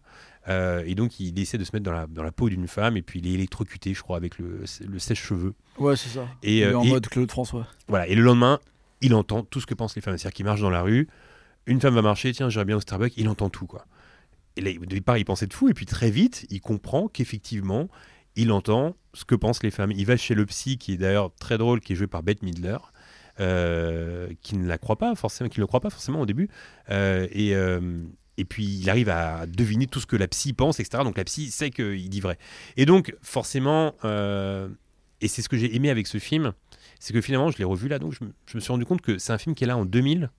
Euh, 0.48 0.84
et 0.88 0.96
donc 0.96 1.20
il 1.20 1.38
essaie 1.40 1.58
de 1.60 1.64
se 1.64 1.70
mettre 1.74 1.86
dans 1.86 1.92
la, 1.92 2.08
dans 2.08 2.24
la 2.24 2.32
peau 2.32 2.50
d'une 2.50 2.68
femme 2.68 2.98
et 2.98 3.02
puis 3.04 3.20
il 3.20 3.28
est 3.28 3.34
électrocuté, 3.34 3.94
je 3.94 4.02
crois, 4.02 4.18
avec 4.18 4.38
le, 4.40 4.64
le 4.88 5.00
sèche-cheveux. 5.00 5.54
Ouais, 5.78 5.96
c'est 5.96 6.10
ça. 6.10 6.28
Et, 6.44 6.58
Il 6.58 6.62
est 6.64 6.66
euh, 6.66 6.80
en 6.80 6.84
et- 6.84 6.90
mode 6.90 7.08
Claude 7.08 7.30
François. 7.30 7.68
voilà. 7.88 8.08
Et 8.08 8.16
le 8.16 8.22
lendemain, 8.24 8.60
il 9.02 9.14
entend 9.14 9.44
tout 9.44 9.60
ce 9.60 9.66
que 9.66 9.74
pensent 9.74 9.96
les 9.96 10.02
femmes. 10.02 10.18
C'est-à-dire 10.18 10.36
qu'il 10.36 10.46
marche 10.46 10.62
dans 10.62 10.70
la 10.70 10.82
rue, 10.82 11.08
une 11.66 11.80
femme 11.80 11.96
va 11.96 12.02
marcher, 12.02 12.32
tiens, 12.32 12.50
j'irai 12.50 12.66
bien 12.66 12.78
au 12.78 12.82
Starbucks, 12.82 13.14
il 13.18 13.30
entend 13.30 13.50
tout, 13.50 13.68
quoi. 13.68 13.86
Et 14.58 14.62
là, 14.62 14.72
au 14.82 14.86
départ, 14.86 15.18
il 15.18 15.26
pensait 15.26 15.48
de 15.48 15.54
fou, 15.54 15.70
et 15.70 15.74
puis 15.74 15.86
très 15.86 16.12
vite, 16.12 16.46
il 16.50 16.60
comprend 16.60 17.08
qu'effectivement, 17.08 17.88
il 18.36 18.52
entend 18.52 18.96
ce 19.14 19.26
que 19.26 19.36
pensent 19.36 19.64
les 19.64 19.72
femmes. 19.72 19.92
Il 19.92 20.06
va 20.06 20.18
chez 20.18 20.36
le 20.36 20.46
psy, 20.46 20.78
qui 20.78 20.94
est 20.94 20.98
d'ailleurs 20.98 21.34
très 21.36 21.58
drôle, 21.58 21.80
qui 21.80 21.94
est 21.94 21.96
joué 21.96 22.08
par 22.08 22.24
Bette 22.24 22.44
Midler, 22.44 22.78
euh, 23.40 24.30
qui 24.42 24.58
ne 24.58 24.68
la 24.68 24.78
croit 24.78 24.98
pas 24.98 25.16
forcément, 25.16 25.50
qui 25.50 25.60
ne 25.60 25.64
le 25.64 25.68
croit 25.68 25.80
pas 25.80 25.90
forcément 25.90 26.22
au 26.22 26.26
début, 26.26 26.50
Euh, 26.90 27.28
et 27.32 27.56
euh, 27.56 28.04
et 28.38 28.46
puis 28.46 28.64
il 28.66 28.90
arrive 28.90 29.10
à 29.10 29.46
deviner 29.46 29.88
tout 29.88 30.00
ce 30.00 30.06
que 30.08 30.16
la 30.16 30.28
psy 30.28 30.54
pense, 30.54 30.80
etc. 30.80 31.04
Donc 31.04 31.18
la 31.18 31.24
psy 31.26 31.52
sait 31.52 31.70
qu'il 31.70 32.10
dit 32.10 32.22
vrai. 32.22 32.38
Et 32.76 32.86
donc 32.86 33.16
forcément, 33.22 33.94
et 35.22 35.28
c'est 35.28 35.42
ce 35.42 35.50
que 35.50 35.58
j'ai 35.58 35.76
aimé 35.76 35.90
avec 35.90 36.08
ce 36.08 36.18
film, 36.18 36.54
c'est 37.02 37.14
que 37.14 37.20
finalement 37.20 37.50
je 37.50 37.58
l'ai 37.58 37.64
revu 37.64 37.88
là, 37.90 38.00
donc 38.00 38.14
je 38.14 38.24
me, 38.24 38.32
je 38.46 38.56
me 38.56 38.62
suis 38.62 38.72
rendu 38.72 38.86
compte 38.86 39.02
que 39.02 39.18
c'est 39.18 39.34
un 39.34 39.38
film 39.38 39.56
qui 39.56 39.64
est 39.64 39.68
là 39.68 39.76
en 39.76 39.86
2000. 39.86 40.30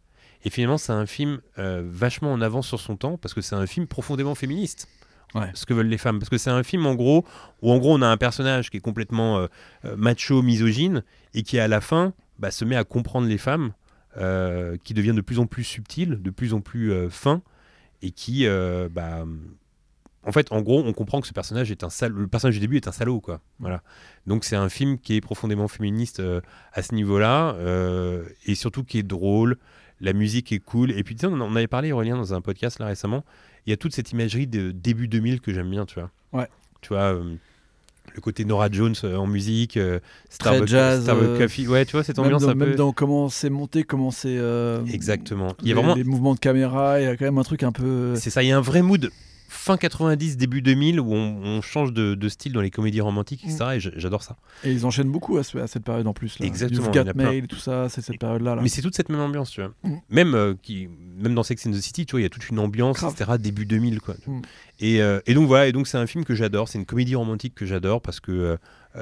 Et 0.44 0.50
finalement, 0.50 0.78
c'est 0.78 0.92
un 0.92 1.06
film 1.06 1.40
euh, 1.58 1.82
vachement 1.84 2.32
en 2.32 2.40
avance 2.40 2.66
sur 2.66 2.80
son 2.80 2.96
temps 2.96 3.16
parce 3.16 3.34
que 3.34 3.40
c'est 3.40 3.54
un 3.54 3.66
film 3.66 3.86
profondément 3.86 4.34
féministe. 4.34 4.88
Ouais. 5.34 5.50
Ce 5.54 5.66
que 5.66 5.74
veulent 5.74 5.86
les 5.86 5.98
femmes. 5.98 6.18
Parce 6.18 6.28
que 6.28 6.38
c'est 6.38 6.50
un 6.50 6.62
film 6.62 6.86
en 6.86 6.94
gros 6.94 7.24
où 7.62 7.70
en 7.70 7.78
gros 7.78 7.94
on 7.94 8.02
a 8.02 8.06
un 8.06 8.16
personnage 8.16 8.70
qui 8.70 8.76
est 8.76 8.80
complètement 8.80 9.38
euh, 9.38 9.46
euh, 9.84 9.96
macho, 9.96 10.42
misogyne 10.42 11.02
et 11.34 11.42
qui 11.42 11.58
à 11.58 11.68
la 11.68 11.80
fin 11.80 12.12
bah, 12.38 12.50
se 12.50 12.64
met 12.64 12.76
à 12.76 12.84
comprendre 12.84 13.28
les 13.28 13.38
femmes, 13.38 13.72
euh, 14.16 14.76
qui 14.84 14.94
devient 14.94 15.14
de 15.14 15.20
plus 15.20 15.38
en 15.38 15.46
plus 15.46 15.64
subtil, 15.64 16.20
de 16.20 16.30
plus 16.30 16.54
en 16.54 16.60
plus 16.60 16.92
euh, 16.92 17.08
fin 17.08 17.42
et 18.02 18.10
qui, 18.10 18.48
bah, 18.90 19.24
en 20.24 20.32
fait, 20.32 20.52
en 20.52 20.60
gros, 20.60 20.82
on 20.84 20.92
comprend 20.92 21.20
que 21.20 21.26
ce 21.26 21.32
personnage 21.32 21.70
est 21.70 21.82
un 21.82 21.90
salaud. 21.90 22.20
Le 22.20 22.28
personnage 22.28 22.54
du 22.54 22.60
début 22.60 22.76
est 22.76 22.86
un 22.86 22.92
salaud, 22.92 23.20
quoi. 23.20 23.40
Voilà. 23.58 23.82
Donc 24.26 24.44
c'est 24.44 24.56
un 24.56 24.68
film 24.68 24.98
qui 24.98 25.16
est 25.16 25.20
profondément 25.20 25.66
féministe 25.66 26.20
euh, 26.20 26.40
à 26.72 26.82
ce 26.82 26.94
niveau-là 26.94 27.54
euh, 27.56 28.24
et 28.46 28.54
surtout 28.54 28.84
qui 28.84 28.98
est 28.98 29.02
drôle. 29.02 29.58
La 30.00 30.12
musique 30.12 30.52
est 30.52 30.60
cool. 30.60 30.92
Et 30.92 31.02
puis, 31.02 31.16
tu 31.16 31.22
sais, 31.22 31.26
on 31.26 31.56
avait 31.56 31.66
parlé, 31.66 31.92
Aurélien, 31.92 32.16
dans 32.16 32.34
un 32.34 32.40
podcast 32.40 32.78
là 32.78 32.86
récemment. 32.86 33.24
Il 33.66 33.70
y 33.70 33.72
a 33.72 33.76
toute 33.76 33.94
cette 33.94 34.10
imagerie 34.12 34.46
de 34.46 34.70
début 34.70 35.08
2000 35.08 35.40
que 35.40 35.52
j'aime 35.52 35.70
bien, 35.70 35.86
tu 35.86 35.94
vois. 35.98 36.10
Ouais. 36.32 36.48
Tu 36.80 36.88
vois, 36.88 37.14
euh, 37.14 37.34
le 38.14 38.20
côté 38.20 38.44
Nora 38.44 38.68
Jones 38.70 38.94
en 39.04 39.26
musique, 39.26 39.78
Starbucks, 40.28 40.68
jazz, 40.68 41.02
Starbucks 41.02 41.38
Coffee. 41.38 41.68
Ouais, 41.68 41.84
tu 41.84 41.92
vois, 41.92 42.02
cette 42.02 42.16
Même 42.16 42.26
ambiance 42.26 42.42
dans, 42.42 42.48
un 42.48 42.54
même 42.54 42.70
peu. 42.70 42.76
dans 42.76 42.92
comment 42.92 43.28
c'est 43.28 43.50
monté, 43.50 43.84
comment 43.84 44.12
c'est. 44.12 44.38
Exactement. 44.92 45.54
Il 45.60 45.66
y 45.66 45.68
les, 45.68 45.72
a 45.72 45.74
vraiment. 45.76 45.94
les 45.94 46.04
mouvements 46.04 46.34
de 46.34 46.40
caméra, 46.40 47.00
il 47.00 47.04
y 47.04 47.06
a 47.06 47.16
quand 47.16 47.24
même 47.24 47.38
un 47.38 47.44
truc 47.44 47.62
un 47.64 47.72
peu. 47.72 48.14
C'est 48.16 48.30
ça, 48.30 48.42
il 48.42 48.48
y 48.48 48.52
a 48.52 48.58
un 48.58 48.62
vrai 48.62 48.82
mood 48.82 49.10
fin 49.52 49.76
90, 49.76 50.36
début 50.36 50.62
2000 50.62 50.98
où 51.00 51.12
on, 51.12 51.42
on 51.44 51.60
change 51.60 51.92
de, 51.92 52.14
de 52.14 52.28
style 52.28 52.52
dans 52.52 52.60
les 52.60 52.70
comédies 52.70 53.00
romantiques, 53.00 53.44
etc. 53.44 53.64
Et 53.74 53.80
j'- 53.80 53.92
j'adore 53.96 54.22
ça. 54.22 54.36
Et 54.64 54.72
ils 54.72 54.86
enchaînent 54.86 55.10
beaucoup 55.10 55.36
à, 55.36 55.44
ce- 55.44 55.58
à 55.58 55.66
cette 55.66 55.84
période 55.84 56.06
en 56.06 56.12
plus. 56.14 56.38
Là. 56.38 56.46
Exactement, 56.46 56.86
You've 56.86 56.92
Got 57.04 57.12
plein. 57.12 57.30
Mail, 57.30 57.46
tout 57.46 57.56
ça, 57.56 57.88
c'est 57.88 58.00
cette 58.00 58.18
période-là. 58.18 58.54
Là. 58.56 58.62
Mais 58.62 58.68
c'est 58.68 58.82
toute 58.82 58.96
cette 58.96 59.08
même 59.10 59.20
ambiance, 59.20 59.50
tu 59.50 59.60
vois. 59.60 59.72
Mm. 59.84 59.96
Même, 60.10 60.34
euh, 60.34 60.54
qui, 60.62 60.88
même 61.18 61.34
dans 61.34 61.42
Sex 61.42 61.66
and 61.66 61.70
the 61.72 61.80
City, 61.80 62.06
tu 62.06 62.12
vois, 62.12 62.20
il 62.20 62.24
y 62.24 62.26
a 62.26 62.30
toute 62.30 62.48
une 62.48 62.58
ambiance, 62.58 62.96
Grave. 62.96 63.12
etc. 63.18 63.32
Début 63.38 63.66
2000, 63.66 64.00
quoi. 64.00 64.14
Mm. 64.26 64.40
Et, 64.80 65.02
euh, 65.02 65.20
et 65.26 65.34
donc 65.34 65.46
voilà, 65.46 65.66
et 65.68 65.72
donc 65.72 65.86
c'est 65.86 65.98
un 65.98 66.06
film 66.06 66.24
que 66.24 66.34
j'adore. 66.34 66.68
C'est 66.68 66.78
une 66.78 66.86
comédie 66.86 67.14
romantique 67.14 67.54
que 67.54 67.66
j'adore 67.66 68.00
parce 68.02 68.20
que 68.20 68.32
euh, 68.32 68.56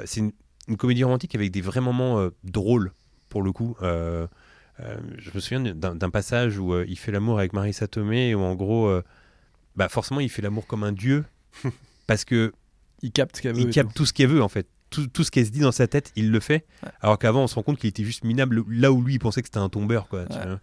c'est 0.05 0.19
une, 0.19 0.31
une 0.67 0.77
comédie 0.77 1.03
romantique 1.03 1.33
avec 1.33 1.49
des 1.51 1.61
vrais 1.61 1.81
moments 1.81 2.27
drôles, 2.43 2.91
pour 3.29 3.41
le 3.41 3.51
coup. 3.51 3.75
Je 3.81 5.29
me 5.33 5.39
souviens 5.39 5.59
d'un 5.73 5.95
d'un 5.95 6.09
passage 6.09 6.57
où 6.57 6.75
il 6.81 6.97
fait 6.97 7.11
l'amour 7.11 7.39
avec 7.39 7.53
Marissa 7.53 7.87
Tomei, 7.87 8.33
où 8.35 8.41
en 8.41 8.55
gros, 8.55 8.91
bah 9.75 9.89
forcément, 9.89 10.19
il 10.19 10.29
fait 10.29 10.41
l'amour 10.41 10.67
comme 10.67 10.83
un 10.83 10.91
dieu. 10.91 11.25
parce 12.07 12.25
que 12.25 12.53
Il 13.01 13.11
capte 13.11 13.43
veut. 13.43 13.59
il 13.59 13.69
capte 13.69 13.95
tout 13.95 14.05
ce 14.05 14.13
qu'elle 14.13 14.29
veut 14.29 14.41
en 14.43 14.49
fait. 14.49 14.67
Tout, 14.89 15.07
tout 15.07 15.23
ce 15.23 15.31
qu'elle 15.31 15.45
se 15.45 15.51
dit 15.51 15.61
dans 15.61 15.71
sa 15.71 15.87
tête, 15.87 16.11
il 16.17 16.31
le 16.31 16.39
fait. 16.41 16.65
Ouais. 16.83 16.89
Alors 16.99 17.17
qu'avant, 17.17 17.43
on 17.43 17.47
se 17.47 17.55
rend 17.55 17.63
compte 17.63 17.79
qu'il 17.79 17.87
était 17.87 18.03
juste 18.03 18.25
minable 18.25 18.63
là 18.67 18.91
où 18.91 19.01
lui, 19.01 19.13
il 19.13 19.19
pensait 19.19 19.41
que 19.41 19.47
c'était 19.47 19.57
un 19.59 19.69
tombeur. 19.69 20.09
Quoi, 20.09 20.25
tu 20.25 20.35
Ouais. 20.37 20.45
vois. 20.45 20.59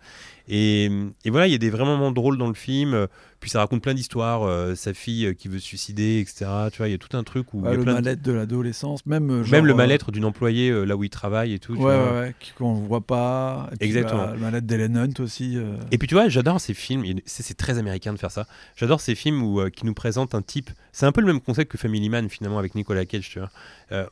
Et, 0.49 0.85
et 1.25 1.31
voilà, 1.31 1.47
il 1.47 1.53
y 1.53 1.55
a 1.55 1.59
des 1.59 1.71
vrais 1.71 1.85
moments 1.85 2.11
drôles 2.11 2.39
dans 2.39 2.49
le 2.49 2.55
film. 2.55 2.95
euh, 2.95 3.07
Puis 3.41 3.51
ça 3.51 3.59
raconte 3.61 3.83
plein 3.83 3.95
d'histoires. 3.95 4.43
euh, 4.45 4.75
sa 4.75 4.95
fille 4.95 5.27
euh, 5.27 5.35
qui 5.35 5.49
veut 5.49 5.59
se 5.59 5.67
suicider, 5.67 6.21
etc. 6.21 6.47
Tu 6.73 6.79
vois, 6.79 6.89
il 6.89 6.93
y 6.93 6.95
a 6.95 6.99
tout 6.99 7.17
un 7.17 7.23
truc 7.25 7.53
où. 7.55 7.61
Ouais, 7.63 7.71
y 7.71 7.75
a 7.75 7.77
le 7.77 7.83
plein 7.83 7.93
de- 7.93 7.97
mal-être 7.99 8.23
de 8.23 8.33
l'adolescence, 8.33 9.05
même. 9.07 9.31
euh, 9.31 9.45
genre, 9.45 9.53
Même 9.53 9.67
le 9.67 9.73
euh, 9.73 9.77
mal-être 9.77 10.11
d'une 10.11 10.25
employée 10.25 10.71
euh, 10.71 10.85
là 10.85 10.97
où 10.97 11.05
il 11.05 11.11
travaille 11.11 11.53
et 11.53 11.59
tout. 11.59 11.75
Ouais, 11.75 11.85
ouais, 11.85 12.35
qu'on 12.57 12.73
voit 12.75 13.01
pas. 13.03 13.69
Et 13.73 13.77
puis, 13.77 13.87
Exactement. 13.89 14.27
bah, 14.27 14.33
le 14.35 14.41
mal-être 14.41 14.67
d'Ellen 14.67 14.97
Hunt 14.97 15.21
aussi. 15.23 15.57
euh, 15.57 15.77
Et 15.91 15.99
puis 15.99 16.09
tu 16.09 16.15
vois, 16.15 16.29
j'adore 16.29 16.61
ces 16.61 16.75
films, 16.75 17.05
c'est 17.27 17.57
très 17.57 17.79
américain 17.79 18.13
de 18.13 18.19
faire 18.19 18.31
ça. 18.33 18.47
J'adore 18.77 19.01
ces 19.01 19.15
films 19.15 19.43
où, 19.43 19.61
euh, 19.61 19.71
qui 19.71 19.85
nous 19.87 19.95
présentent 19.95 20.35
un 20.35 20.43
type. 20.43 20.71
C'est 20.93 21.07
un 21.07 21.13
peu 21.13 21.21
le 21.21 21.27
même 21.27 21.41
concept 21.41 21.71
que 21.71 21.79
Family 21.79 22.09
Man 22.09 22.29
finalement 22.31 22.59
avec 22.59 22.75
Nicolas 22.75 23.05
Cage, 23.05 23.29
tu 23.29 23.39
vois. 23.39 23.51
Euh, 23.93 24.07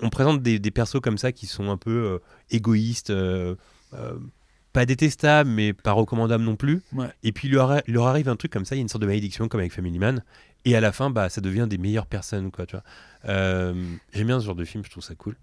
on 0.00 0.08
présente 0.08 0.42
des, 0.42 0.58
des 0.58 0.70
persos 0.72 1.00
comme 1.00 1.18
ça 1.18 1.30
qui 1.32 1.46
sont 1.46 1.70
un 1.70 1.76
peu 1.76 1.90
euh, 1.90 2.18
égoïstes, 2.50 3.10
euh, 3.10 3.54
euh, 3.94 4.14
pas 4.72 4.86
détestables, 4.86 5.50
mais 5.50 5.72
pas 5.72 5.92
recommandables 5.92 6.44
non 6.44 6.56
plus. 6.56 6.82
Ouais. 6.94 7.08
Et 7.22 7.32
puis 7.32 7.48
il 7.48 7.54
leur, 7.54 7.70
a- 7.72 7.82
il 7.86 7.94
leur 7.94 8.06
arrive 8.06 8.28
un 8.28 8.36
truc 8.36 8.52
comme 8.52 8.64
ça, 8.64 8.74
il 8.74 8.78
y 8.78 8.80
a 8.80 8.82
une 8.82 8.88
sorte 8.88 9.02
de 9.02 9.06
malédiction 9.06 9.48
comme 9.48 9.60
avec 9.60 9.72
Family 9.72 9.98
Man. 9.98 10.22
Et 10.64 10.76
à 10.76 10.80
la 10.80 10.92
fin, 10.92 11.10
bah, 11.10 11.28
ça 11.28 11.40
devient 11.40 11.66
des 11.68 11.76
meilleures 11.78 12.06
personnes, 12.06 12.50
quoi, 12.52 12.66
tu 12.66 12.76
vois. 12.76 12.84
Euh, 13.28 13.74
J'aime 14.12 14.28
bien 14.28 14.38
ce 14.40 14.46
genre 14.46 14.54
de 14.54 14.64
film, 14.64 14.84
je 14.84 14.90
trouve 14.90 15.02
ça 15.02 15.14
cool. 15.16 15.36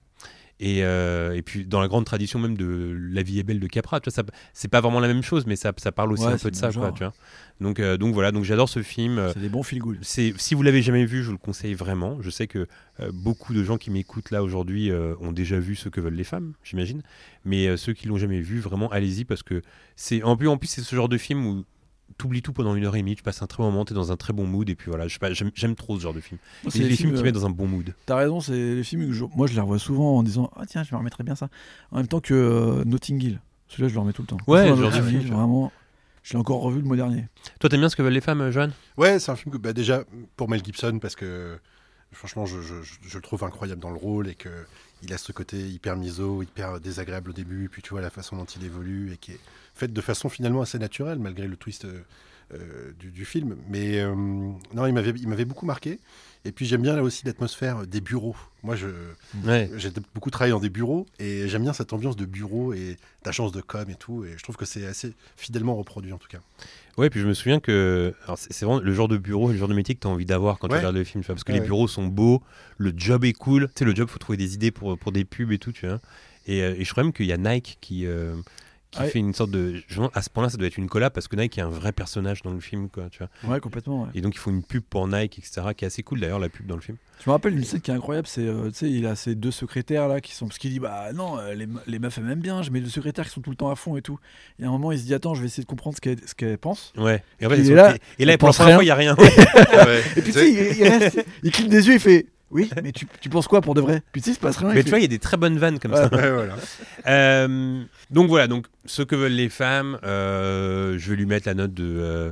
Et, 0.61 0.83
euh, 0.83 1.35
et 1.35 1.41
puis 1.41 1.65
dans 1.65 1.79
la 1.79 1.87
grande 1.87 2.05
tradition 2.05 2.37
même 2.37 2.57
de 2.57 2.93
La 3.13 3.23
vie 3.23 3.39
est 3.39 3.43
belle 3.43 3.61
de 3.61 3.67
Capra, 3.67 4.01
tu 4.01 4.09
vois, 4.09 4.25
c'est 4.53 4.67
pas 4.67 4.81
vraiment 4.81 4.99
la 4.99 5.07
même 5.07 5.23
chose, 5.23 5.45
mais 5.45 5.55
ça, 5.55 5.71
ça 5.77 5.93
parle 5.93 6.11
aussi 6.11 6.25
Ouais, 6.25 6.33
un 6.33 6.37
peu 6.37 6.51
de 6.51 6.55
ça, 6.55 6.71
quoi, 6.73 6.91
tu 6.91 7.03
vois. 7.03 7.13
Donc, 7.61 7.79
euh, 7.79 7.95
donc 7.97 8.13
voilà, 8.13 8.31
donc 8.33 8.43
j'adore 8.43 8.67
ce 8.67 8.81
film. 8.81 9.19
Euh, 9.19 9.31
C'est 9.33 9.39
des 9.39 9.47
bons 9.47 9.63
feel 9.63 9.79
good. 9.79 9.97
Si 10.01 10.33
vous 10.53 10.61
l'avez 10.61 10.81
jamais 10.81 11.05
vu, 11.05 11.21
je 11.21 11.27
vous 11.27 11.31
le 11.33 11.37
conseille 11.37 11.73
vraiment. 11.75 12.21
Je 12.21 12.29
sais 12.29 12.47
que 12.47 12.67
euh, 12.99 13.11
beaucoup 13.13 13.53
de 13.53 13.63
gens 13.63 13.77
qui 13.77 13.89
m'écoutent 13.89 14.31
là 14.31 14.43
aujourd'hui 14.43 14.91
ont 15.21 15.31
déjà 15.31 15.59
vu 15.59 15.75
ce 15.75 15.87
que 15.87 16.01
veulent 16.01 16.13
les 16.13 16.23
femmes, 16.25 16.53
j'imagine. 16.63 17.03
Mais 17.45 17.77
ceux 17.77 17.93
qui 17.93 18.07
l'ont 18.07 18.17
jamais 18.17 18.41
vu, 18.41 18.59
vraiment, 18.59 18.89
allez-y 18.89 19.23
parce 19.23 19.43
que 19.43 19.61
c'est 19.95 20.23
en 20.23 20.35
plus, 20.35 20.49
en 20.49 20.57
plus 20.57 20.67
c'est 20.67 20.81
ce 20.81 20.95
genre 20.95 21.09
de 21.09 21.17
film 21.17 21.45
où 21.45 21.63
t'oublies 22.17 22.41
tout 22.41 22.53
pendant 22.53 22.75
une 22.75 22.85
heure 22.85 22.95
et 22.95 22.99
demie, 22.99 23.15
tu 23.15 23.23
passes 23.23 23.41
un 23.41 23.47
très 23.47 23.63
bon 23.63 23.71
moment, 23.71 23.85
t'es 23.85 23.93
dans 23.93 24.11
un 24.11 24.17
très 24.17 24.33
bon 24.33 24.45
mood 24.45 24.69
et 24.69 24.75
puis 24.75 24.89
voilà, 24.89 25.07
j'aime, 25.07 25.75
trop 25.75 25.97
ce 25.97 26.01
genre 26.03 26.13
de 26.13 26.19
film. 26.19 26.39
C'est 26.67 26.79
les, 26.79 26.95
films 26.95 27.13
qui 27.13 27.19
euh, 27.19 27.23
mettent 27.23 27.35
dans 27.35 27.45
un 27.45 27.49
bon 27.49 27.67
mood. 27.67 27.93
T'as 28.05 28.15
raison, 28.15 28.41
c'est 28.41 28.75
les 28.75 28.83
films 28.83 29.07
que 29.07 29.13
je... 29.13 29.25
moi 29.35 29.47
je 29.47 29.53
les 29.53 29.61
revois 29.61 29.79
souvent 29.79 30.17
en 30.17 30.23
disant 30.23 30.51
ah 30.55 30.65
tiens 30.65 30.83
je 30.83 30.93
me 30.93 30.97
remettrai 30.97 31.23
bien 31.23 31.35
ça. 31.35 31.49
En 31.91 31.97
même 31.97 32.07
temps 32.07 32.19
que 32.19 32.33
euh, 32.33 32.83
Notting 32.85 33.21
Hill. 33.23 33.41
Celui-là 33.67 33.89
je 33.89 33.93
le 33.93 33.99
remets 33.99 34.13
tout 34.13 34.23
le 34.23 34.27
temps. 34.27 34.37
Ouais, 34.47 34.67
genre 34.67 34.77
de 34.77 34.83
Notting 34.83 35.03
film, 35.03 35.21
Hill, 35.21 35.27
vraiment. 35.33 35.71
Je 36.23 36.33
l'ai 36.33 36.39
encore 36.39 36.61
revu 36.61 36.79
le 36.79 36.85
mois 36.85 36.97
dernier. 36.97 37.27
Toi, 37.59 37.69
t'aimes 37.69 37.79
bien 37.79 37.89
ce 37.89 37.95
que 37.95 38.01
veulent 38.01 38.13
les 38.13 38.21
femmes, 38.21 38.41
euh, 38.41 38.51
Johan? 38.51 38.69
Ouais, 38.97 39.19
c'est 39.19 39.31
un 39.31 39.35
film 39.35 39.53
que 39.53 39.57
bah, 39.57 39.73
déjà 39.73 40.03
pour 40.35 40.49
Mel 40.49 40.63
Gibson 40.63 40.99
parce 41.01 41.15
que 41.15 41.57
franchement 42.11 42.45
je, 42.45 42.59
je- 42.61 42.81
je- 42.81 42.97
je 43.07 43.15
le 43.17 43.21
trouve 43.21 43.43
incroyable 43.43 43.81
dans 43.81 43.91
le 43.91 43.97
rôle 43.97 44.27
et 44.27 44.35
que 44.35 44.49
il 45.01 45.13
a 45.13 45.17
ce 45.17 45.31
côté 45.31 45.57
hyper 45.57 45.95
miso, 45.95 46.43
hyper 46.43 46.79
désagréable 46.79 47.29
au 47.29 47.33
début, 47.33 47.69
puis 47.69 47.81
tu 47.81 47.91
vois 47.91 48.01
la 48.01 48.09
façon 48.09 48.35
dont 48.35 48.45
il 48.45 48.63
évolue 48.63 49.13
et 49.13 49.17
qui 49.17 49.31
est 49.31 49.39
faite 49.73 49.93
de 49.93 50.01
façon 50.01 50.29
finalement 50.29 50.61
assez 50.61 50.79
naturelle 50.79 51.19
malgré 51.19 51.47
le 51.47 51.55
twist 51.55 51.85
euh, 51.85 52.01
du, 52.99 53.11
du 53.11 53.25
film. 53.25 53.55
Mais 53.69 53.99
euh, 53.99 54.13
non, 54.15 54.85
il 54.87 54.93
m'avait 54.93 55.11
il 55.11 55.27
m'avait 55.27 55.45
beaucoup 55.45 55.65
marqué. 55.65 55.99
Et 56.45 56.53
puis 56.53 56.65
j'aime 56.65 56.81
bien 56.81 56.95
là 56.95 57.03
aussi 57.03 57.25
l'atmosphère 57.25 57.85
des 57.85 57.99
bureaux. 58.01 58.35
Moi 58.63 58.75
je 58.75 58.87
Ouais. 59.45 59.69
j'ai 59.75 59.89
beaucoup 60.15 60.29
travaillé 60.31 60.51
dans 60.53 60.59
des 60.61 60.69
bureaux 60.69 61.05
et 61.19 61.47
j'aime 61.49 61.63
bien 61.63 61.73
cette 61.73 61.91
ambiance 61.91 62.15
de 62.15 62.23
bureau 62.25 62.71
et 62.73 62.95
d'agence 63.23 63.51
de 63.51 63.59
com 63.61 63.89
et 63.89 63.95
tout. 63.95 64.23
Et 64.23 64.35
je 64.37 64.43
trouve 64.43 64.55
que 64.55 64.63
c'est 64.65 64.85
assez 64.85 65.13
fidèlement 65.35 65.75
reproduit 65.75 66.13
en 66.13 66.17
tout 66.17 66.29
cas. 66.29 66.39
Ouais, 66.97 67.09
puis 67.09 67.19
je 67.19 67.27
me 67.27 67.33
souviens 67.33 67.59
que 67.59 68.13
alors, 68.23 68.37
c'est 68.37 68.51
c'est 68.53 68.65
vraiment 68.65 68.79
le 68.81 68.93
genre 68.93 69.07
de 69.09 69.17
bureau, 69.17 69.51
le 69.51 69.57
genre 69.57 69.67
de 69.67 69.73
métier 69.73 69.95
que 69.95 69.99
tu 69.99 70.07
as 70.07 70.09
envie 70.09 70.25
d'avoir 70.25 70.59
quand 70.59 70.69
tu 70.69 70.75
regardes 70.75 70.95
le 70.95 71.03
film, 71.03 71.23
tu 71.23 71.27
vois, 71.27 71.35
parce 71.35 71.43
que 71.43 71.51
Ouais, 71.51 71.59
les 71.59 71.65
bureaux 71.65 71.87
sont 71.89 72.07
beaux, 72.07 72.41
le 72.77 72.93
job 72.95 73.25
est 73.25 73.33
cool. 73.33 73.67
Tu 73.67 73.79
sais, 73.79 73.85
le 73.85 73.93
job, 73.95 74.07
faut 74.09 74.19
trouver 74.19 74.37
des 74.37 74.53
idées 74.53 74.71
pour, 74.71 74.97
pour 74.97 75.11
des 75.11 75.25
pubs 75.25 75.51
et 75.51 75.59
tout, 75.59 75.71
tu 75.73 75.87
vois. 75.87 75.99
Et, 76.47 76.63
euh, 76.63 76.73
et 76.77 76.83
je 76.85 76.91
crois 76.91 77.03
même 77.03 77.13
qu'il 77.13 77.25
y 77.27 77.33
a 77.33 77.37
Nike 77.37 77.77
qui, 77.81 78.05
euh, 78.05 78.33
qui 78.91 78.99
Ouais. 79.01 79.09
fait 79.09 79.19
une 79.19 79.33
sorte 79.35 79.51
de. 79.51 79.75
je 79.87 80.01
À 80.15 80.21
ce 80.23 80.29
point-là, 80.31 80.49
ça 80.49 80.57
doit 80.57 80.65
être 80.67 80.77
une 80.77 80.89
collab 80.89 81.13
parce 81.13 81.27
que 81.27 81.35
Nike 81.35 81.57
est 81.59 81.61
un 81.61 81.69
vrai 81.69 81.91
personnage 81.91 82.41
dans 82.41 82.51
le 82.51 82.59
film, 82.59 82.89
quoi, 82.89 83.07
tu 83.11 83.19
vois. 83.19 83.53
Ouais, 83.53 83.59
complètement. 83.59 84.03
ouais. 84.03 84.09
Et 84.15 84.21
donc, 84.21 84.33
ils 84.35 84.39
font 84.39 84.49
une 84.51 84.63
pub 84.63 84.81
pour 84.83 85.07
Nike, 85.07 85.37
etc., 85.37 85.61
qui 85.77 85.85
est 85.85 85.87
assez 85.87 86.01
cool 86.01 86.19
d'ailleurs, 86.21 86.39
la 86.39 86.49
pub 86.49 86.65
dans 86.65 86.75
le 86.75 86.81
film. 86.81 86.97
Je 87.23 87.29
me 87.29 87.33
rappelle 87.33 87.53
une 87.55 87.63
scène 87.63 87.81
qui 87.81 87.91
est 87.91 87.93
incroyable, 87.93 88.27
c'est, 88.27 88.47
euh, 88.47 88.69
tu 88.69 88.75
sais, 88.75 88.89
il 88.89 89.05
a 89.05 89.15
ses 89.15 89.35
deux 89.35 89.51
secrétaires 89.51 90.07
là 90.07 90.21
qui 90.21 90.33
sont, 90.33 90.47
parce 90.47 90.57
qu'il 90.57 90.71
dit, 90.71 90.79
bah 90.79 91.11
non, 91.13 91.37
euh, 91.37 91.53
les, 91.53 91.67
les 91.85 91.99
meufs 91.99 92.17
elles 92.17 92.23
m'aiment 92.23 92.39
bien, 92.39 92.61
j'ai 92.63 92.71
mes 92.71 92.79
deux 92.81 92.89
secrétaires 92.89 93.25
qui 93.25 93.31
sont 93.31 93.41
tout 93.41 93.49
le 93.49 93.57
temps 93.57 93.69
à 93.69 93.75
fond 93.75 93.97
et 93.97 94.01
tout. 94.01 94.17
Et 94.57 94.63
à 94.63 94.67
un 94.67 94.71
moment, 94.71 94.91
il 94.93 94.99
se 94.99 95.03
dit, 95.05 95.13
attends, 95.13 95.35
je 95.35 95.41
vais 95.41 95.47
essayer 95.47 95.63
de 95.63 95.67
comprendre 95.69 95.95
ce 95.97 96.01
qu'elles 96.01 96.25
ce 96.25 96.33
qu'elles 96.33 96.57
pensent. 96.57 96.93
Ouais. 96.97 97.21
Et, 97.41 97.45
en 97.45 97.49
fait, 97.49 97.59
est 97.59 97.65
sont- 97.65 97.73
là, 97.73 97.95
et 98.19 98.25
là, 98.25 98.33
il 98.33 98.37
pour 98.37 98.47
la 98.47 98.49
pense 98.49 98.57
première 98.57 98.77
rien. 98.77 98.77
fois, 98.77 98.83
il 98.83 98.87
n'y 98.87 98.91
a 98.91 98.95
rien. 98.95 99.15
Ouais. 99.85 100.01
Et 100.17 100.21
puis 100.21 100.31
tu 100.33 100.39
sais, 100.39 100.49
il, 100.49 100.77
il 100.79 100.83
reste, 100.87 101.25
il 101.43 101.51
cligne 101.51 101.69
des 101.69 101.87
yeux, 101.87 101.93
il 101.95 101.99
fait, 101.99 102.25
oui, 102.51 102.69
mais 102.83 102.91
tu, 102.91 103.07
tu 103.21 103.29
penses 103.29 103.47
quoi 103.47 103.61
pour 103.61 103.73
de 103.75 103.81
vrai? 103.81 104.01
Puis 104.11 104.21
tu 104.21 104.25
sais, 104.25 104.31
il 104.31 104.35
se 104.35 104.39
passe 104.39 104.57
rien. 104.57 104.69
Mais 104.69 104.75
tu 104.77 104.83
fait, 104.83 104.89
vois, 104.89 104.99
il 104.99 105.03
y 105.03 105.05
a 105.05 105.09
des 105.09 105.19
très 105.19 105.37
bonnes 105.37 105.57
vannes 105.57 105.79
comme 105.79 105.93
ça. 105.95 106.09
Ouais, 106.13 106.31
voilà. 106.33 106.55
Euh, 107.07 107.83
donc 108.09 108.27
voilà, 108.29 108.47
donc 108.47 108.67
ce 108.85 109.01
que 109.01 109.15
veulent 109.15 109.31
les 109.33 109.49
femmes, 109.49 109.99
euh, 110.03 110.97
je 110.97 111.09
vais 111.11 111.15
lui 111.15 111.25
mettre 111.25 111.47
la 111.47 111.53
note 111.53 111.73
de. 111.73 111.85
euh, 111.99 112.31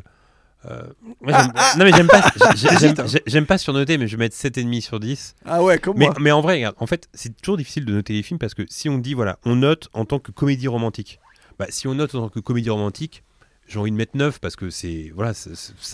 moi, 1.21 1.32
j'aime- 1.39 1.53
Non 1.77 1.86
mais 1.86 1.91
j'aime 1.93 2.08
pas, 2.08 2.30
j'aime- 2.56 3.43
hein. 3.43 3.43
pas 3.45 3.58
surnoter, 3.58 3.97
mais 3.97 4.08
je 4.08 4.17
vais 4.17 4.25
mettre 4.25 4.36
7,5 4.36 4.82
sur 4.82 4.99
10. 4.99 5.36
ah 5.45 5.63
ouais, 5.63 5.77
comme 5.80 5.97
Mais, 5.97 6.06
moi. 6.08 6.15
mais 6.19 6.32
en 6.32 6.41
vrai, 6.41 6.56
regarde, 6.56 6.75
en 6.80 6.88
fait, 6.88 7.08
c'est 7.13 7.36
toujours 7.39 7.58
difficile 7.58 7.86
de 7.86 7.93
noter 7.93 8.13
les 8.13 8.23
films 8.23 8.39
parce 8.39 8.53
que 8.53 8.63
si 8.67 8.89
on 8.89 8.97
dit, 8.97 9.13
voilà, 9.13 9.39
on 9.45 9.56
note 9.56 9.88
en 9.93 10.03
tant 10.06 10.19
que 10.19 10.32
comédie 10.32 10.67
romantique, 10.67 11.19
bah, 11.60 11.67
si 11.69 11.88
on 11.88 11.95
note 11.95 12.13
en 12.15 12.21
tant 12.23 12.30
que 12.30 12.39
comédie 12.41 12.69
romantique, 12.69 13.23
j'ai 13.67 13.80
envie 13.80 13.91
de 13.91 13.95
mettre 13.95 14.17
9 14.17 14.39
parce 14.39 14.56
que 14.56 14.69
c'est, 14.69 15.12
voilà, 15.15 15.34
ça, 15.34 15.51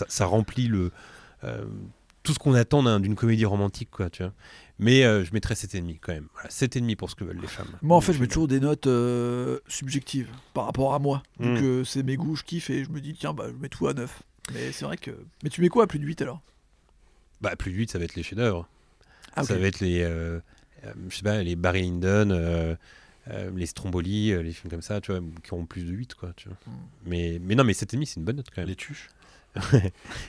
ça 0.08 0.26
remplit 0.26 0.66
le, 0.66 0.90
tout 2.24 2.32
ce 2.34 2.38
qu'on 2.40 2.54
attend 2.54 2.82
d'un- 2.82 2.98
d'une 3.00 3.14
comédie 3.14 3.44
romantique, 3.44 3.90
quoi, 3.92 4.10
tu 4.10 4.22
vois. 4.24 4.32
Mais 4.80 5.04
euh, 5.04 5.24
je 5.24 5.32
mettrais 5.32 5.54
7,5 5.54 5.98
quand 6.00 6.12
même. 6.12 6.26
Voilà, 6.34 6.48
7,5 6.50 6.96
pour 6.96 7.08
ce 7.10 7.14
que 7.14 7.22
veulent 7.22 7.40
les 7.40 7.46
femmes. 7.46 7.68
Moi, 7.82 7.96
en 7.96 8.00
fait, 8.00 8.12
je 8.12 8.20
mets 8.20 8.26
toujours 8.26 8.48
des 8.48 8.58
notes 8.58 8.88
euh, 8.88 9.60
subjectives 9.68 10.28
par 10.52 10.64
rapport 10.66 10.94
à 10.94 10.98
moi. 10.98 11.22
Mm. 11.38 11.60
que 11.60 11.84
c'est 11.84 12.02
mes 12.02 12.16
goûts, 12.16 12.34
je 12.34 12.42
kiffe 12.42 12.70
et 12.70 12.82
je 12.84 12.90
me 12.90 13.00
dis, 13.00 13.14
tiens, 13.14 13.32
bah, 13.34 13.44
je 13.48 13.54
mets 13.62 13.68
tout 13.68 13.86
à 13.86 13.94
9. 13.94 14.22
Mais 14.52 14.72
c'est 14.72 14.84
vrai 14.84 14.96
que. 14.96 15.12
Mais 15.44 15.50
tu 15.50 15.60
mets 15.60 15.68
quoi 15.68 15.84
à 15.84 15.86
plus 15.86 15.98
de 16.00 16.04
8 16.04 16.22
alors? 16.22 16.40
Bah, 17.40 17.54
plus 17.56 17.70
de 17.70 17.76
8, 17.76 17.90
ça 17.92 17.98
va 17.98 18.04
être 18.04 18.14
les 18.16 18.22
chefs-d'œuvre. 18.22 18.68
Ah, 19.36 19.44
Ça 19.44 19.56
va 19.56 19.66
être 19.66 19.80
les, 19.80 20.02
euh, 20.02 20.40
euh, 20.84 20.92
je 21.08 21.16
sais 21.16 21.22
pas, 21.22 21.42
les 21.42 21.56
Barry 21.56 21.82
Lyndon, 21.82 22.30
euh, 22.30 22.74
euh, 23.28 23.50
les 23.54 23.66
Stromboli, 23.66 24.32
euh, 24.32 24.42
les 24.42 24.52
films 24.52 24.70
comme 24.70 24.82
ça, 24.82 25.00
tu 25.00 25.12
vois, 25.12 25.20
qui 25.42 25.52
ont 25.54 25.66
plus 25.66 25.84
de 25.84 25.90
8, 25.92 26.14
quoi, 26.14 26.32
tu 26.36 26.48
vois. 26.48 26.56
Mm. 26.66 26.70
Mais, 27.06 27.38
mais 27.42 27.54
non, 27.54 27.64
mais 27.64 27.72
7,5, 27.74 28.04
c'est 28.06 28.16
une 28.20 28.24
bonne 28.24 28.36
note 28.36 28.46
quand 28.54 28.62
même. 28.62 28.68
Les 28.68 28.76
tuches. 28.76 29.08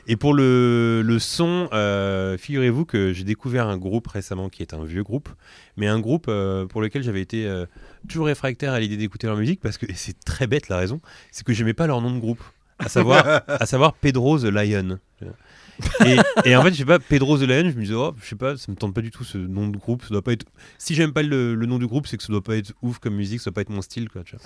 Et 0.07 0.15
pour 0.15 0.33
le, 0.33 1.01
le 1.03 1.19
son, 1.19 1.67
euh, 1.73 2.37
figurez-vous 2.37 2.85
que 2.85 3.13
j'ai 3.13 3.23
découvert 3.23 3.67
un 3.67 3.77
groupe 3.77 4.07
récemment 4.07 4.49
qui 4.49 4.61
est 4.61 4.73
un 4.73 4.83
vieux 4.83 5.03
groupe, 5.03 5.29
mais 5.77 5.87
un 5.87 5.99
groupe 5.99 6.25
euh, 6.27 6.65
pour 6.65 6.81
lequel 6.81 7.03
j'avais 7.03 7.21
été 7.21 7.45
euh, 7.47 7.65
toujours 8.07 8.27
réfractaire 8.27 8.73
à 8.73 8.79
l'idée 8.79 8.97
d'écouter 8.97 9.27
leur 9.27 9.37
musique 9.37 9.59
parce 9.61 9.77
que 9.77 9.85
c'est 9.95 10.19
très 10.23 10.47
bête 10.47 10.69
la 10.69 10.77
raison, 10.77 11.01
c'est 11.31 11.45
que 11.45 11.53
j'aimais 11.53 11.73
pas 11.73 11.87
leur 11.87 12.01
nom 12.01 12.13
de 12.13 12.19
groupe, 12.19 12.43
à 12.79 12.89
savoir, 12.89 13.41
à 13.47 13.65
savoir 13.65 13.93
Pedro 13.93 14.39
the 14.39 14.45
Lion. 14.45 14.99
Et, 16.05 16.15
et 16.45 16.55
en 16.55 16.63
fait, 16.63 16.71
je 16.71 16.77
sais 16.77 16.85
pas, 16.85 16.99
Pedro 16.99 17.37
the 17.37 17.41
Lion, 17.41 17.69
je 17.69 17.75
me 17.75 17.81
disais, 17.81 17.95
oh, 17.95 18.13
je 18.21 18.27
sais 18.27 18.35
pas, 18.35 18.57
ça 18.57 18.71
me 18.71 18.77
tente 18.77 18.93
pas 18.93 19.01
du 19.01 19.11
tout 19.11 19.23
ce 19.23 19.37
nom 19.37 19.67
de 19.67 19.77
groupe, 19.77 20.03
ça 20.03 20.09
doit 20.09 20.21
pas 20.21 20.33
être. 20.33 20.45
Si 20.77 20.95
j'aime 20.95 21.11
pas 21.11 21.23
le, 21.23 21.55
le 21.55 21.65
nom 21.65 21.79
du 21.79 21.87
groupe, 21.87 22.07
c'est 22.07 22.15
que 22.17 22.23
ça 22.23 22.31
doit 22.31 22.43
pas 22.43 22.55
être 22.55 22.73
ouf 22.81 22.99
comme 22.99 23.15
musique, 23.15 23.41
ça 23.41 23.49
doit 23.49 23.55
pas 23.55 23.61
être 23.61 23.69
mon 23.69 23.81
style, 23.81 24.09
quoi. 24.09 24.23
Tu 24.23 24.35
vois. 24.35 24.45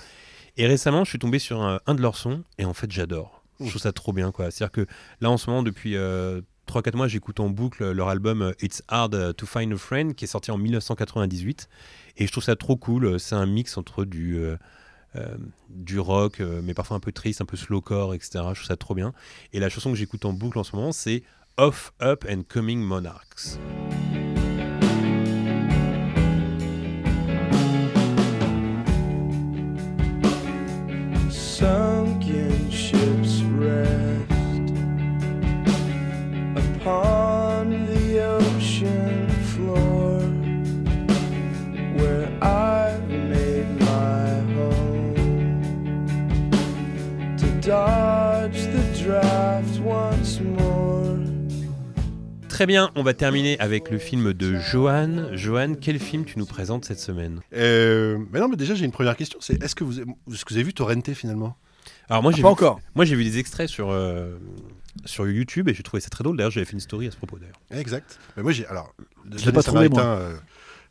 Et 0.56 0.66
récemment, 0.66 1.04
je 1.04 1.10
suis 1.10 1.18
tombé 1.18 1.38
sur 1.38 1.62
un, 1.62 1.80
un 1.86 1.94
de 1.94 2.02
leurs 2.02 2.16
sons, 2.16 2.42
et 2.58 2.64
en 2.64 2.74
fait, 2.74 2.90
j'adore. 2.90 3.39
Je 3.60 3.68
trouve 3.68 3.82
ça 3.82 3.92
trop 3.92 4.12
bien. 4.12 4.32
C'est-à-dire 4.36 4.70
que 4.70 4.86
là, 5.20 5.30
en 5.30 5.36
ce 5.36 5.50
moment, 5.50 5.62
depuis 5.62 5.96
euh, 5.96 6.40
3-4 6.68 6.96
mois, 6.96 7.08
j'écoute 7.08 7.40
en 7.40 7.50
boucle 7.50 7.90
leur 7.92 8.08
album 8.08 8.42
euh, 8.42 8.52
It's 8.60 8.82
Hard 8.88 9.34
to 9.36 9.46
Find 9.46 9.72
a 9.72 9.76
Friend, 9.76 10.14
qui 10.14 10.24
est 10.24 10.28
sorti 10.28 10.50
en 10.50 10.58
1998. 10.58 11.68
Et 12.16 12.26
je 12.26 12.32
trouve 12.32 12.44
ça 12.44 12.56
trop 12.56 12.76
cool. 12.76 13.20
C'est 13.20 13.34
un 13.34 13.46
mix 13.46 13.76
entre 13.76 14.04
du, 14.04 14.36
euh, 14.36 14.56
euh, 15.16 15.36
du 15.68 15.98
rock, 15.98 16.40
euh, 16.40 16.60
mais 16.62 16.72
parfois 16.72 16.96
un 16.96 17.00
peu 17.00 17.10
triste, 17.10 17.40
un 17.40 17.44
peu 17.44 17.56
slowcore, 17.56 18.14
etc. 18.14 18.30
Je 18.34 18.40
trouve 18.54 18.66
ça 18.66 18.76
trop 18.76 18.94
bien. 18.94 19.12
Et 19.52 19.58
la 19.58 19.68
chanson 19.68 19.90
que 19.90 19.96
j'écoute 19.96 20.24
en 20.24 20.32
boucle 20.32 20.58
en 20.58 20.64
ce 20.64 20.76
moment, 20.76 20.92
c'est 20.92 21.24
Off, 21.56 21.92
Up 22.00 22.24
and 22.30 22.42
Coming 22.48 22.80
Monarchs. 22.80 23.58
sunken 31.30 31.99
Très 52.48 52.66
bien, 52.66 52.90
on 52.96 53.04
va 53.04 53.14
terminer 53.14 53.58
avec 53.60 53.90
le 53.92 53.98
film 53.98 54.32
de 54.32 54.56
Johan. 54.56 55.36
Johan, 55.36 55.74
quel 55.80 56.00
film 56.00 56.24
tu 56.24 56.40
nous 56.40 56.46
présentes 56.46 56.84
cette 56.84 56.98
semaine? 56.98 57.40
Euh, 57.54 58.18
mais 58.32 58.40
non, 58.40 58.48
mais 58.48 58.56
déjà, 58.56 58.74
j'ai 58.74 58.84
une 58.84 58.90
première 58.90 59.16
question. 59.16 59.38
C'est 59.40 59.62
est-ce 59.62 59.76
que 59.76 59.84
vous, 59.84 60.00
est-ce 60.00 60.44
que 60.44 60.52
vous 60.52 60.56
avez 60.56 60.64
vu 60.64 60.74
Torrente 60.74 61.12
finalement? 61.14 61.56
Alors 62.08 62.24
moi, 62.24 62.32
Ah, 62.34 62.36
j'ai 62.36 62.42
pas 62.42 62.48
vu, 62.48 62.52
encore. 62.52 62.80
moi 62.96 63.04
j'ai 63.04 63.14
vu 63.14 63.22
des 63.22 63.38
extraits 63.38 63.68
sur, 63.68 63.90
euh, 63.90 64.36
sur 65.04 65.28
YouTube 65.28 65.68
et 65.68 65.74
j'ai 65.74 65.84
trouvé 65.84 66.00
ça 66.00 66.10
très 66.10 66.24
drôle. 66.24 66.36
D'ailleurs, 66.36 66.50
j'avais 66.50 66.66
fait 66.66 66.72
une 66.72 66.80
story 66.80 67.06
à 67.06 67.12
ce 67.12 67.16
propos 67.16 67.38
d'ailleurs. 67.38 67.60
Exact. 67.70 68.18
Mais 68.36 68.42
moi, 68.42 68.50
j'ai 68.50 68.66
alors. 68.66 68.92
Je 69.30 69.46
l'ai 69.46 69.52
pas 69.52 69.62
trouvé, 69.62 69.84
Samaritain, 69.84 70.08
euh, 70.18 70.36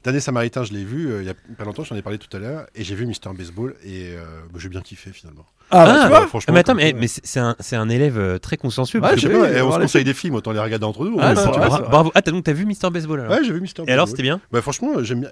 Dernier 0.06 0.22
Samaritain, 0.22 0.64
je 0.64 0.72
l'ai 0.72 0.86
vu 0.86 1.12
euh, 1.12 1.22
il 1.22 1.28
y 1.28 1.30
a 1.30 1.36
pas 1.58 1.66
longtemps. 1.66 1.84
J'en 1.84 1.98
ai 1.98 2.02
parlé 2.02 2.18
tout 2.18 2.36
à 2.36 2.40
l'heure 2.40 2.68
et 2.74 2.86
j'ai 2.86 2.96
vu 2.96 3.06
Mister 3.06 3.30
Baseball 3.38 3.76
et 3.84 4.14
euh, 4.16 4.24
bah, 4.52 4.60
j'ai 4.60 4.70
bien 4.70 4.82
kiffé 4.82 5.12
finalement. 5.12 5.46
Ah, 5.72 5.86
bah, 5.86 6.02
tu 6.04 6.08
vois 6.10 6.28
franchement, 6.28 6.54
mais 6.54 6.60
attends, 6.62 6.76
mais, 6.76 6.94
c'est 7.08 7.40
un, 7.40 7.56
c'est 7.60 7.76
un 7.76 7.90
élève 7.90 8.18
euh, 8.18 8.38
très 8.40 8.58
consciencieux. 8.58 9.00
Ouais, 9.00 9.10
parce 9.10 9.22
Je 9.22 9.28
que- 9.28 9.34
sais 9.34 9.40
oui, 9.40 9.54
pas, 9.60 9.66
on 9.66 9.72
se 9.72 9.78
conseille 9.80 10.04
des 10.04 10.14
films, 10.14 10.36
autant 10.36 10.52
les 10.52 10.60
regarder 10.60 10.86
entre 10.86 11.06
nous. 11.06 11.18
Ah, 11.20 11.34
bra- 11.34 11.44
c'est 11.44 11.50
vrai. 11.60 11.82
bravo. 11.90 12.12
Ah, 12.16 12.22
t'as 12.22 12.32
donc 12.32 12.44
t'as 12.44 12.54
vu 12.54 12.66
Mister 12.66 12.90
Baseball 12.90 13.20
alors 13.22 13.32
Ouais, 13.32 13.44
j'ai 13.44 13.54
vu 13.54 13.62
Mister 13.62 13.84
Et 13.88 13.92
alors, 13.92 14.06
Baseball. 14.06 14.10
c'était 14.18 14.24
bien 14.24 14.42
Bah, 14.52 14.62
franchement, 14.62 14.92
j'aime 15.04 15.22
bien. 15.22 15.30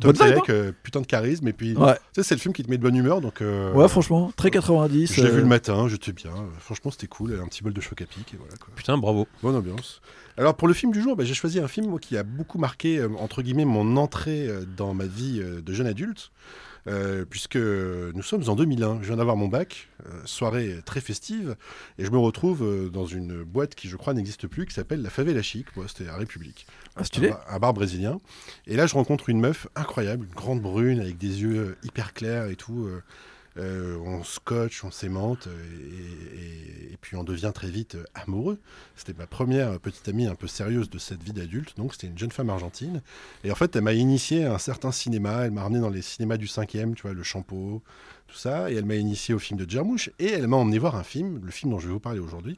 Tom 0.00 0.14
Selleck, 0.14 0.48
euh, 0.50 0.72
putain 0.82 1.00
de 1.00 1.06
charisme. 1.06 1.48
Et 1.48 1.52
puis, 1.52 1.76
Ouais. 1.76 1.94
tu 1.94 2.00
sais, 2.14 2.22
c'est 2.22 2.34
le 2.34 2.40
film 2.40 2.54
qui 2.54 2.62
te 2.62 2.70
met 2.70 2.76
de 2.78 2.82
bonne 2.82 2.96
humeur. 2.96 3.20
Donc, 3.20 3.42
euh, 3.42 3.72
Ouais, 3.72 3.88
franchement, 3.88 4.32
très 4.36 4.50
90. 4.50 5.12
je 5.14 5.20
l'ai 5.22 5.26
euh, 5.28 5.30
vu 5.32 5.40
le 5.40 5.46
matin, 5.46 5.88
j'étais 5.88 6.12
bien. 6.12 6.30
Franchement, 6.60 6.90
c'était 6.90 7.06
cool. 7.08 7.38
Un 7.42 7.46
petit 7.46 7.62
bol 7.62 7.72
de 7.72 7.80
choc 7.80 8.00
à 8.02 8.06
pic. 8.06 8.32
Et 8.32 8.36
voilà, 8.36 8.54
quoi. 8.56 8.68
Putain, 8.76 8.96
bravo. 8.98 9.26
Bonne 9.42 9.56
ambiance. 9.56 10.00
Alors 10.38 10.54
pour 10.54 10.68
le 10.68 10.74
film 10.74 10.90
du 10.92 11.02
jour, 11.02 11.16
bah, 11.16 11.24
j'ai 11.24 11.34
choisi 11.34 11.58
un 11.58 11.68
film 11.68 11.88
moi, 11.88 11.98
qui 11.98 12.16
a 12.16 12.22
beaucoup 12.22 12.56
marqué 12.58 13.04
entre 13.18 13.42
guillemets 13.42 13.66
mon 13.66 13.96
entrée 13.98 14.48
dans 14.76 14.94
ma 14.94 15.04
vie 15.04 15.42
de 15.42 15.72
jeune 15.74 15.86
adulte, 15.88 16.30
euh, 16.86 17.24
puisque 17.28 17.56
nous 17.56 18.22
sommes 18.22 18.48
en 18.48 18.56
2001. 18.56 18.98
Je 19.02 19.06
viens 19.08 19.16
d'avoir 19.16 19.36
mon 19.36 19.48
bac, 19.48 19.88
euh, 20.06 20.10
soirée 20.24 20.78
très 20.84 21.00
festive, 21.00 21.56
et 21.98 22.04
je 22.04 22.10
me 22.10 22.18
retrouve 22.18 22.62
euh, 22.62 22.88
dans 22.88 23.06
une 23.06 23.42
boîte 23.44 23.74
qui 23.74 23.88
je 23.88 23.96
crois 23.96 24.14
n'existe 24.14 24.46
plus, 24.46 24.66
qui 24.66 24.74
s'appelle 24.74 25.02
la 25.02 25.10
Favela 25.10 25.42
Chic. 25.42 25.66
Moi, 25.76 25.86
c'était 25.88 26.08
à 26.08 26.16
République, 26.16 26.66
Ah, 26.96 27.00
un, 27.00 27.02
bar- 27.30 27.44
un 27.48 27.58
bar 27.58 27.74
brésilien. 27.74 28.20
Et 28.66 28.76
là, 28.76 28.86
je 28.86 28.94
rencontre 28.94 29.28
une 29.28 29.40
meuf 29.40 29.66
incroyable, 29.76 30.26
une 30.26 30.34
grande 30.34 30.60
brune 30.62 31.00
avec 31.00 31.18
des 31.18 31.42
yeux 31.42 31.76
hyper 31.82 32.12
clairs 32.14 32.46
et 32.48 32.56
tout. 32.56 32.88
Euh, 33.56 33.98
on 34.04 34.22
scotche, 34.22 34.84
on 34.84 34.90
s'aimante, 34.90 35.48
euh, 35.48 36.92
et, 36.92 36.96
puis 37.00 37.16
on 37.16 37.24
devient 37.24 37.50
très 37.54 37.68
vite 37.68 37.96
euh, 37.96 38.04
amoureux. 38.14 38.60
C'était 38.94 39.14
ma 39.18 39.26
première 39.26 39.80
petite 39.80 40.06
amie 40.08 40.26
un 40.26 40.34
peu 40.34 40.46
sérieuse 40.46 40.88
de 40.88 40.98
cette 40.98 41.22
vie 41.22 41.32
d'adulte, 41.32 41.76
donc 41.76 41.94
c'était 41.94 42.06
une 42.06 42.18
jeune 42.18 42.30
femme 42.30 42.50
argentine. 42.50 43.02
Et 43.42 43.50
en 43.50 43.54
fait, 43.54 43.74
elle 43.74 43.82
m'a 43.82 43.92
initié 43.92 44.44
à 44.44 44.54
un 44.54 44.58
certain 44.58 44.92
cinéma, 44.92 45.46
elle 45.46 45.50
m'a 45.50 45.62
ramené 45.62 45.80
dans 45.80 45.90
les 45.90 46.02
cinémas 46.02 46.36
du 46.36 46.46
5e, 46.46 46.94
tu 46.94 47.02
vois, 47.02 47.12
le 47.12 47.22
Champeau, 47.22 47.82
tout 48.28 48.36
ça, 48.36 48.70
et 48.70 48.74
elle 48.76 48.84
m'a 48.84 48.94
initié 48.94 49.34
au 49.34 49.40
film 49.40 49.58
de 49.58 49.68
Djermouche, 49.68 50.10
et 50.18 50.30
elle 50.30 50.46
m'a 50.46 50.56
emmené 50.56 50.78
voir 50.78 50.94
un 50.94 51.04
film, 51.04 51.40
le 51.44 51.50
film 51.50 51.72
dont 51.72 51.80
je 51.80 51.88
vais 51.88 51.92
vous 51.92 52.00
parler 52.00 52.20
aujourd'hui, 52.20 52.56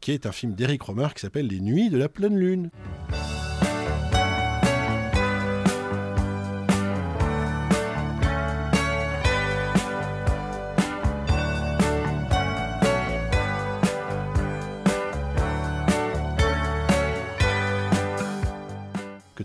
qui 0.00 0.12
est 0.12 0.26
un 0.26 0.32
film 0.32 0.54
d'Eric 0.54 0.82
Romer 0.82 1.08
qui 1.14 1.20
s'appelle 1.20 1.48
Les 1.48 1.60
Nuits 1.60 1.90
de 1.90 1.98
la 1.98 2.08
pleine 2.08 2.38
lune. 2.38 2.70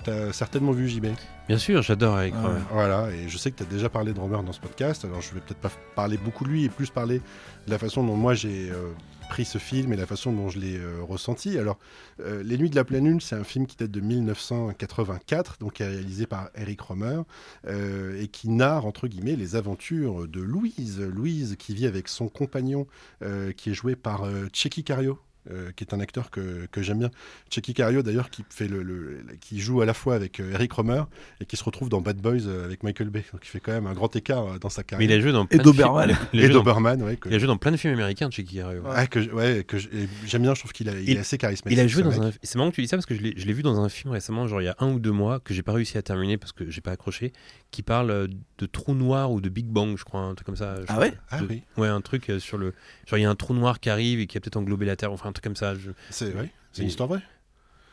Tu 0.04 0.10
as 0.12 0.34
certainement 0.34 0.72
vu, 0.72 0.88
JB. 0.88 1.08
Bien 1.48 1.58
sûr, 1.58 1.82
j'adore 1.82 2.16
avec 2.18 2.34
Ouais. 2.34 2.42
Romer. 2.42 2.60
Voilà, 2.72 3.10
et 3.12 3.28
je 3.30 3.38
sais 3.38 3.52
que 3.52 3.58
tu 3.58 3.64
as 3.64 3.66
déjà 3.66 3.90
parlé 3.90 4.14
de 4.14 4.20
Romer 4.20 4.42
dans 4.46 4.54
ce 4.54 4.60
podcast, 4.62 5.04
alors 5.06 5.22
je 5.22 5.34
vais 5.34 5.40
peut-être 5.42 5.60
pas 5.60 5.72
parler 5.96 6.18
beaucoup 6.18 6.44
de 6.46 6.50
lui 6.50 6.64
et 6.66 6.70
plus 6.70 6.90
parler 6.90 7.20
de 7.66 7.72
la 7.72 7.78
façon 7.78 8.04
dont 8.04 8.16
moi 8.16 8.34
j'ai 8.34 8.70
euh, 8.72 8.92
pris 9.30 9.44
ce 9.46 9.58
film 9.58 9.92
et 9.94 9.96
la 9.98 10.06
façon 10.06 10.32
dont 10.32 10.50
je 10.50 10.60
l'ai 10.60 10.78
euh, 10.78 11.02
ressenti. 11.02 11.58
Alors, 11.58 11.78
euh, 12.22 12.44
Les 12.44 12.58
Nuits 12.58 12.70
de 12.70 12.76
la 12.76 12.84
Pleine 12.84 13.06
Lune, 13.06 13.20
c'est 13.22 13.36
un 13.36 13.44
film 13.44 13.66
qui 13.68 13.76
date 13.78 13.92
de 13.92 14.00
1984, 14.00 15.58
donc 15.60 15.74
qui 15.74 15.84
est 15.84 15.88
réalisé 15.88 16.26
par 16.28 16.50
Eric 16.56 16.82
Romer, 16.82 17.22
euh, 17.68 18.22
et 18.22 18.28
qui 18.28 18.50
narre, 18.50 18.86
entre 18.86 19.08
guillemets, 19.08 19.36
les 19.36 19.56
aventures 19.56 20.28
de 20.28 20.42
Louise. 20.42 21.00
Louise 21.02 21.56
qui 21.58 21.74
vit 21.74 21.88
avec 21.88 22.08
son 22.08 22.28
compagnon, 22.30 22.88
euh, 23.22 23.52
qui 23.52 23.72
est 23.72 23.74
joué 23.74 23.96
par 23.96 24.24
euh, 24.26 24.48
Checky 24.54 24.84
Cario. 24.84 25.20
Euh, 25.52 25.72
qui 25.76 25.84
est 25.84 25.94
un 25.94 26.00
acteur 26.00 26.32
que, 26.32 26.68
que 26.72 26.82
j'aime 26.82 27.00
bien. 27.00 27.12
Checky 27.50 27.74
Cario, 27.74 28.02
d'ailleurs, 28.04 28.30
qui, 28.30 28.44
fait 28.50 28.68
le, 28.68 28.84
le- 28.84 29.24
qui 29.42 29.60
joue 29.60 29.82
à 29.82 29.86
la 29.86 29.94
fois 29.94 30.16
avec 30.16 30.40
euh, 30.40 30.52
Eric 30.54 30.72
Romer 30.74 31.04
et 31.42 31.46
qui 31.46 31.58
se 31.58 31.64
retrouve 31.64 31.90
dans 31.90 32.02
Bad 32.02 32.18
Boys 32.18 32.48
euh, 32.48 32.66
avec 32.66 32.84
Michael 32.84 33.10
Bay. 33.10 33.24
Donc 33.32 33.42
il 33.46 33.50
fait 33.50 33.60
quand 33.60 33.72
même 33.74 33.88
un 33.88 33.94
grand 33.94 34.16
écart 34.16 34.60
dans 34.60 34.70
sa 34.70 34.82
Mais 34.82 34.86
carrière. 34.86 35.10
il 35.12 35.14
a 35.14 35.20
joué 35.22 35.32
dans 35.32 35.44
Et 35.46 35.48
plein 35.48 35.58
de 35.58 35.64
films- 35.64 35.76
Doberman. 35.76 36.10
il 36.34 36.40
a 36.40 36.44
Et 36.44 36.46
joué 36.46 36.54
dans- 36.54 36.60
Doberman, 36.60 37.02
ouais. 37.04 37.18
que- 37.18 37.30
Il 37.30 37.36
a 37.36 37.40
joué 37.40 37.48
dans 37.48 37.58
plein 37.58 37.72
de 37.72 37.78
films 37.78 37.94
américains, 37.94 38.30
Checky 38.32 38.56
Cario. 38.58 38.84
Ah, 38.88 39.08
que, 39.08 39.20
ouais, 39.32 39.64
que 39.64 39.78
et 39.78 40.08
j'aime 40.26 40.44
bien, 40.44 40.54
je 40.54 40.60
trouve 40.62 40.72
qu'il 40.72 40.88
a- 40.90 41.00
il 41.00 41.12
est 41.12 41.20
assez 41.20 41.38
charismatique. 41.38 41.78
Il 41.78 41.82
a 41.82 41.88
joué 41.88 42.04
dans 42.04 42.10
mec. 42.10 42.20
un. 42.20 42.32
C'est 42.42 42.56
marrant 42.58 42.70
que 42.72 42.76
tu 42.76 42.82
dis 42.82 42.88
ça 42.88 42.96
parce 42.98 43.06
que 43.06 43.16
je 43.16 43.22
l'ai 43.22 43.54
vu 43.54 43.64
dans 43.64 43.80
un 43.82 43.90
film 43.90 44.14
récemment, 44.14 44.48
genre 44.48 44.62
il 44.62 44.66
y 44.66 44.70
a 44.70 44.76
un 44.80 44.92
ou 44.94 45.00
deux 45.00 45.12
mois, 45.12 45.40
que 45.40 45.54
j'ai 45.54 45.64
pas 45.64 45.74
réussi 45.74 45.98
à 45.98 46.02
terminer 46.02 46.38
parce 46.38 46.52
que 46.54 46.70
j'ai 46.70 46.82
pas 46.82 46.92
accroché, 46.92 47.34
qui 47.72 47.82
parle 47.84 48.28
de 48.60 48.66
trou 48.66 48.94
noir 48.96 49.32
ou 49.32 49.42
de 49.42 49.50
Big 49.50 49.66
Bang, 49.66 49.98
je 49.98 50.04
crois, 50.06 50.22
un 50.22 50.36
truc 50.36 50.46
comme 50.46 50.56
ça. 50.56 50.76
Ah 50.82 50.86
crois. 50.94 51.00
ouais? 51.00 51.14
Ah 51.30 51.42
De- 51.42 51.48
oui, 51.48 51.64
Ouais, 51.78 51.88
un 51.88 52.02
truc 52.02 52.32
sur 52.40 52.58
le. 52.58 52.74
Genre 53.08 53.18
il 53.20 53.24
y 53.24 53.26
a 53.26 53.30
un 53.30 53.36
trou 53.36 53.54
noir 53.54 53.80
qui 53.80 53.90
arrive 53.90 54.20
et 54.20 54.28
qui 54.28 54.38
a 54.38 54.42
peut-être 54.42 54.56
englobé 54.58 54.86
la 54.86 54.96
Terre, 54.96 55.12
enfin 55.12 55.33
truc 55.34 55.44
comme 55.44 55.56
ça. 55.56 55.74
je- 55.76 55.92
c'est 56.10 56.34
ouais, 56.36 56.50
c'est 56.72 56.82
une 56.84 56.88
histoire 56.88 57.10
vraie. 57.10 57.22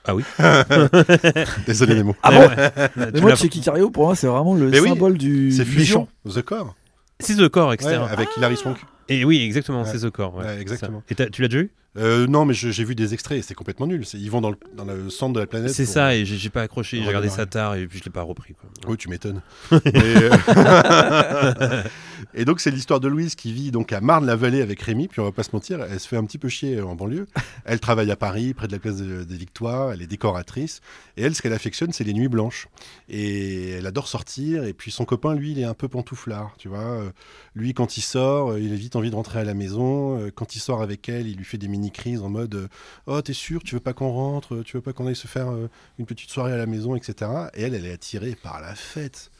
Ah 0.06 0.14
oui 0.14 0.22
Désolé 1.66 1.94
les 1.94 2.02
mots. 2.02 2.16
Ah 2.22 2.30
Ouais, 2.30 2.48
bon 2.48 2.54
ouais. 3.02 3.10
Mais 3.12 3.20
moi, 3.20 3.34
Checky 3.36 3.60
Cario, 3.60 3.90
pour 3.90 4.04
moi, 4.06 4.16
c'est 4.16 4.26
vraiment 4.28 4.54
le 4.54 4.70
Mais 4.70 4.80
oui, 4.80 4.88
symbole 4.88 5.18
du 5.18 5.52
C'est 5.52 5.64
Fusion, 5.66 6.08
méchant. 6.24 6.40
The 6.40 6.42
Core, 6.42 6.74
C'est 7.18 7.36
The 7.36 7.48
Core, 7.48 7.68
ouais, 7.68 7.74
etc. 7.74 8.00
avec 8.08 8.28
Hilary 8.36 8.56
Swank. 8.56 8.78
Et 9.10 9.24
oui, 9.26 9.42
exactement, 9.42 9.82
Ouais. 9.82 9.88
c'est 9.92 9.98
The 9.98 10.10
Core. 10.10 10.36
ouais, 10.36 10.44
Ouais, 10.46 10.60
exactement. 10.60 11.02
Et 11.10 11.14
tu 11.14 11.42
l'as 11.42 11.48
déjà 11.48 11.62
eu? 11.64 11.70
Euh, 11.98 12.26
non, 12.28 12.44
mais 12.44 12.54
j'ai 12.54 12.84
vu 12.84 12.94
des 12.94 13.12
extraits 13.14 13.38
et 13.40 13.42
c'est 13.42 13.54
complètement 13.54 13.86
nul. 13.88 14.04
Ils 14.14 14.30
vont 14.30 14.40
dans 14.40 14.50
le, 14.50 14.56
dans 14.76 14.84
le 14.84 15.10
centre 15.10 15.34
de 15.34 15.40
la 15.40 15.46
planète. 15.46 15.72
C'est 15.72 15.84
pour- 15.84 15.92
ça, 15.92 16.14
et 16.14 16.24
j'ai 16.24 16.48
pas 16.48 16.62
accroché, 16.62 16.98
j'ai 17.02 17.06
regardé 17.08 17.28
ça 17.28 17.44
tard 17.46 17.74
et 17.74 17.86
puis 17.86 17.98
je 17.98 18.04
l'ai 18.04 18.10
pas 18.12 18.22
repris. 18.22 18.54
Quoi. 18.54 18.70
Oui, 18.86 18.96
tu 18.96 19.08
m'étonnes. 19.08 19.42
Euh, 19.72 20.30
et 22.34 22.44
donc 22.44 22.60
c'est 22.60 22.70
l'histoire 22.70 23.00
de 23.00 23.08
Louise 23.08 23.34
qui 23.34 23.52
vit 23.52 23.70
donc 23.70 23.92
à 23.92 24.00
Marne-la-Vallée 24.00 24.62
avec 24.62 24.80
Rémi. 24.82 25.08
Puis 25.08 25.20
on 25.20 25.24
va 25.24 25.32
pas 25.32 25.42
se 25.42 25.50
mentir, 25.52 25.80
elle 25.82 25.98
se 26.00 26.08
fait 26.08 26.16
un 26.16 26.24
petit 26.24 26.38
peu 26.38 26.48
chier 26.48 26.80
en 26.80 26.94
banlieue. 26.94 27.26
Elle 27.64 27.80
travaille 27.80 28.10
à 28.10 28.16
Paris, 28.16 28.54
près 28.54 28.66
de 28.66 28.72
la 28.72 28.78
place 28.78 28.96
de- 28.96 29.24
des 29.24 29.36
Victoires. 29.36 29.92
Elle 29.92 30.02
est 30.02 30.06
décoratrice. 30.06 30.80
Et 31.16 31.22
elle, 31.22 31.34
ce 31.34 31.42
qu'elle 31.42 31.52
affectionne, 31.52 31.92
c'est 31.92 32.04
les 32.04 32.14
nuits 32.14 32.28
blanches. 32.28 32.68
Et 33.08 33.70
elle 33.70 33.86
adore 33.86 34.08
sortir. 34.08 34.64
Et 34.64 34.72
puis 34.72 34.90
son 34.90 35.04
copain, 35.04 35.34
lui, 35.34 35.52
il 35.52 35.58
est 35.58 35.64
un 35.64 35.74
peu 35.74 35.88
pantouflard. 35.88 36.54
Tu 36.58 36.68
vois, 36.68 36.80
Euh, 36.80 37.10
lui, 37.54 37.74
quand 37.74 37.96
il 37.96 38.02
sort, 38.02 38.52
euh, 38.52 38.60
il 38.60 38.72
a 38.72 38.76
vite 38.76 38.96
envie 38.96 39.10
de 39.10 39.16
rentrer 39.16 39.40
à 39.40 39.44
la 39.44 39.54
maison. 39.54 40.18
Euh, 40.18 40.30
Quand 40.34 40.54
il 40.54 40.60
sort 40.60 40.82
avec 40.82 41.08
elle, 41.08 41.26
il 41.26 41.36
lui 41.36 41.44
fait 41.44 41.58
des 41.58 41.68
mini 41.68 41.90
crises 41.90 42.20
en 42.22 42.28
mode 42.28 42.68
Oh, 43.06 43.20
t'es 43.22 43.32
sûr, 43.32 43.62
tu 43.62 43.74
veux 43.74 43.80
pas 43.80 43.92
qu'on 43.92 44.10
rentre, 44.12 44.62
tu 44.62 44.76
veux 44.76 44.82
pas 44.82 44.92
qu'on 44.92 45.06
aille 45.06 45.16
se 45.16 45.26
faire 45.26 45.48
une 45.98 46.06
petite 46.06 46.30
soirée 46.30 46.52
à 46.52 46.56
la 46.56 46.66
maison, 46.66 46.94
etc. 46.96 47.30
Et 47.54 47.62
elle, 47.62 47.74
elle 47.74 47.86
est 47.86 47.92
attirée 47.92 48.36
par 48.40 48.60
la 48.60 48.74
fête. 48.74 49.30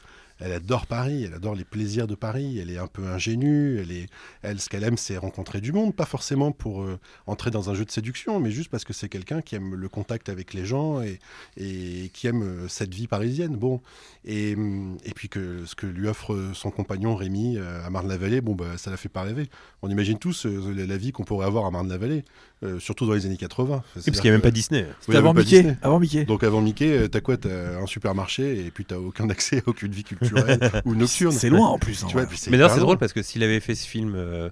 Elle 0.41 0.51
adore 0.51 0.87
Paris, 0.87 1.23
elle 1.23 1.33
adore 1.33 1.55
les 1.55 1.63
plaisirs 1.63 2.07
de 2.07 2.15
Paris, 2.15 2.59
elle 2.59 2.69
est 2.71 2.77
un 2.77 2.87
peu 2.87 3.07
ingénue, 3.07 3.79
elle, 3.79 3.91
est, 3.91 4.07
elle 4.41 4.59
ce 4.59 4.69
qu'elle 4.69 4.83
aime 4.83 4.97
c'est 4.97 5.17
rencontrer 5.17 5.61
du 5.61 5.71
monde, 5.71 5.95
pas 5.95 6.05
forcément 6.05 6.51
pour 6.51 6.81
euh, 6.81 6.99
entrer 7.27 7.51
dans 7.51 7.69
un 7.69 7.73
jeu 7.73 7.85
de 7.85 7.91
séduction, 7.91 8.39
mais 8.39 8.51
juste 8.51 8.69
parce 8.69 8.83
que 8.83 8.93
c'est 8.93 9.09
quelqu'un 9.09 9.41
qui 9.41 9.55
aime 9.55 9.75
le 9.75 9.89
contact 9.89 10.29
avec 10.29 10.53
les 10.53 10.65
gens 10.65 11.01
et, 11.01 11.19
et 11.57 12.09
qui 12.13 12.27
aime 12.27 12.43
euh, 12.43 12.67
cette 12.67 12.93
vie 12.93 13.07
parisienne. 13.07 13.55
Bon, 13.55 13.81
et, 14.25 14.55
hum, 14.55 14.97
et 15.05 15.11
puis 15.11 15.29
que 15.29 15.65
ce 15.65 15.75
que 15.75 15.85
lui 15.85 16.07
offre 16.07 16.51
son 16.53 16.71
compagnon 16.71 17.15
Rémi 17.15 17.57
euh, 17.57 17.85
à 17.85 17.89
Marne-la-Vallée, 17.89 18.41
bon, 18.41 18.55
bah, 18.55 18.77
ça 18.77 18.91
la 18.91 18.97
fait 18.97 19.09
pas 19.09 19.21
rêver. 19.21 19.49
On 19.81 19.89
imagine 19.89 20.17
tous 20.17 20.45
euh, 20.45 20.73
la 20.73 20.97
vie 20.97 21.11
qu'on 21.11 21.23
pourrait 21.23 21.47
avoir 21.47 21.65
à 21.65 21.71
Marne-la-Vallée, 21.71 22.23
euh, 22.63 22.79
surtout 22.79 23.05
dans 23.07 23.13
les 23.13 23.25
années 23.25 23.37
80. 23.37 23.83
Oui, 23.95 24.01
parce 24.05 24.17
qu'il 24.19 24.25
y 24.25 24.29
a 24.29 24.31
même 24.31 24.41
pas 24.41 24.51
Disney. 24.51 24.85
C'était 24.99 25.17
avant 25.17 25.33
pas 25.33 25.39
Mickey. 25.41 25.57
Disney. 25.61 25.77
Avant 25.81 25.99
Mickey. 25.99 26.25
Donc 26.25 26.43
avant 26.43 26.61
Mickey, 26.61 26.97
euh, 26.97 27.07
t'as 27.07 27.21
quoi? 27.21 27.37
T'as 27.37 27.79
un 27.81 27.85
supermarché 27.87 28.65
et 28.65 28.71
puis 28.71 28.85
t'as 28.85 28.97
aucun 28.97 29.29
accès 29.29 29.59
à 29.59 29.61
aucune 29.67 29.91
vie 29.91 30.03
culturelle 30.03 30.59
ou 30.85 30.93
nocturne. 30.95 31.31
C'est 31.33 31.49
loin 31.49 31.67
en 31.67 31.79
plus. 31.79 32.03
hein, 32.03 32.07
Tu 32.07 32.13
vois, 32.13 32.25
Mais 32.47 32.57
d'ailleurs, 32.57 32.71
c'est 32.71 32.79
drôle 32.79 32.97
parce 32.97 33.13
que 33.13 33.21
s'il 33.21 33.41
avait 33.43 33.59
fait 33.59 33.75
ce 33.75 33.87
film 33.87 34.13
euh, 34.15 34.49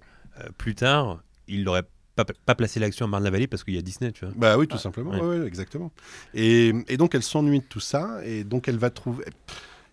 plus 0.58 0.76
tard, 0.76 1.22
il 1.48 1.64
n'aurait 1.64 1.84
pas, 2.16 2.26
pas 2.26 2.56
placé 2.56 2.80
l'action 2.80 3.06
à 3.06 3.08
Marne-la-Vallée 3.10 3.48
parce 3.48 3.64
qu'il 3.64 3.76
y 3.76 3.78
a 3.78 3.82
Disney, 3.82 4.12
tu 4.12 4.26
vois. 4.26 4.34
Bah 4.36 4.58
oui, 4.58 4.68
tout 4.68 4.78
simplement. 4.78 5.12
ouais. 5.12 5.22
Ouais, 5.22 5.40
ouais, 5.40 5.48
exactement. 5.48 5.92
Et, 6.34 6.74
et 6.88 6.98
donc 6.98 7.16
elle 7.16 7.24
s'ennuie 7.24 7.60
de 7.60 7.66
tout 7.66 7.80
ça 7.80 8.20
et 8.26 8.44
donc 8.44 8.68
elle 8.68 8.78
va 8.78 8.90
trouver. 8.90 9.24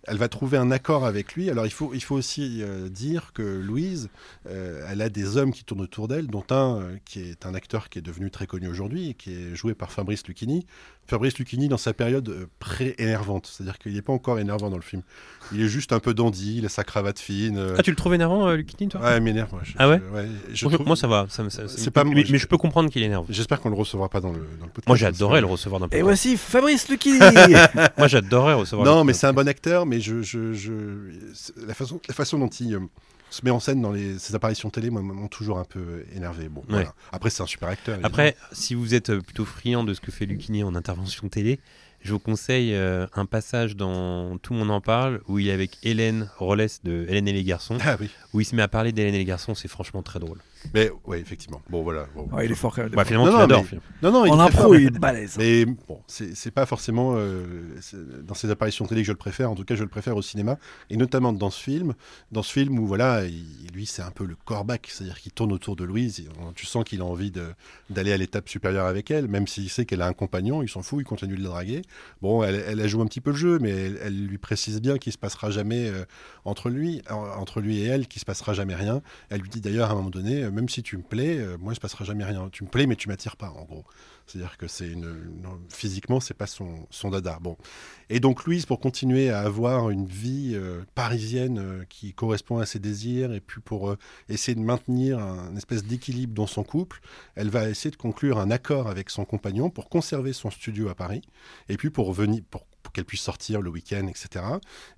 Elle 0.07 0.19
va 0.19 0.29
trouver 0.29 0.57
un 0.57 0.71
accord 0.71 1.05
avec 1.05 1.35
lui. 1.35 1.51
Alors 1.51 1.67
il 1.67 1.73
faut, 1.73 1.93
aussi 2.11 2.63
euh, 2.63 2.89
dire 2.89 3.33
que 3.33 3.43
Louise, 3.43 4.09
euh, 4.49 4.87
elle 4.89 5.03
a 5.03 5.09
des 5.09 5.37
hommes 5.37 5.53
qui 5.53 5.65
tournent 5.65 5.81
autour 5.81 6.09
d'elle, 6.09 6.29
dont 6.29 6.45
un 6.51 6.81
euh, 6.81 6.97
qui 7.05 7.21
est 7.21 7.45
un 7.45 7.55
acteur 7.55 7.89
qui 7.89 7.99
est 7.99 8.03
devenu 8.03 8.31
très 8.31 8.47
connu 8.47 8.69
aujourd'hui 8.69 9.11
et 9.11 9.15
qui 9.15 9.33
est 9.33 9.55
joué 9.55 9.75
par 9.75 9.91
Fabrice 9.91 10.27
Lucchini. 10.27 10.67
Fabrice 11.09 11.39
Lucchini 11.39 11.69
dans 11.69 11.77
sa 11.77 11.93
période 11.93 12.29
euh, 12.29 12.47
pré-énervante, 12.59 13.47
c'est-à-dire 13.53 13.79
qu'il 13.79 13.93
n'est 13.95 14.03
pas 14.03 14.13
encore 14.13 14.39
énervant 14.39 14.71
dans 14.71 14.77
le 14.77 14.83
film. 14.83 15.03
Il 15.53 15.63
est 15.63 15.69
juste 15.69 15.93
un 15.93 16.01
peu 16.01 16.15
dandy, 16.15 16.57
il 16.59 16.67
a 16.67 16.69
sa 16.69 16.83
cravate 16.85 17.19
fine. 17.19 17.57
euh, 17.59 17.77
Ah, 17.79 17.83
tu 17.83 17.91
le 17.91 17.97
trouves 17.97 18.15
énervant, 18.15 18.49
euh, 18.49 18.57
Lucchini, 18.57 18.89
toi? 18.89 19.01
Ouais, 19.01 19.17
il 19.19 19.23
m'énerve. 19.23 19.53
moi. 19.53 19.61
Je- 19.65 19.75
Ah 19.79 19.89
ouais? 19.89 20.01
je- 20.51 20.55
je 20.57 20.65
Moi, 20.67 20.75
trouve- 20.75 20.87
Moi, 20.87 20.97
ça 20.97 21.07
va. 21.07 21.27
Ça, 21.29 21.49
ça- 21.51 21.69
C'est 21.69 21.91
pas- 21.91 22.05
mais, 22.05 22.25
je- 22.25 22.33
mais 22.33 22.39
je 22.39 22.47
peux 22.47 22.59
comprendre 22.59 22.91
qu'il 22.91 23.03
énerve. 23.03 23.27
J'espère 23.29 23.61
qu'on 23.61 23.71
le 23.71 23.77
recevra 23.77 24.09
pas 24.09 24.21
dans 24.21 24.33
le, 24.33 24.39
dans 24.59 24.67
le 24.67 24.71
podcast. 24.73 24.89
Moi, 24.89 24.97
j'adorais 24.97 25.41
le 25.41 25.47
recevoir 25.47 25.81
d'un 25.81 25.87
Et 25.87 25.89
podcast. 25.91 26.05
voici 26.05 26.37
Fabrice 26.37 26.89
Lucchini. 26.89 27.19
Moi, 27.99 28.09
j'adorais 28.09 28.55
recevoir. 28.55 28.87
Non, 28.87 28.99
le- 28.99 29.05
mais 29.05 29.13
c'est 29.13 29.27
un 29.29 29.33
bon 29.33 29.47
acteur, 29.49 29.87
mais 29.87 30.01
je, 30.01 30.23
je, 30.23 30.53
je- 30.53 30.73
la, 31.67 31.75
façon, 31.75 32.01
la 32.09 32.15
façon 32.15 32.39
dont 32.39 32.49
il 32.49 32.75
euh, 32.75 32.81
se 33.31 33.45
met 33.45 33.51
en 33.51 33.61
scène 33.61 33.83
dans 33.83 33.93
les, 33.93 34.19
ses 34.19 34.35
apparitions 34.35 34.71
télé 34.71 34.91
moi, 34.91 35.03
m'ont 35.03 35.29
toujours 35.29 35.59
un 35.59 35.65
peu 35.65 36.05
énervé. 36.15 36.49
Bon, 36.49 36.63
voilà. 36.69 36.95
Après, 37.13 37.31
c'est 37.31 37.43
un 37.43 37.47
super 37.47 37.69
acteur. 37.69 37.95
évidemment. 37.97 38.07
Après, 38.13 38.37
si 38.53 38.75
vous 38.75 38.95
êtes 38.95 39.11
euh, 39.11 39.21
plutôt 39.21 39.45
friand 39.45 39.85
de 39.85 39.95
ce 39.95 40.01
que 40.01 40.11
fait 40.13 40.27
Lucchini 40.27 40.63
en 40.63 40.75
intervention 40.75 41.29
télé, 41.29 41.59
je 42.03 42.13
vous 42.13 42.19
conseille 42.21 42.73
euh, 42.75 43.07
un 43.15 43.27
passage 43.27 43.75
dans 43.75 44.39
Tout 44.39 44.53
le 44.53 44.61
monde 44.61 44.71
en 44.71 44.81
parle 44.81 45.23
où 45.27 45.39
il 45.41 45.49
est 45.49 45.53
avec 45.53 45.79
Hélène 45.83 46.31
Rollès 46.39 46.83
de 46.85 47.05
Hélène 47.09 47.27
et 47.29 47.33
les 47.33 47.43
garçons, 47.45 47.79
Ah 47.85 47.97
oui. 48.01 48.09
où 48.33 48.41
il 48.41 48.45
se 48.45 48.55
met 48.55 48.63
à 48.63 48.69
parler 48.69 48.93
d'Hélène 48.93 49.15
et 49.15 49.19
les 49.19 49.25
garçons, 49.25 49.55
c'est 49.55 49.69
franchement 49.69 50.03
très 50.03 50.21
drôle. 50.21 50.39
Mais 50.75 50.91
ouais, 51.05 51.21
effectivement. 51.21 51.61
Bon, 51.71 51.83
voilà. 51.83 52.07
bon. 52.15 52.29
Ouais, 52.33 52.47
il 52.47 52.53
est 52.53 52.55
fort 52.57 52.75
quand 52.75 52.83
même. 52.83 52.93
Bah, 52.93 53.05
finalement, 53.05 53.27
Non, 53.27 53.47
tu 53.47 53.53
non, 53.53 53.65
mais-. 53.73 53.79
Non, 54.03 54.11
non, 54.13 54.25
il 54.27 54.33
En 54.33 54.41
impro, 54.41 54.63
fort. 54.63 54.77
il 54.77 54.87
est 54.87 54.99
balèze. 54.99 55.37
Mais 55.39 55.65
bon, 55.65 56.01
c'est 56.07 56.35
c'est 56.35 56.51
pas 56.51 56.67
forcément 56.67 57.15
euh, 57.17 57.77
dans 58.23 58.35
ses 58.35 58.51
apparitions 58.51 58.87
télé 58.87 59.03
que 59.03 59.07
je 59.07 59.13
le 59.13 59.19
préfère. 59.19 59.51
En 59.51 59.55
tout 59.55 59.65
cas, 59.65 59.75
je 59.77 59.83
le 59.83 59.89
préfère 59.89 60.17
au 60.17 60.23
cinéma, 60.23 60.59
et 60.91 60.97
notamment 60.97 61.33
dans 61.33 61.51
ce 61.51 61.63
film. 61.63 61.95
Dans 62.33 62.43
ce 62.43 62.53
film 62.53 62.79
où 62.79 62.87
voilà, 62.87 63.25
il- 63.27 63.45
lui, 63.75 63.87
c'est 63.87 64.03
un 64.03 64.11
peu 64.11 64.25
le 64.25 64.37
corbac, 64.45 64.89
c'est-à-dire 64.91 65.21
qu'il 65.21 65.33
tourne 65.33 65.53
autour 65.53 65.77
de 65.77 65.85
Louise. 65.85 66.21
et 66.21 66.29
on- 66.41 66.53
tu 66.53 66.67
sens 66.67 66.85
qu'il 66.85 67.01
a 67.01 67.05
envie 67.05 67.31
de- 67.31 67.53
d'aller 67.91 68.13
à 68.13 68.17
l'étape 68.17 68.49
supérieure 68.49 68.87
avec 68.87 69.11
elle, 69.11 69.29
même 69.29 69.47
s'il 69.47 69.69
sait 69.71 69.85
qu'elle 69.85 70.03
a 70.03 70.07
un 70.07 70.13
compagnon. 70.15 70.63
Il 70.63 70.69
s'en 70.69 70.83
fout, 70.83 71.01
il 71.01 71.05
continue 71.05 71.37
de 71.37 71.43
la 71.43 71.49
draguer. 71.51 71.83
Bon, 72.23 72.43
elle, 72.43 72.63
elle 72.67 72.81
a 72.81 72.87
joué 72.89 73.03
un 73.03 73.07
petit 73.07 73.21
peu 73.21 73.31
le 73.31 73.37
jeu, 73.37 73.59
mais 73.61 73.71
elle, 73.71 73.99
elle 74.03 74.27
lui 74.27 74.39
précise 74.39 74.81
bien 74.81 74.99
qu'il 74.99 75.13
se 75.13 75.19
passera 75.19 75.51
jamais 75.51 75.89
euh, 75.89 76.05
entre 76.45 76.71
lui, 76.71 77.03
en- 77.11 77.17
entre 77.41 77.61
lui 77.61 77.79
et 77.81 77.85
elle, 77.85 78.07
qu'il 78.09 78.21
se 78.21 78.25
passera 78.25 78.53
jamais 78.55 78.75
rien. 78.75 79.03
Elle 79.31 79.41
lui 79.43 79.49
dit 79.51 79.61
d'ailleurs 79.61 79.91
à 79.91 79.93
un 79.93 79.97
moment 79.97 80.11
donné, 80.11 80.46
euh, 80.47 80.51
même 80.51 80.69
si 80.69 80.83
tu 80.83 80.97
me 80.97 81.03
plais, 81.03 81.39
euh, 81.39 81.57
moi 81.59 81.73
il 81.73 81.77
se 81.77 81.81
passera 81.81 82.05
jamais 82.05 82.25
rien. 82.25 82.49
Tu 82.51 82.65
me 82.65 82.69
plais, 82.69 82.87
mais 82.87 82.97
tu 82.97 83.09
m'attires 83.09 83.37
pas, 83.37 83.51
en 83.51 83.65
gros. 83.65 83.85
C'est-à-dire 84.27 84.57
que 84.57 84.67
c'est 84.67 84.89
une, 84.89 85.05
une- 85.05 85.45
physiquement, 85.69 86.19
pas 86.37 86.47
son, 86.47 86.87
son 86.91 87.11
dada. 87.11 87.39
Bon. 87.41 87.57
Et 88.11 88.21
donc 88.21 88.45
Louise, 88.45 88.67
pour 88.67 88.81
continuer 88.81 89.31
à 89.31 89.41
avoir 89.41 89.91
une 89.91 90.07
vie 90.07 90.53
euh, 90.55 90.83
parisienne 90.95 91.85
qui 91.89 92.13
correspond 92.13 92.59
à 92.59 92.67
ses 92.67 92.79
désirs, 92.79 93.33
et 93.33 93.41
puis 93.41 93.61
pour 93.61 93.95
essayer 94.29 94.55
de 94.55 94.61
maintenir 94.61 95.19
un, 95.19 95.55
espèce 95.57 95.85
d'équilibre 95.85 96.35
dans 96.35 96.47
son 96.47 96.65
couple, 96.65 97.01
elle 97.35 97.51
va 97.51 97.69
essayer 97.69 97.91
de 97.91 97.97
conclure 97.97 98.39
un 98.39 98.51
accord 98.51 98.89
avec 98.89 99.11
son 99.11 99.25
compagnon 99.25 99.71
pour 99.71 99.89
conserver 99.89 100.33
son 100.33 100.51
studio 100.51 100.89
à 100.89 100.95
Paris, 100.95 101.23
et 101.69 101.77
puis 101.77 101.91
pour 101.91 102.13
venir, 102.13 102.43
pour, 102.51 102.67
pour 102.87 102.93
qu'elle 102.93 103.05
puisse 103.05 103.23
sortir 103.23 103.63
le 103.63 103.69
week-end, 103.69 104.07
etc. 104.07 104.45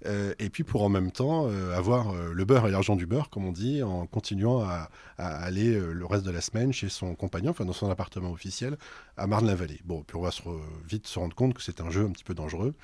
Euh, 0.05 0.35
et 0.39 0.51
puis 0.51 0.63
pour 0.63 0.83
en 0.83 0.91
même 0.91 1.11
temps 1.11 1.49
euh, 1.49 1.75
avoir 1.75 2.11
euh, 2.11 2.35
le 2.35 2.45
beurre 2.45 2.69
et 2.69 2.71
l'argent 2.71 2.97
du 2.97 3.07
beurre, 3.07 3.31
comme 3.31 3.47
on 3.47 3.53
dit, 3.53 3.83
en 3.83 4.07
continuant 4.07 4.61
à, 4.61 4.91
aller 5.17 5.75
le 5.81 6.05
reste 6.05 6.25
de 6.25 6.31
la 6.31 6.43
semaine 6.43 6.71
chez 6.71 6.91
son 6.91 7.15
compagnon, 7.15 7.53
enfin 7.53 7.65
dans 7.65 7.73
son 7.73 7.91
appartement 7.91 8.31
officiel, 8.31 8.77
à 9.17 9.27
Marne-la-Vallée. 9.27 9.81
Bon, 9.87 10.03
puis 10.07 10.19
on 10.19 10.21
va 10.21 10.31
se 10.31 10.43
vite 10.87 11.07
se 11.07 11.19
rendre 11.19 11.35
compte 11.35 11.55
que 11.55 11.63
c'est 11.63 11.81
un 11.81 11.91
jeu 11.91 12.05
un 12.05 12.11
petit 12.11 12.25
peu 12.25 12.35
dangereux. 12.35 12.75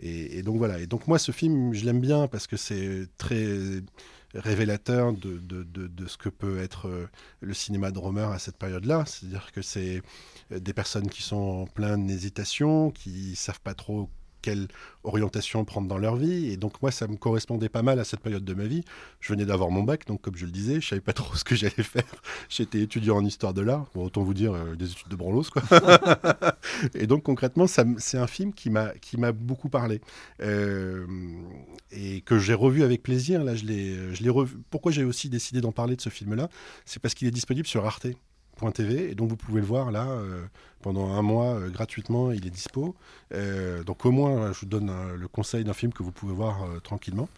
Et, 0.00 0.42
donc 0.42 0.56
voilà. 0.56 0.78
Et 0.80 0.86
donc 0.86 1.06
moi, 1.06 1.18
ce 1.18 1.32
film, 1.32 1.74
je 1.74 1.84
l'aime 1.84 2.00
bien 2.00 2.28
parce 2.28 2.46
que 2.46 2.56
c'est 2.56 3.06
très 3.18 3.46
révélateur 4.34 5.12
de, 5.12 6.06
ce 6.06 6.16
que 6.16 6.28
peut 6.30 6.60
être 6.60 7.08
le 7.40 7.54
cinéma 7.54 7.90
de 7.90 7.98
Romer 7.98 8.28
à 8.32 8.38
cette 8.38 8.56
période-là. 8.56 9.04
C'est-à-dire 9.06 9.52
que 9.52 9.60
c'est 9.60 10.02
des 10.50 10.72
personnes 10.72 11.08
qui 11.08 11.22
sont 11.22 11.36
en 11.36 11.66
pleine 11.66 12.08
hésitation, 12.10 12.90
qui 12.90 13.36
savent 13.36 13.60
pas 13.60 13.74
trop 13.74 14.08
quelle 14.46 14.68
orientation 15.02 15.64
prendre 15.64 15.88
dans 15.88 15.98
leur 15.98 16.14
vie. 16.14 16.52
Et 16.52 16.56
donc 16.56 16.80
moi, 16.80 16.92
ça 16.92 17.08
me 17.08 17.16
correspondait 17.16 17.68
pas 17.68 17.82
mal 17.82 17.98
à 17.98 18.04
cette 18.04 18.20
période 18.20 18.44
de 18.44 18.54
ma 18.54 18.66
vie. 18.66 18.84
Je 19.18 19.32
venais 19.32 19.44
d'avoir 19.44 19.70
mon 19.70 19.82
bac, 19.82 20.06
donc 20.06 20.20
comme 20.20 20.36
je 20.36 20.46
le 20.46 20.52
disais, 20.52 20.80
je 20.80 20.86
savais 20.86 21.00
pas 21.00 21.12
trop 21.12 21.34
ce 21.40 21.42
que 21.42 21.56
j'allais 21.56 21.82
faire. 21.82 22.04
J'étais 22.48 22.80
étudiant 22.80 23.16
en 23.16 23.24
histoire 23.24 23.54
de 23.54 23.62
l'art. 23.62 23.86
Bon, 23.92 24.04
autant 24.04 24.22
vous 24.22 24.34
dire 24.34 24.52
euh, 24.54 24.76
des 24.76 24.92
études 24.92 25.08
de 25.08 25.16
branlos, 25.16 25.50
quoi. 25.52 25.62
et 26.94 27.08
donc 27.08 27.24
concrètement, 27.24 27.66
c'est 27.66 28.18
un 28.18 28.26
film 28.28 28.52
qui 28.52 28.70
m'a 28.70 28.90
qui 29.00 29.16
m'a 29.16 29.32
beaucoup 29.32 29.68
parlé 29.68 30.00
Euh, 30.40 31.06
et 31.90 32.20
que 32.20 32.38
j'ai 32.38 32.54
revu 32.54 32.84
avec 32.84 33.02
plaisir. 33.02 33.42
Là, 33.42 33.56
je 33.56 33.64
l'ai 33.64 34.14
je 34.14 34.22
l'ai 34.22 34.30
revu. 34.30 34.56
Pourquoi 34.70 34.92
j'ai 34.92 35.02
aussi 35.04 35.28
décidé 35.28 35.60
d'en 35.60 35.72
parler 35.72 35.96
de 35.96 36.00
ce 36.00 36.10
film-là, 36.10 36.48
c'est 36.84 37.00
parce 37.02 37.14
qu'il 37.14 37.26
est 37.26 37.32
disponible 37.32 37.66
sur 37.66 37.84
Arte. 37.84 38.06
et 38.06 39.14
donc 39.16 39.28
vous 39.28 39.36
pouvez 39.36 39.60
le 39.60 39.66
voir 39.66 39.90
là 39.90 40.06
euh, 40.06 40.44
pendant 40.86 41.10
un 41.10 41.22
mois 41.22 41.56
euh, 41.56 41.68
gratuitement, 41.68 42.30
il 42.30 42.46
est 42.46 42.50
dispo. 42.50 42.94
Euh, 43.34 43.82
donc 43.82 44.06
au 44.06 44.12
moins, 44.12 44.52
je 44.52 44.60
vous 44.60 44.66
donne 44.66 44.88
euh, 44.88 45.16
le 45.16 45.26
conseil 45.26 45.64
d'un 45.64 45.72
film 45.72 45.92
que 45.92 46.04
vous 46.04 46.12
pouvez 46.12 46.32
voir 46.32 46.64
tranquillement. 46.84 47.28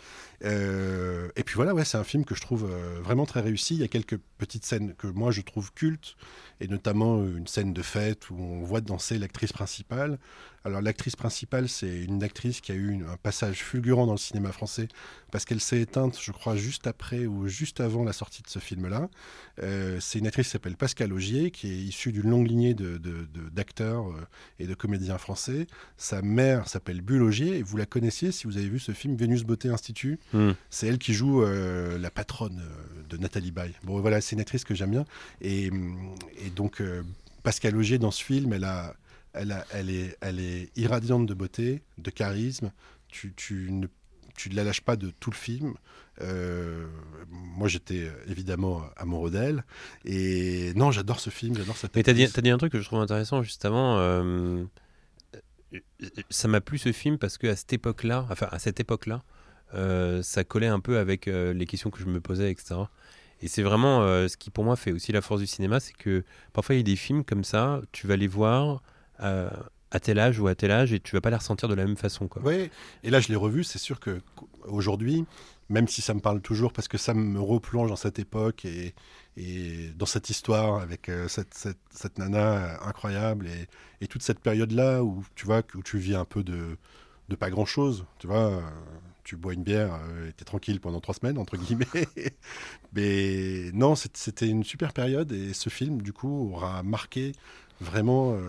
Et 0.42 1.42
puis 1.44 1.56
voilà, 1.56 1.74
ouais, 1.74 1.84
c'est 1.84 1.96
un 1.96 2.04
film 2.04 2.24
que 2.24 2.34
je 2.34 2.42
trouve 2.42 2.70
vraiment 3.02 3.26
très 3.26 3.40
réussi. 3.40 3.74
Il 3.74 3.80
y 3.80 3.84
a 3.84 3.88
quelques 3.88 4.18
petites 4.36 4.64
scènes 4.64 4.94
que 4.94 5.08
moi 5.08 5.32
je 5.32 5.40
trouve 5.40 5.72
cultes, 5.72 6.14
et 6.60 6.68
notamment 6.68 7.24
une 7.24 7.48
scène 7.48 7.72
de 7.72 7.82
fête 7.82 8.30
où 8.30 8.36
on 8.38 8.62
voit 8.62 8.80
danser 8.80 9.18
l'actrice 9.18 9.52
principale. 9.52 10.18
Alors 10.64 10.80
l'actrice 10.80 11.16
principale, 11.16 11.68
c'est 11.68 12.02
une 12.04 12.22
actrice 12.22 12.60
qui 12.60 12.70
a 12.70 12.74
eu 12.76 13.04
un 13.04 13.16
passage 13.16 13.64
fulgurant 13.64 14.06
dans 14.06 14.12
le 14.12 14.18
cinéma 14.18 14.52
français 14.52 14.86
parce 15.32 15.44
qu'elle 15.44 15.60
s'est 15.60 15.80
éteinte, 15.80 16.18
je 16.20 16.30
crois, 16.30 16.54
juste 16.56 16.86
après 16.86 17.26
ou 17.26 17.48
juste 17.48 17.80
avant 17.80 18.04
la 18.04 18.12
sortie 18.12 18.42
de 18.42 18.48
ce 18.48 18.60
film-là. 18.60 19.08
C'est 20.00 20.18
une 20.20 20.26
actrice 20.28 20.46
qui 20.46 20.52
s'appelle 20.52 20.76
Pascal 20.76 21.12
Augier, 21.12 21.50
qui 21.50 21.68
est 21.68 21.76
issue 21.76 22.12
d'une 22.12 22.30
longue 22.30 22.46
lignée 22.46 22.74
de- 22.74 22.98
d'acteurs 23.52 24.08
euh, 24.10 24.26
et 24.58 24.66
de 24.66 24.74
comédiens 24.74 25.18
français. 25.18 25.66
Sa 25.96 26.22
mère 26.22 26.68
s'appelle 26.68 27.00
Bulle 27.00 27.22
Augier, 27.22 27.58
et 27.58 27.62
vous 27.62 27.76
la 27.76 27.86
connaissiez 27.86 28.32
si 28.32 28.46
vous 28.46 28.56
avez 28.56 28.68
vu 28.68 28.78
ce 28.78 28.92
film 28.92 29.16
Vénus 29.16 29.44
Beauté 29.44 29.68
Institut. 29.68 30.18
Hmm. 30.32 30.52
C'est 30.70 30.86
elle 30.86 30.98
qui 30.98 31.14
joue 31.14 31.42
euh, 31.42 31.98
la 31.98 32.10
patronne 32.10 32.60
euh, 32.60 33.02
de 33.08 33.16
Nathalie 33.16 33.50
Baye. 33.52 33.74
Bon, 33.84 34.00
voilà, 34.00 34.20
c'est 34.20 34.34
une 34.36 34.40
actrice 34.40 34.64
que 34.64 34.74
j'aime 34.74 34.90
bien. 34.90 35.04
Et, 35.40 35.70
hum, 35.70 36.14
et 36.44 36.50
donc, 36.50 36.80
euh, 36.80 37.02
Pascal 37.42 37.76
Augier, 37.76 37.98
dans 37.98 38.10
ce 38.10 38.22
film, 38.22 38.52
elle, 38.52 38.64
a, 38.64 38.94
elle, 39.32 39.52
a- 39.52 39.64
elle, 39.72 39.90
est, 39.90 40.16
elle 40.20 40.40
est 40.40 40.70
irradiante 40.76 41.26
de 41.26 41.34
beauté, 41.34 41.82
de 41.98 42.10
charisme. 42.10 42.72
Tu, 43.08 43.32
tu 43.34 43.70
ne 43.72 43.86
tu 44.36 44.50
ne 44.50 44.54
la 44.54 44.62
lâches 44.62 44.82
pas 44.82 44.94
de 44.94 45.10
tout 45.18 45.30
le 45.30 45.36
film. 45.36 45.74
Euh, 46.20 46.86
moi, 47.30 47.68
j'étais 47.68 48.06
euh, 48.06 48.12
évidemment 48.30 48.82
amoureux 48.96 49.30
d'elle. 49.30 49.64
Et 50.04 50.72
non, 50.74 50.90
j'adore 50.90 51.20
ce 51.20 51.30
film, 51.30 51.56
j'adore 51.56 51.76
cette 51.76 51.94
Mais 51.94 52.02
t'as 52.02 52.12
dit, 52.12 52.28
t'as 52.30 52.40
dit 52.42 52.50
un 52.50 52.58
truc 52.58 52.72
que 52.72 52.80
je 52.80 52.84
trouve 52.84 53.00
intéressant 53.00 53.42
juste 53.42 53.64
avant. 53.64 53.96
euh, 53.98 54.64
ça 56.30 56.48
m'a 56.48 56.60
plu 56.60 56.78
ce 56.78 56.92
film 56.92 57.18
parce 57.18 57.36
que 57.38 57.46
à 57.46 57.56
cette 57.56 57.72
époque-là, 57.72 58.26
enfin 58.30 58.48
à 58.50 58.58
cette 58.58 58.80
époque-là, 58.80 59.22
euh, 59.74 60.22
ça 60.22 60.44
collait 60.44 60.66
un 60.66 60.80
peu 60.80 60.98
avec 60.98 61.28
euh, 61.28 61.52
les 61.52 61.66
questions 61.66 61.90
que 61.90 62.00
je 62.00 62.06
me 62.06 62.20
posais, 62.20 62.50
etc. 62.50 62.80
Et 63.42 63.48
c'est 63.48 63.62
vraiment 63.62 64.02
euh, 64.02 64.28
ce 64.28 64.36
qui 64.36 64.50
pour 64.50 64.64
moi 64.64 64.76
fait 64.76 64.92
aussi 64.92 65.12
la 65.12 65.20
force 65.20 65.40
du 65.40 65.46
cinéma, 65.46 65.78
c'est 65.78 65.92
que 65.92 66.24
parfois 66.52 66.74
il 66.74 66.78
y 66.78 66.80
a 66.80 66.84
des 66.84 66.96
films 66.96 67.22
comme 67.24 67.44
ça, 67.44 67.80
tu 67.92 68.06
vas 68.06 68.16
les 68.16 68.26
voir 68.26 68.82
euh, 69.20 69.50
à 69.90 70.00
tel 70.00 70.18
âge 70.18 70.40
ou 70.40 70.48
à 70.48 70.54
tel 70.54 70.70
âge 70.70 70.92
et 70.92 71.00
tu 71.00 71.14
vas 71.14 71.20
pas 71.20 71.30
les 71.30 71.36
ressentir 71.36 71.68
de 71.68 71.74
la 71.74 71.84
même 71.84 71.96
façon. 71.96 72.28
Quoi. 72.28 72.40
Oui, 72.44 72.70
et 73.04 73.10
là 73.10 73.20
je 73.20 73.28
l'ai 73.28 73.36
revu, 73.36 73.62
c'est 73.62 73.78
sûr 73.78 74.00
que 74.00 74.20
aujourd'hui, 74.64 75.24
même 75.68 75.88
si 75.88 76.00
ça 76.02 76.14
me 76.14 76.20
parle 76.20 76.40
toujours, 76.40 76.72
parce 76.72 76.88
que 76.88 76.98
ça 76.98 77.14
me 77.14 77.40
replonge 77.40 77.90
dans 77.90 77.96
cette 77.96 78.18
époque 78.18 78.64
et, 78.64 78.94
dans 79.96 80.06
cette 80.06 80.30
histoire 80.30 80.80
avec 80.80 81.08
euh, 81.08 81.28
cette, 81.28 81.54
cette, 81.54 81.78
cette 81.90 82.18
nana 82.18 82.82
incroyable 82.84 83.46
et, 83.46 83.68
et 84.00 84.08
toute 84.08 84.22
cette 84.22 84.40
période-là 84.40 85.04
où 85.04 85.24
tu 85.36 85.46
vois 85.46 85.62
où 85.76 85.82
tu 85.82 85.98
vis 85.98 86.16
un 86.16 86.24
peu 86.24 86.42
de, 86.42 86.76
de 87.28 87.36
pas 87.36 87.50
grand-chose, 87.50 88.06
tu 88.18 88.26
vois, 88.26 88.50
euh, 88.50 88.60
tu 89.24 89.36
bois 89.36 89.52
une 89.52 89.62
bière 89.62 90.00
euh, 90.08 90.28
et 90.28 90.32
t'es 90.32 90.44
tranquille 90.44 90.80
pendant 90.80 91.00
trois 91.00 91.14
semaines 91.14 91.38
entre 91.38 91.56
guillemets. 91.56 91.86
Mais 92.94 93.70
non, 93.74 93.94
c'était 93.94 94.48
une 94.48 94.64
super 94.64 94.92
période 94.92 95.30
et 95.32 95.52
ce 95.52 95.68
film 95.68 96.02
du 96.02 96.12
coup 96.12 96.50
aura 96.52 96.82
marqué 96.82 97.32
vraiment 97.80 98.34
euh, 98.34 98.40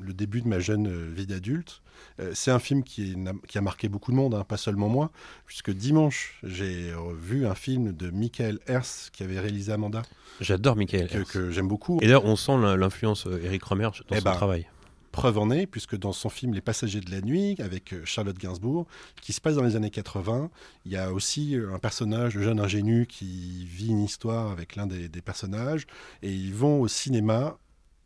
le 0.00 0.12
début 0.14 0.40
de 0.42 0.48
ma 0.48 0.58
jeune 0.60 0.86
euh, 0.88 1.10
vie 1.14 1.26
d'adulte. 1.26 1.80
Euh, 2.20 2.30
c'est 2.34 2.50
un 2.50 2.58
film 2.58 2.82
qui, 2.82 3.12
est- 3.12 3.46
qui 3.48 3.58
a 3.58 3.60
marqué 3.60 3.88
beaucoup 3.88 4.10
de 4.12 4.16
monde, 4.16 4.34
hein, 4.34 4.44
pas 4.44 4.56
seulement 4.56 4.88
moi, 4.88 5.10
puisque 5.46 5.70
dimanche, 5.70 6.38
j'ai 6.42 6.92
vu 7.20 7.46
un 7.46 7.54
film 7.54 7.92
de 7.92 8.10
Michael 8.10 8.58
Hers 8.66 9.10
qui 9.12 9.22
avait 9.22 9.40
réalisé 9.40 9.72
Amanda, 9.72 10.02
J'adore 10.40 10.76
Michael. 10.76 11.08
que, 11.08 11.18
que 11.30 11.50
j'aime 11.50 11.68
beaucoup. 11.68 11.98
Et 11.98 12.06
d'ailleurs, 12.06 12.24
on 12.24 12.36
sent 12.36 12.56
l'in- 12.58 12.76
l'influence 12.76 13.26
Eric 13.42 13.62
Romer 13.64 13.84
dans 14.08 14.16
Eh 14.16 14.18
son 14.18 14.24
ben, 14.24 14.32
travail. 14.32 14.66
Preuve 15.12 15.38
en 15.38 15.48
est, 15.52 15.66
puisque 15.68 15.96
dans 15.96 16.12
son 16.12 16.28
film 16.28 16.54
Les 16.54 16.60
Passagers 16.60 17.00
de 17.00 17.08
la 17.12 17.20
Nuit, 17.20 17.54
avec 17.60 17.94
Charlotte 18.04 18.36
Gainsbourg, 18.36 18.86
qui 19.22 19.32
se 19.32 19.40
passe 19.40 19.54
dans 19.54 19.62
les 19.62 19.76
années 19.76 19.90
80, 19.90 20.50
il 20.86 20.90
y 20.92 20.96
a 20.96 21.12
aussi 21.12 21.56
un 21.72 21.78
personnage, 21.78 22.34
le 22.34 22.42
jeune 22.42 22.58
ingénu, 22.58 23.06
qui 23.06 23.64
vit 23.64 23.90
une 23.90 24.02
histoire 24.02 24.50
avec 24.50 24.74
l'un 24.74 24.88
des, 24.88 25.08
des 25.08 25.22
personnages, 25.22 25.86
et 26.22 26.32
ils 26.32 26.52
vont 26.52 26.80
au 26.80 26.88
cinéma, 26.88 27.56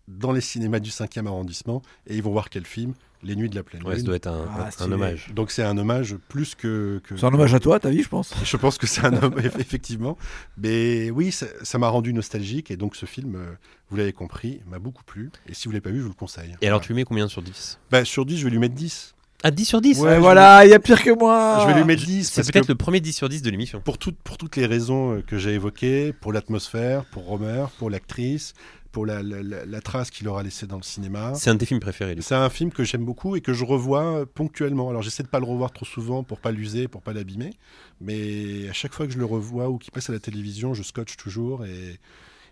dans 0.09 0.33
les 0.33 0.41
cinémas 0.41 0.81
du 0.81 0.91
5e 0.91 1.27
arrondissement, 1.27 1.83
et 2.07 2.17
ils 2.17 2.23
vont 2.23 2.31
voir 2.33 2.49
quel 2.51 2.65
film 2.65 2.95
Les 3.23 3.37
Nuits 3.37 3.51
de 3.51 3.55
la 3.57 3.63
Pleine 3.63 3.83
Ouais, 3.85 3.97
ça 3.97 4.03
doit 4.03 4.17
être 4.17 4.27
un, 4.29 4.47
Ah, 4.51 4.63
un- 4.63 4.67
un 4.67 4.71
stylé. 4.71 4.95
hommage. 4.95 5.27
Donc 5.35 5.51
c'est 5.51 5.63
un 5.63 5.77
hommage 5.77 6.17
plus 6.29 6.55
que... 6.55 7.01
que 7.07 7.17
C'est 7.17 7.25
un 7.27 7.35
hommage 7.35 7.53
à 7.55 7.61
toi, 7.61 7.79
ta 7.79 7.91
vie, 7.91 8.03
je 8.03 8.09
pense. 8.09 8.33
Je 8.45 8.57
pense 8.57 8.79
que 8.79 8.87
c'est 8.87 9.05
un 9.05 9.13
homme, 9.23 9.35
eff- 9.39 9.61
effectivement. 9.61 10.17
Mais 10.57 11.11
oui, 11.11 11.31
ça 11.33 11.79
m'a 11.79 11.89
rendu 11.89 12.13
nostalgique, 12.13 12.71
et 12.71 12.77
donc 12.77 12.97
ce 12.97 13.07
film, 13.07 13.35
euh, 13.37 13.47
vous 13.91 13.97
l'avez 13.97 14.13
compris, 14.13 14.61
m'a 14.71 14.79
beaucoup 14.79 15.05
plu, 15.05 15.31
et 15.49 15.55
si 15.55 15.65
vous 15.65 15.71
ne 15.71 15.75
l'avez 15.75 15.83
pas 15.83 15.91
vu, 15.91 15.99
je 15.99 16.03
vous 16.05 16.09
le 16.09 16.15
conseille. 16.15 16.57
Et 16.63 16.67
alors, 16.67 16.79
Voilà. 16.79 16.87
tu 16.87 16.93
lui 16.93 16.97
mets 16.97 17.05
combien 17.05 17.29
sur 17.29 17.43
10 17.43 17.79
Bah, 17.91 18.05
sur 18.05 18.25
10, 18.25 18.39
je 18.39 18.45
vais 18.45 18.51
lui 18.51 18.59
mettre 18.59 18.75
10. 18.75 19.15
Ah, 19.45 19.53
10 19.53 19.65
sur 19.67 19.81
10 19.81 20.01
Ouais, 20.01 20.19
voilà, 20.19 20.65
il 20.67 20.71
y 20.71 20.75
a 20.75 20.81
pire 20.81 21.01
que 21.01 21.17
moi. 21.17 21.59
Je 21.63 21.67
vais 21.69 21.79
lui 21.79 21.85
mettre 21.85 22.05
10 22.05 22.25
C'est 22.29 22.43
peut-être 22.51 22.67
que 22.67 22.73
le 22.73 22.77
premier 22.77 22.99
10 22.99 23.13
sur 23.13 23.29
10 23.29 23.41
de 23.41 23.51
l'émission. 23.51 23.81
pour, 23.81 23.97
toutes- 23.97 24.17
pour 24.19 24.37
toutes 24.37 24.57
les 24.57 24.67
raisons 24.67 25.15
euh, 25.15 25.23
que 25.25 25.39
j'ai 25.39 25.53
évoquées, 25.55 26.13
pour 26.13 26.33
l'atmosphère, 26.33 27.05
pour 27.05 27.25
Romer, 27.25 27.67
pour 27.79 27.89
l'actrice, 27.89 28.55
pour 28.93 29.05
la, 29.07 29.23
la- 29.23 29.43
la- 29.43 29.65
la 29.67 29.81
trace 29.81 30.11
qu'il 30.11 30.27
aura 30.29 30.43
laissée 30.43 30.67
dans 30.67 30.77
le 30.79 30.83
cinéma. 30.83 31.35
C'est 31.35 31.51
un 31.51 31.55
de 31.55 31.59
tes 31.61 31.67
films 31.67 31.81
préférés. 31.81 32.17
C'est 32.21 32.35
un 32.35 32.49
film 32.51 32.71
que 32.73 32.85
j'aime 32.85 33.05
beaucoup 33.05 33.37
et 33.37 33.41
que 33.41 33.53
je 33.53 33.65
revois 33.65 34.25
ponctuellement. 34.27 34.89
Alors 34.91 35.03
j'essaie 35.03 35.23
de 35.23 35.29
pas 35.29 35.39
le 35.41 35.47
revoir 35.47 35.73
trop 35.73 35.85
souvent 35.85 36.23
pour 36.23 36.41
pas 36.41 36.51
l'user, 36.53 36.89
pour 36.89 37.03
pas 37.03 37.13
l'abîmer, 37.13 37.51
mais 38.01 38.69
à 38.69 38.73
chaque 38.73 38.95
fois 38.95 39.07
que 39.07 39.13
je 39.13 39.19
le 39.19 39.25
revois 39.25 39.69
ou 39.69 39.79
qu'il 39.79 39.93
passe 39.93 40.09
à 40.11 40.13
la 40.13 40.19
télévision, 40.21 40.75
je 40.75 40.83
scotche 40.83 41.17
toujours 41.17 41.65
et, 41.65 41.99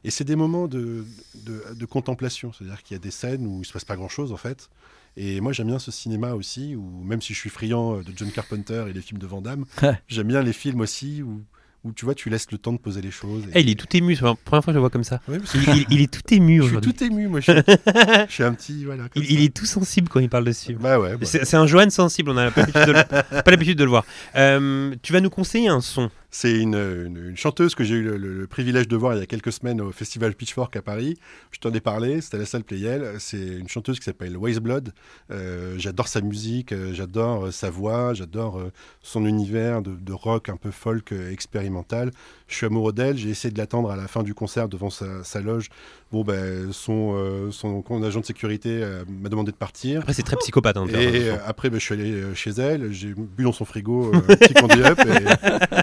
et 0.05 0.11
c'est 0.11 0.25
des 0.25 0.37
moments 0.37 0.69
de, 0.69 1.05
de, 1.45 1.63
de 1.75 1.85
contemplation. 1.87 2.53
C'est-à-dire 2.53 2.83
qu'il 2.83 2.95
y 2.95 3.01
a 3.01 3.03
des 3.03 3.11
scènes 3.11 3.47
où 3.47 3.61
il 3.63 3.65
se 3.67 3.73
passe 3.73 3.85
pas 3.85 3.97
grand-chose 3.97 4.33
en 4.33 4.37
fait. 4.37 4.69
Et 5.17 5.41
moi 5.41 5.53
j'aime 5.53 5.69
bien 5.69 5.79
ce 5.79 5.91
cinéma 5.91 6.35
aussi, 6.35 6.77
où 6.77 7.03
même 7.03 7.23
si 7.23 7.33
je 7.33 7.39
suis 7.39 7.49
friand 7.51 7.99
de 8.03 8.13
John 8.15 8.31
Carpenter 8.31 8.85
et 8.89 8.93
les 8.93 9.01
films 9.01 9.19
de 9.19 9.27
Van 9.27 9.41
Damme, 9.41 9.65
j'aime 10.09 10.29
bien 10.29 10.43
les 10.43 10.53
films 10.53 10.81
aussi 10.83 11.23
où, 11.23 11.43
où 11.87 11.93
tu 11.93 12.05
vois 12.05 12.15
tu 12.15 12.29
laisses 12.31 12.51
le 12.51 12.59
temps 12.59 12.73
de 12.73 12.79
poser 12.79 13.01
les 13.01 13.11
choses. 13.11 13.45
Eh, 13.55 13.61
il 13.61 13.71
est 13.71 13.75
tout 13.79 13.87
ému. 13.97 14.17
C'est 14.17 14.25
la 14.25 14.35
première 14.35 14.63
fois 14.65 14.73
que 14.73 14.73
je 14.73 14.77
le 14.77 14.81
vois 14.81 14.91
comme 14.91 15.05
ça. 15.05 15.21
Ouais, 15.29 15.39
parce 15.39 15.55
Il, 15.55 15.63
il- 15.77 15.87
il 15.91 16.01
est 16.01 16.13
tout 16.13 16.35
ému 16.35 16.57
je 16.59 16.63
suis 16.63 16.71
aujourd'hui. 16.73 16.93
tout 16.93 17.05
ému, 17.05 17.29
moi. 17.29 17.41
Je 17.41 17.53
suis, 17.53 17.61
je 18.29 18.33
suis 18.33 18.43
un 18.43 18.53
petit 18.55 18.85
voilà. 18.85 19.09
comme 19.09 19.23
Il, 19.23 19.27
ça. 19.29 19.33
il 19.35 19.43
est 19.45 19.55
tout 19.55 19.67
sensible 19.67 20.09
quand 20.09 20.21
il 20.21 20.29
parle 20.29 20.45
de 20.45 20.53
ce 20.53 20.65
film. 20.67 20.79
Bah 20.81 20.99
ouais. 20.99 21.17
bah. 21.17 21.27
C'est 21.27 21.55
un 21.55 21.67
Johan 21.67 21.89
sensible, 21.91 22.31
on 22.31 22.35
n'a 22.35 22.51
pas 22.51 22.63
l'habitude 22.63 22.87
de, 22.87 22.93
le- 22.93 23.75
de 23.77 23.85
le 23.85 23.91
voir. 23.91 24.05
Euh, 24.37 24.95
tu 25.03 25.13
vas 25.13 25.21
nous 25.21 25.31
conseiller 25.31 25.69
un 25.69 25.81
son. 25.81 26.11
C'est 26.31 26.59
une, 26.61 26.75
une- 26.75 27.29
une 27.31 27.37
chanteuse 27.37 27.75
que 27.75 27.85
j'ai 27.85 27.95
eu 27.95 28.03
le, 28.03 28.17
le- 28.17 28.39
le 28.41 28.47
privilège 28.47 28.89
de 28.89 28.97
voir 28.97 29.15
il 29.15 29.21
y 29.21 29.23
a 29.23 29.27
quelques 29.27 29.53
semaines 29.53 29.81
au 29.81 29.91
festival 29.93 30.35
Pitchfork 30.35 30.75
à 30.77 30.83
Paris. 30.83 31.17
Je 31.51 31.59
t'en 31.61 31.73
ai 31.73 31.81
parlé, 31.81 32.21
c'était 32.21 32.37
à 32.37 32.41
la 32.41 32.47
salle 32.47 32.65
Playel. 32.65 33.15
C'est 33.19 33.39
une 33.39 33.69
chanteuse 33.69 33.99
qui 33.99 34.05
s'appelle 34.05 34.37
Waze 34.37 34.59
Blood. 34.61 34.93
Euh, 35.31 35.75
j'adore 35.79 36.09
sa 36.09 36.21
musique, 36.21 36.73
euh, 36.73 36.93
j'adore 36.93 37.47
euh, 37.47 37.51
sa 37.51 37.71
voix, 37.71 38.13
j'adore 38.15 38.61
son 39.03 39.25
univers 39.25 39.83
de, 39.83 39.95
de 39.95 40.13
rock 40.13 40.49
un 40.49 40.57
peu 40.57 40.71
folk 40.71 41.13
expérimental. 41.13 42.11
Je 42.49 42.55
suis 42.57 42.67
amoureux 42.67 42.93
d'elle, 42.93 43.17
j'ai 43.17 43.31
essayé 43.31 43.53
de 43.53 43.59
l'attendre 43.59 43.91
à 43.91 43.97
la 43.97 44.07
fin 44.09 44.23
du 44.23 44.35
concert 44.35 44.69
devant 44.69 44.91
sa, 44.91 45.25
sa 45.25 45.41
loge. 45.41 45.69
Bon, 46.13 46.23
ben, 46.23 46.71
son, 46.73 47.15
euh, 47.17 48.05
agent 48.07 48.21
de 48.21 48.27
sécurité 48.27 48.81
euh, 48.83 49.05
m'a 49.09 49.29
demandé 49.29 49.51
de 49.53 49.57
partir. 49.57 50.01
Après, 50.01 50.13
c'est 50.13 50.23
très 50.23 50.37
psychopathe. 50.37 50.77
Hein, 50.77 50.87
Et 50.89 51.31
après, 51.47 51.71
ben, 51.71 51.79
je 51.81 51.85
suis 51.85 51.95
allé 51.95 52.23
chez 52.35 52.51
elle, 52.51 52.93
j'ai 52.93 53.15
bu 53.15 53.45
dans 53.45 53.53
son 53.53 53.65
frigo 53.65 54.13
un 54.15 54.21
petit 54.21 54.55
candy 54.55 54.81
up 54.85 54.99
et, 55.01 55.77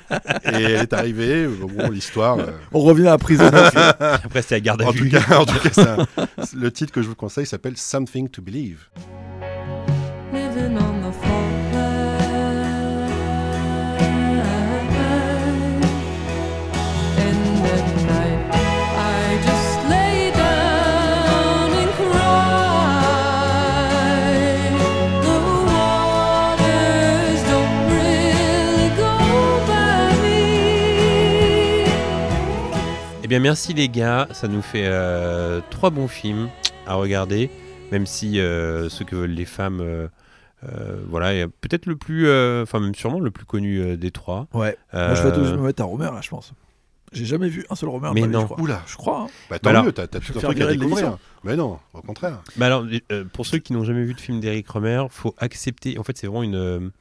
et 0.59 0.63
elle 0.63 0.81
est 0.81 0.93
arrivée. 0.93 1.47
Bon, 1.47 1.67
bon, 1.67 1.89
l'histoire. 1.89 2.37
euh, 2.39 2.51
On 2.71 2.79
revient 2.79 3.07
à 3.07 3.17
Prisoners. 3.17 3.69
Après, 3.99 4.41
c'était 4.41 4.55
la 4.55 4.61
garde 4.61 4.81
à 4.81 4.87
en, 4.87 4.91
vue. 4.91 5.09
tout 5.09 5.17
cas, 5.19 5.37
en 5.37 5.45
tout 5.45 5.59
cas, 5.59 5.69
ça- 5.71 5.97
le 6.55 6.71
titre 6.71 6.91
que 6.91 7.01
je 7.01 7.07
vous 7.07 7.15
conseille 7.15 7.45
s'appelle 7.45 7.77
Something 7.77 8.29
to 8.29 8.41
Believe. 8.41 8.87
Bien, 33.33 33.39
merci 33.39 33.73
les 33.73 33.89
gars. 33.89 34.27
Ça 34.31 34.47
nous 34.47 34.61
fait 34.61 34.85
euh, 34.85 35.59
trois 35.71 35.89
bons 35.89 36.07
films 36.07 36.49
à 36.85 36.93
regarder. 36.95 37.49
Même 37.91 38.05
si 38.05 38.39
euh, 38.39 38.89
ceux 38.89 39.05
que 39.05 39.15
veulent 39.15 39.31
les 39.31 39.45
femmes. 39.45 39.79
euh, 39.81 40.07
euh, 40.63 41.01
voilà, 41.09 41.47
peut-être 41.61 41.85
le 41.87 41.95
plus. 41.95 42.27
euh, 42.27 42.63
Enfin, 42.63 42.79
même 42.79 42.95
sûrement 42.95 43.19
le 43.19 43.31
plus 43.31 43.45
connu 43.45 43.79
euh, 43.79 43.97
des 43.97 44.11
trois. 44.11 44.47
Ouais. 44.53 44.77
Moi, 44.93 45.15
je 45.15 45.23
vais 45.23 45.31
te- 45.31 45.39
me 45.39 45.57
mettre 45.57 45.81
à 45.81 45.85
Romer, 45.85 46.05
là, 46.05 46.19
je 46.21 46.29
pense. 46.29 46.53
J'ai 47.11 47.25
jamais 47.25 47.47
vu 47.49 47.65
un 47.69 47.75
seul 47.75 47.89
Romer. 47.89 48.09
Mais 48.13 48.21
vie, 48.21 48.27
non. 48.27 48.47
je. 48.57 48.61
Oula. 48.61 48.81
Je 48.87 48.95
crois. 48.95 49.21
hein. 49.21 49.25
Bah, 49.49 49.55
Bah 49.55 49.59
tant 49.59 49.69
alors, 49.71 49.83
mieux, 49.85 49.91
t'as 49.91 50.07
t'as 50.07 50.19
tout 50.19 50.33
un 50.35 50.39
faire 50.39 50.49
truc 50.49 50.61
à 50.61 50.67
découvrir. 50.73 51.17
Mais 51.43 51.55
non, 51.55 51.79
au 51.93 52.01
contraire. 52.01 52.41
Bah 52.57 52.65
alors, 52.67 52.85
euh, 53.11 53.23
pour 53.31 53.45
ceux 53.45 53.57
qui 53.59 53.73
n'ont 53.73 53.83
jamais 53.83 54.03
vu 54.03 54.13
de 54.15 54.21
film 54.21 54.39
d'Eric 54.39 54.67
Romer, 54.69 55.03
faut 55.09 55.35
accepter. 55.37 55.97
En 55.99 56.03
fait, 56.03 56.17
c'est 56.17 56.27
vraiment 56.27 56.43
une. 56.43 56.91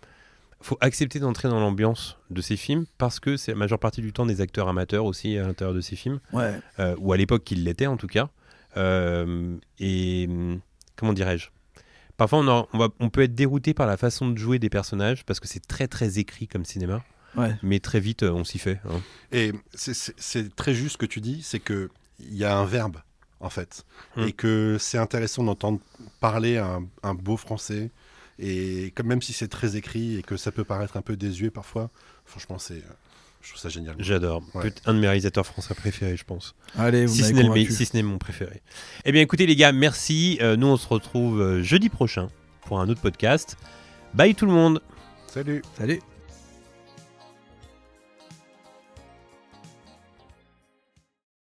Faut 0.63 0.79
accepter 0.81 1.19
d'entrer 1.19 1.49
dans 1.49 1.61
l'ambiance 1.61 2.17
de 2.31 2.41
ces 2.41 2.57
films 2.57 2.87
parce 2.99 3.21
que 3.21 3.37
c'est 3.37 3.53
la 3.53 3.59
majeure 3.59 3.79
partie 3.79 4.01
du 4.01 4.13
temps 4.13 4.27
des 4.27 4.41
acteurs 4.41 4.69
amateurs 4.69 5.05
aussi 5.05 5.37
à 5.39 5.47
l'intérieur 5.47 5.75
de 5.75 5.81
ces 5.81 5.97
films, 5.97 6.21
Ouais. 6.33 6.59
euh, 6.79 6.95
ou 6.99 7.13
à 7.13 7.17
l'époque 7.17 7.45
qu'ils 7.45 7.65
l'étaient 7.65 7.87
en 7.87 7.97
tout 7.97 8.07
cas. 8.07 8.31
Euh, 8.77 9.57
et 9.79 10.27
hum, 10.29 10.61
comment 10.97 11.13
dirais-je? 11.13 11.49
Parfois, 12.17 12.39
on, 12.41 12.49
a- 12.49 12.67
on 12.73 12.79
va, 12.79 12.89
on 13.01 13.11
peut 13.11 13.23
être 13.23 13.35
dérouté 13.35 13.75
par 13.75 13.87
la 13.87 13.97
façon 13.97 14.29
de 14.29 14.39
jouer 14.39 14.59
des 14.59 14.71
personnages 14.71 15.25
parce 15.25 15.41
que 15.41 15.49
c'est 15.49 15.67
très 15.67 15.89
très 15.89 16.19
écrit 16.19 16.47
comme 16.49 16.65
cinéma, 16.65 17.03
Ouais. 17.37 17.55
mais 17.63 17.81
très 17.81 18.01
vite 18.01 18.23
euh, 18.23 18.31
on 18.33 18.45
s'y 18.45 18.59
fait. 18.59 18.81
hein. 18.89 19.01
Et 19.33 19.53
c'est- 19.75 20.55
très 20.55 20.75
juste 20.75 20.93
ce 20.95 20.99
que 20.99 21.07
tu 21.07 21.21
dis, 21.21 21.43
c'est 21.43 21.61
que 21.61 21.91
il 22.21 22.35
y 22.37 22.45
a 22.45 22.57
un 22.57 22.65
verbe 22.67 22.99
en 23.41 23.51
fait, 23.51 23.85
Hmm. 24.17 24.23
et 24.29 24.33
que 24.33 24.77
c'est 24.79 24.99
intéressant 24.99 25.43
d'entendre 25.43 25.81
parler 26.21 26.59
un, 26.59 26.87
un 27.03 27.15
beau 27.15 27.37
français, 27.37 27.91
et 28.43 28.91
comme 28.91 29.07
même 29.07 29.23
si 29.23 29.33
c'est 29.33 29.49
très 29.49 29.77
écrit 29.77 30.19
et 30.19 30.23
que 30.23 30.37
ça 30.37 30.51
peut 30.51 30.65
paraître 30.65 30.97
un 30.97 31.03
peu 31.03 31.17
désuet 31.17 31.51
parfois, 31.51 31.91
franchement 32.25 32.59
c'est, 32.59 32.75
euh, 32.75 32.95
je 33.41 33.49
trouve 33.51 33.61
ça 33.61 33.69
génial. 33.69 33.95
J'adore. 33.99 34.43
Ouais. 34.55 34.73
Un 34.85 34.95
de 34.95 34.99
mes 34.99 35.07
réalisateurs 35.07 35.47
français 35.47 35.75
préférés, 35.75 36.17
je 36.17 36.25
pense. 36.25 36.55
Allez, 36.77 37.07
vous 37.07 37.15
ce, 37.15 37.33
le 37.33 37.71
si 37.71 37.87
ce 37.87 37.97
n'est 37.97 38.03
mon 38.03 38.19
préféré. 38.19 38.63
Eh 39.05 39.13
bien, 39.13 39.21
écoutez, 39.21 39.47
les 39.47 39.57
gars, 39.57 39.73
merci. 39.73 40.39
Euh, 40.41 40.57
nous, 40.57 40.67
on 40.67 40.77
se 40.77 40.89
retrouve 40.89 41.41
euh, 41.41 41.63
jeudi 41.63 41.89
prochain 41.89 42.29
pour 42.67 42.81
un 42.81 42.89
autre 42.89 43.01
podcast. 43.01 43.57
Bye 44.15 44.35
tout 44.35 44.47
le 44.47 44.53
monde. 44.53 44.83
Salut. 45.27 45.63
Salut. 45.79 46.01